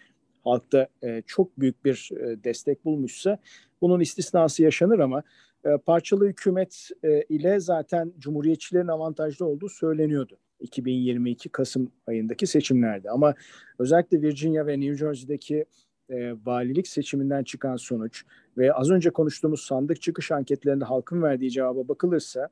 halkta 0.44 0.88
e, 1.04 1.24
çok 1.28 1.60
büyük 1.60 1.86
bir 1.86 2.10
e, 2.20 2.44
destek 2.44 2.86
bulmuşsa 2.86 3.38
bunun 3.82 4.00
istisnası 4.00 4.64
yaşanır 4.64 5.00
ama 5.00 5.24
e, 5.66 5.78
parçalı 5.78 6.28
hükümet 6.28 6.89
e, 7.04 7.22
ile 7.22 7.60
zaten 7.60 8.14
cumhuriyetçilerin 8.20 8.88
avantajlı 8.88 9.46
olduğu 9.46 9.70
söyleniyordu. 9.70 10.38
2022 10.60 11.50
Kasım 11.50 11.91
ayındaki 12.08 12.48
seçimlerde 12.48 13.10
ama 13.10 13.36
özellikle 13.80 14.22
Virginia 14.22 14.68
ve 14.68 14.80
New 14.80 14.98
Jersey'deki 14.98 15.66
e, 16.10 16.34
valilik 16.46 16.88
seçiminden 16.88 17.44
çıkan 17.44 17.76
sonuç 17.76 18.26
ve 18.58 18.74
az 18.74 18.91
önce 18.91 19.10
konuştuğumuz 19.10 19.62
sandık 19.62 20.02
çıkış 20.02 20.32
anketlerinde 20.32 20.86
halkın 20.86 21.24
verdiği 21.24 21.52
cevaba 21.52 21.88
bakılırsa 21.88 22.50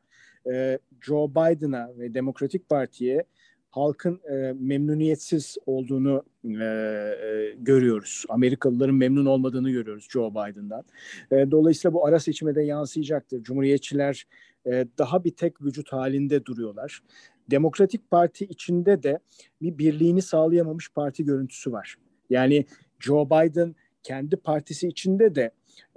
e, 0.51 0.79
Joe 1.01 1.29
Biden'a 1.29 1.91
ve 1.97 2.13
Demokratik 2.13 2.69
Parti'ye 2.69 3.25
halkın 3.71 4.21
e, 4.29 4.53
memnuniyetsiz 4.59 5.57
olduğunu 5.65 6.23
e, 6.43 6.49
e, 6.49 7.55
görüyoruz. 7.57 8.25
Amerikalıların 8.29 8.95
memnun 8.95 9.25
olmadığını 9.25 9.71
görüyoruz 9.71 10.07
Joe 10.09 10.31
Biden'dan. 10.31 10.83
E, 11.31 11.51
dolayısıyla 11.51 11.93
bu 11.93 12.05
ara 12.05 12.19
seçime 12.19 12.55
de 12.55 12.61
yansıyacaktır. 12.61 13.43
Cumhuriyetçiler 13.43 14.27
e, 14.65 14.87
daha 14.97 15.23
bir 15.23 15.31
tek 15.31 15.61
vücut 15.61 15.93
halinde 15.93 16.45
duruyorlar. 16.45 17.01
Demokratik 17.51 18.11
Parti 18.11 18.45
içinde 18.45 19.03
de 19.03 19.19
bir 19.61 19.77
birliğini 19.77 20.21
sağlayamamış 20.21 20.91
parti 20.91 21.25
görüntüsü 21.25 21.71
var. 21.71 21.95
Yani 22.29 22.65
Joe 22.99 23.25
Biden 23.25 23.75
kendi 24.03 24.35
partisi 24.35 24.87
içinde 24.87 25.35
de 25.35 25.51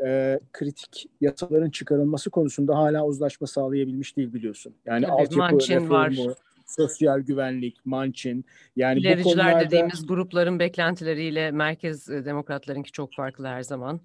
e, 0.04 0.40
kritik 0.52 1.10
yasaların 1.20 1.70
çıkarılması 1.70 2.30
konusunda 2.30 2.76
hala 2.76 3.06
uzlaşma 3.06 3.46
sağlayabilmiş 3.46 4.16
değil 4.16 4.32
biliyorsun. 4.32 4.74
Yani 4.86 5.06
Tabii, 5.06 5.12
altyapı 5.12 5.56
reformu, 5.56 5.90
var 5.90 6.36
sosyal 6.66 7.20
güvenlik, 7.20 7.86
Manchin. 7.86 8.44
Yani 8.76 8.98
İlericiler 8.98 9.24
bu 9.24 9.28
konularda, 9.28 9.64
dediğimiz 9.64 10.06
grupların 10.06 10.58
beklentileriyle 10.58 11.50
merkez 11.50 12.10
e, 12.10 12.24
demokratlarınki 12.24 12.92
çok 12.92 13.14
farklı 13.14 13.46
her 13.46 13.62
zaman. 13.62 14.00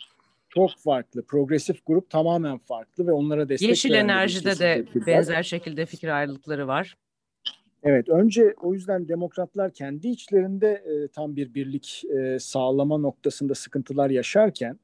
Çok 0.49 0.72
farklı. 0.78 1.26
Progresif 1.26 1.86
grup 1.86 2.10
tamamen 2.10 2.57
farklı 2.57 3.07
ve 3.07 3.12
onlara 3.12 3.49
destek 3.49 3.70
Yeşil 3.70 3.93
enerjide 3.93 4.60
de 4.60 4.86
benzer 5.07 5.43
şekilde 5.43 5.86
fikir 5.86 6.07
ayrılıkları 6.07 6.68
var. 6.68 6.97
Evet, 7.84 8.10
önce 8.10 8.53
o 8.62 8.74
yüzden 8.74 9.07
demokratlar 9.07 9.74
kendi 9.74 10.07
içlerinde 10.07 10.68
e, 10.68 11.07
tam 11.07 11.36
bir 11.36 11.53
birlik 11.53 12.03
e, 12.05 12.39
sağlama 12.39 12.97
noktasında 12.97 13.55
sıkıntılar 13.55 14.10
yaşarken 14.10 14.80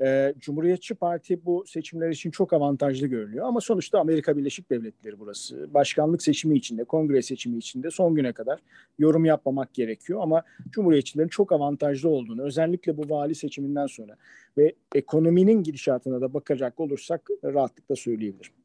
e, 0.00 0.34
Cumhuriyetçi 0.38 0.94
Parti 0.94 1.44
bu 1.44 1.64
seçimler 1.66 2.10
için 2.10 2.30
çok 2.30 2.52
avantajlı 2.52 3.06
görülüyor. 3.06 3.46
Ama 3.46 3.60
sonuçta 3.60 4.00
Amerika 4.00 4.36
Birleşik 4.36 4.70
Devletleri 4.70 5.18
burası. 5.18 5.74
Başkanlık 5.74 6.22
seçimi 6.22 6.56
içinde, 6.56 6.84
kongre 6.84 7.22
seçimi 7.22 7.58
içinde 7.58 7.90
son 7.90 8.14
güne 8.14 8.32
kadar 8.32 8.60
yorum 8.98 9.24
yapmamak 9.24 9.74
gerekiyor. 9.74 10.20
Ama 10.22 10.42
Cumhuriyetçilerin 10.70 11.28
çok 11.28 11.52
avantajlı 11.52 12.08
olduğunu, 12.08 12.42
özellikle 12.42 12.96
bu 12.96 13.10
vali 13.10 13.34
seçiminden 13.34 13.86
sonra 13.86 14.16
ve 14.58 14.74
ekonominin 14.94 15.62
gidişatına 15.62 16.20
da 16.20 16.34
bakacak 16.34 16.80
olursak 16.80 17.28
rahatlıkla 17.44 17.96
söyleyebilirim. 17.96 18.59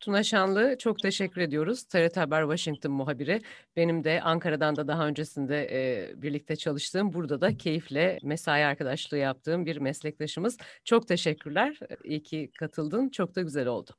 Tuna 0.00 0.22
Şanlı 0.22 0.76
çok 0.78 0.98
teşekkür 0.98 1.40
ediyoruz. 1.40 1.84
TRT 1.84 2.16
Haber 2.16 2.42
Washington 2.42 2.92
muhabiri. 2.92 3.40
Benim 3.76 4.04
de 4.04 4.20
Ankara'dan 4.22 4.76
da 4.76 4.88
daha 4.88 5.06
öncesinde 5.06 5.68
e, 5.72 6.10
birlikte 6.22 6.56
çalıştığım, 6.56 7.12
burada 7.12 7.40
da 7.40 7.56
keyifle 7.56 8.18
mesai 8.22 8.64
arkadaşlığı 8.64 9.18
yaptığım 9.18 9.66
bir 9.66 9.76
meslektaşımız. 9.76 10.56
Çok 10.84 11.08
teşekkürler. 11.08 11.78
İyi 12.04 12.22
ki 12.22 12.50
katıldın. 12.58 13.08
Çok 13.08 13.36
da 13.36 13.42
güzel 13.42 13.66
oldu. 13.66 13.90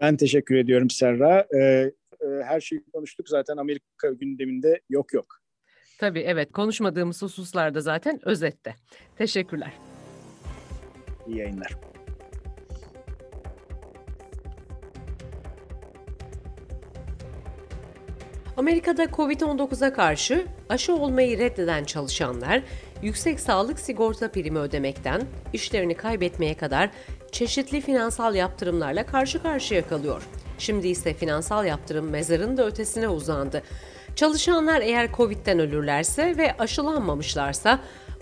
Ben 0.00 0.16
teşekkür 0.16 0.54
ediyorum 0.54 0.90
Serra. 0.90 1.46
Ee, 1.54 1.92
e, 2.20 2.26
her 2.44 2.60
şeyi 2.60 2.84
konuştuk 2.92 3.28
zaten 3.28 3.56
Amerika 3.56 4.10
gündeminde 4.10 4.80
yok 4.88 5.14
yok. 5.14 5.38
Tabii 5.98 6.20
evet 6.20 6.52
konuşmadığımız 6.52 7.22
hususlarda 7.22 7.80
zaten 7.80 8.20
özette. 8.28 8.74
Teşekkürler. 9.16 9.72
İyi 11.26 11.38
yayınlar. 11.38 11.91
Amerika'da 18.56 19.04
Covid-19'a 19.04 19.92
karşı 19.92 20.46
aşı 20.68 20.94
olmayı 20.94 21.38
reddeden 21.38 21.84
çalışanlar 21.84 22.62
yüksek 23.02 23.40
sağlık 23.40 23.80
sigorta 23.80 24.30
primi 24.30 24.58
ödemekten 24.58 25.22
işlerini 25.52 25.94
kaybetmeye 25.94 26.54
kadar 26.54 26.90
çeşitli 27.32 27.80
finansal 27.80 28.34
yaptırımlarla 28.34 29.06
karşı 29.06 29.42
karşıya 29.42 29.88
kalıyor. 29.88 30.22
Şimdi 30.58 30.88
ise 30.88 31.14
finansal 31.14 31.66
yaptırım 31.66 32.10
mezarın 32.10 32.56
da 32.56 32.66
ötesine 32.66 33.08
uzandı. 33.08 33.62
Çalışanlar 34.16 34.80
eğer 34.80 35.12
Covid'den 35.12 35.58
ölürlerse 35.58 36.36
ve 36.36 36.56
aşılanmamışlarsa 36.56 37.78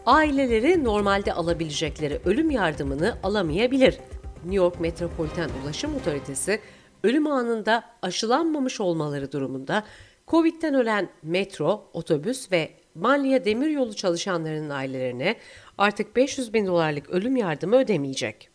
aileleri 0.06 0.84
normalde 0.84 1.32
alabilecekleri 1.32 2.20
ölüm 2.24 2.50
yardımını 2.50 3.16
alamayabilir. 3.22 3.98
New 4.36 4.56
York 4.56 4.80
Metropolitan 4.80 5.50
Ulaşım 5.64 5.94
Otoritesi 5.94 6.60
ölüm 7.04 7.26
anında 7.26 7.84
aşılanmamış 8.02 8.80
olmaları 8.80 9.32
durumunda 9.32 9.84
Covid'den 10.30 10.74
ölen 10.74 11.08
metro, 11.22 11.84
otobüs 11.92 12.52
ve 12.52 12.70
Banliya 12.94 13.44
demiryolu 13.44 13.96
çalışanlarının 13.96 14.70
ailelerine 14.70 15.36
artık 15.78 16.16
500 16.16 16.54
bin 16.54 16.66
dolarlık 16.66 17.10
ölüm 17.10 17.36
yardımı 17.36 17.76
ödemeyecek. 17.76 18.50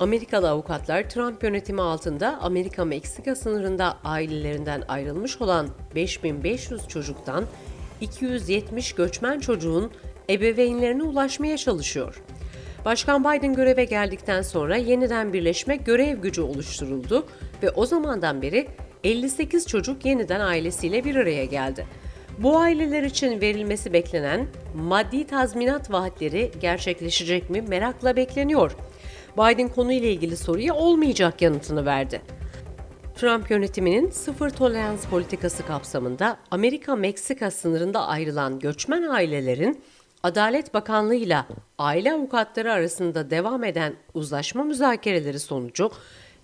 Amerikalı 0.00 0.50
avukatlar 0.50 1.10
Trump 1.10 1.42
yönetimi 1.42 1.82
altında 1.82 2.38
Amerika-Meksika 2.40 3.36
sınırında 3.36 3.98
ailelerinden 4.04 4.82
ayrılmış 4.88 5.40
olan 5.40 5.68
5500 5.94 6.88
çocuktan 6.88 7.44
270 8.00 8.92
göçmen 8.92 9.40
çocuğun 9.40 9.90
ebeveynlerine 10.30 11.02
ulaşmaya 11.02 11.56
çalışıyor. 11.56 12.22
Başkan 12.84 13.24
Biden 13.24 13.54
göreve 13.54 13.84
geldikten 13.84 14.42
sonra 14.42 14.76
yeniden 14.76 15.32
birleşme 15.32 15.76
görev 15.76 16.18
gücü 16.18 16.42
oluşturuldu 16.42 17.26
ve 17.62 17.70
o 17.70 17.86
zamandan 17.86 18.42
beri 18.42 18.68
58 19.04 19.66
çocuk 19.66 20.04
yeniden 20.04 20.40
ailesiyle 20.40 21.04
bir 21.04 21.16
araya 21.16 21.44
geldi. 21.44 21.86
Bu 22.38 22.58
aileler 22.58 23.02
için 23.02 23.40
verilmesi 23.40 23.92
beklenen 23.92 24.46
maddi 24.74 25.26
tazminat 25.26 25.92
vaatleri 25.92 26.50
gerçekleşecek 26.60 27.50
mi 27.50 27.62
merakla 27.62 28.16
bekleniyor. 28.16 28.76
Biden 29.36 29.68
konuyla 29.68 30.08
ilgili 30.08 30.36
soruya 30.36 30.74
olmayacak 30.74 31.42
yanıtını 31.42 31.86
verdi. 31.86 32.22
Trump 33.16 33.50
yönetiminin 33.50 34.10
sıfır 34.10 34.50
tolerans 34.50 35.06
politikası 35.06 35.66
kapsamında 35.66 36.36
Amerika-Meksika 36.50 37.50
sınırında 37.50 38.06
ayrılan 38.06 38.58
göçmen 38.58 39.02
ailelerin 39.02 39.82
Adalet 40.22 40.74
Bakanlığı 40.74 41.14
ile 41.14 41.38
aile 41.78 42.12
avukatları 42.12 42.72
arasında 42.72 43.30
devam 43.30 43.64
eden 43.64 43.94
uzlaşma 44.14 44.64
müzakereleri 44.64 45.38
sonucu 45.38 45.90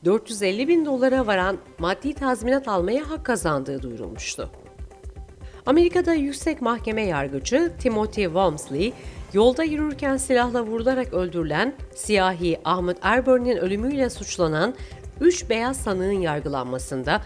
450 0.05 0.69
bin 0.69 0.87
dolara 0.87 1.27
varan 1.27 1.59
maddi 1.79 2.15
tazminat 2.15 2.69
almaya 2.69 3.11
hak 3.11 3.25
kazandığı 3.25 3.83
duyurulmuştu. 3.83 4.51
Amerika'da 5.67 6.15
yüksek 6.15 6.63
mahkeme 6.63 7.03
yargıcı 7.03 7.73
Timothy 7.79 8.27
Walmsley, 8.27 8.93
yolda 9.33 9.65
yürürken 9.65 10.17
silahla 10.17 10.63
vurularak 10.63 11.15
öldürülen 11.15 11.75
siyahi 11.95 12.61
Ahmet 12.65 12.97
Erburn'in 13.03 13.57
ölümüyle 13.57 14.11
suçlanan 14.11 14.75
3 15.21 15.51
beyaz 15.51 15.77
sanığın 15.77 16.21
yargılanmasında 16.21 17.23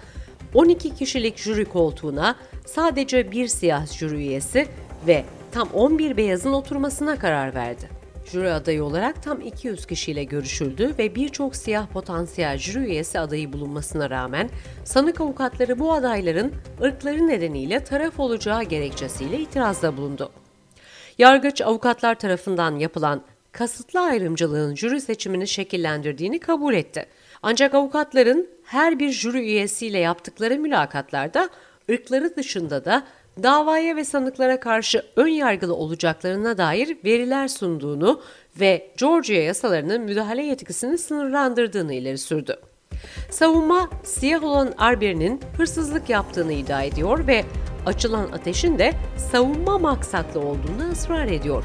12 0.54 0.94
kişilik 0.94 1.38
jüri 1.38 1.64
koltuğuna 1.64 2.36
sadece 2.66 3.32
bir 3.32 3.48
siyah 3.48 3.86
jüri 3.86 4.16
üyesi 4.16 4.66
ve 5.06 5.24
tam 5.52 5.68
11 5.68 6.16
beyazın 6.16 6.52
oturmasına 6.52 7.18
karar 7.18 7.54
verdi. 7.54 7.99
Jüri 8.32 8.52
adayı 8.52 8.84
olarak 8.84 9.22
tam 9.22 9.40
200 9.40 9.86
kişiyle 9.86 10.24
görüşüldü 10.24 10.94
ve 10.98 11.14
birçok 11.14 11.56
siyah 11.56 11.86
potansiyel 11.86 12.58
jüri 12.58 12.78
üyesi 12.78 13.18
adayı 13.18 13.52
bulunmasına 13.52 14.10
rağmen 14.10 14.50
sanık 14.84 15.20
avukatları 15.20 15.78
bu 15.78 15.92
adayların 15.92 16.52
ırkları 16.82 17.28
nedeniyle 17.28 17.84
taraf 17.84 18.20
olacağı 18.20 18.62
gerekçesiyle 18.62 19.38
itirazda 19.38 19.96
bulundu. 19.96 20.32
Yargıç 21.18 21.60
avukatlar 21.60 22.14
tarafından 22.14 22.76
yapılan 22.76 23.22
kasıtlı 23.52 24.00
ayrımcılığın 24.00 24.74
jüri 24.74 25.00
seçimini 25.00 25.48
şekillendirdiğini 25.48 26.38
kabul 26.38 26.74
etti. 26.74 27.06
Ancak 27.42 27.74
avukatların 27.74 28.48
her 28.64 28.98
bir 28.98 29.10
jüri 29.10 29.38
üyesiyle 29.38 29.98
yaptıkları 29.98 30.58
mülakatlarda 30.58 31.48
ırkları 31.90 32.36
dışında 32.36 32.84
da 32.84 33.06
davaya 33.42 33.96
ve 33.96 34.04
sanıklara 34.04 34.60
karşı 34.60 35.02
ön 35.16 35.28
yargılı 35.28 35.74
olacaklarına 35.74 36.58
dair 36.58 36.96
veriler 37.04 37.48
sunduğunu 37.48 38.20
ve 38.60 38.90
Georgia 38.98 39.42
yasalarının 39.42 40.00
müdahale 40.00 40.42
yetkisini 40.42 40.98
sınırlandırdığını 40.98 41.94
ileri 41.94 42.18
sürdü. 42.18 42.56
Savunma, 43.30 43.90
siyah 44.02 44.44
olan 44.44 44.72
Arbery'nin 44.78 45.40
hırsızlık 45.56 46.10
yaptığını 46.10 46.52
iddia 46.52 46.82
ediyor 46.82 47.26
ve 47.26 47.44
açılan 47.86 48.32
ateşin 48.32 48.78
de 48.78 48.92
savunma 49.32 49.78
maksatlı 49.78 50.40
olduğunu 50.40 50.90
ısrar 50.92 51.26
ediyor. 51.26 51.64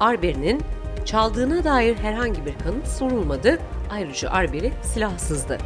Arbery'nin 0.00 0.62
çaldığına 1.04 1.64
dair 1.64 1.94
herhangi 1.96 2.46
bir 2.46 2.58
kanıt 2.58 2.86
sorulmadı, 2.86 3.58
ayrıca 3.90 4.30
Arbery 4.30 4.70
silahsızdı. 4.82 5.58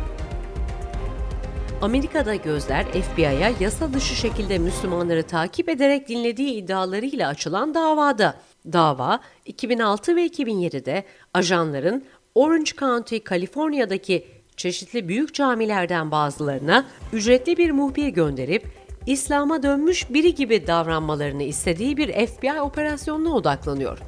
Amerika'da 1.83 2.35
gözler 2.35 2.85
FBI'ya 2.85 3.53
yasa 3.61 3.93
dışı 3.93 4.15
şekilde 4.15 4.59
Müslümanları 4.59 5.23
takip 5.23 5.69
ederek 5.69 6.09
dinlediği 6.09 6.53
iddialarıyla 6.53 7.29
açılan 7.29 7.75
davada. 7.75 8.35
Dava 8.73 9.21
2006 9.47 10.17
ve 10.17 10.27
2007'de 10.27 11.05
ajanların 11.35 12.05
Orange 12.35 12.71
County, 12.79 13.19
Kaliforniya'daki 13.19 14.27
çeşitli 14.57 15.09
büyük 15.09 15.35
camilerden 15.35 16.11
bazılarına 16.11 16.87
ücretli 17.13 17.57
bir 17.57 17.71
muhbir 17.71 18.09
gönderip 18.09 18.67
İslam'a 19.07 19.63
dönmüş 19.63 20.11
biri 20.11 20.35
gibi 20.35 20.67
davranmalarını 20.67 21.43
istediği 21.43 21.97
bir 21.97 22.27
FBI 22.27 22.61
operasyonuna 22.61 23.35
odaklanıyor. 23.35 23.99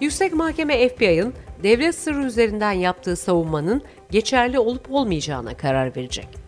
Yüksek 0.00 0.32
Mahkeme 0.32 0.88
FBI'ın 0.88 1.34
devlet 1.62 1.94
sırrı 1.94 2.24
üzerinden 2.24 2.72
yaptığı 2.72 3.16
savunmanın 3.16 3.82
geçerli 4.10 4.58
olup 4.58 4.92
olmayacağına 4.92 5.56
karar 5.56 5.96
verecek. 5.96 6.47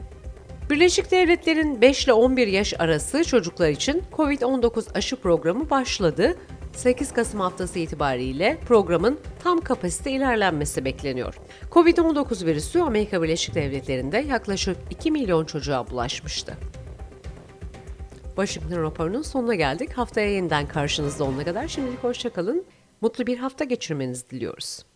Birleşik 0.70 1.10
Devletler'in 1.10 1.80
5 1.80 2.04
ile 2.04 2.12
11 2.12 2.46
yaş 2.46 2.74
arası 2.78 3.24
çocuklar 3.24 3.68
için 3.68 4.02
COVID-19 4.12 4.92
aşı 4.94 5.16
programı 5.16 5.70
başladı. 5.70 6.36
8 6.72 7.12
Kasım 7.12 7.40
haftası 7.40 7.78
itibariyle 7.78 8.58
programın 8.66 9.18
tam 9.42 9.60
kapasite 9.60 10.10
ilerlenmesi 10.10 10.84
bekleniyor. 10.84 11.38
Covid-19 11.70 12.46
virüsü 12.46 12.80
Amerika 12.80 13.22
Birleşik 13.22 13.54
Devletleri'nde 13.54 14.18
yaklaşık 14.18 14.76
2 14.90 15.10
milyon 15.10 15.44
çocuğa 15.44 15.90
bulaşmıştı. 15.90 16.56
Washington 18.24 18.82
raporunun 18.82 19.22
sonuna 19.22 19.54
geldik. 19.54 19.92
Haftaya 19.92 20.30
yeniden 20.30 20.66
karşınızda 20.66 21.24
olana 21.24 21.44
kadar 21.44 21.68
şimdilik 21.68 22.04
hoşçakalın. 22.04 22.64
Mutlu 23.00 23.26
bir 23.26 23.38
hafta 23.38 23.64
geçirmenizi 23.64 24.30
diliyoruz. 24.30 24.89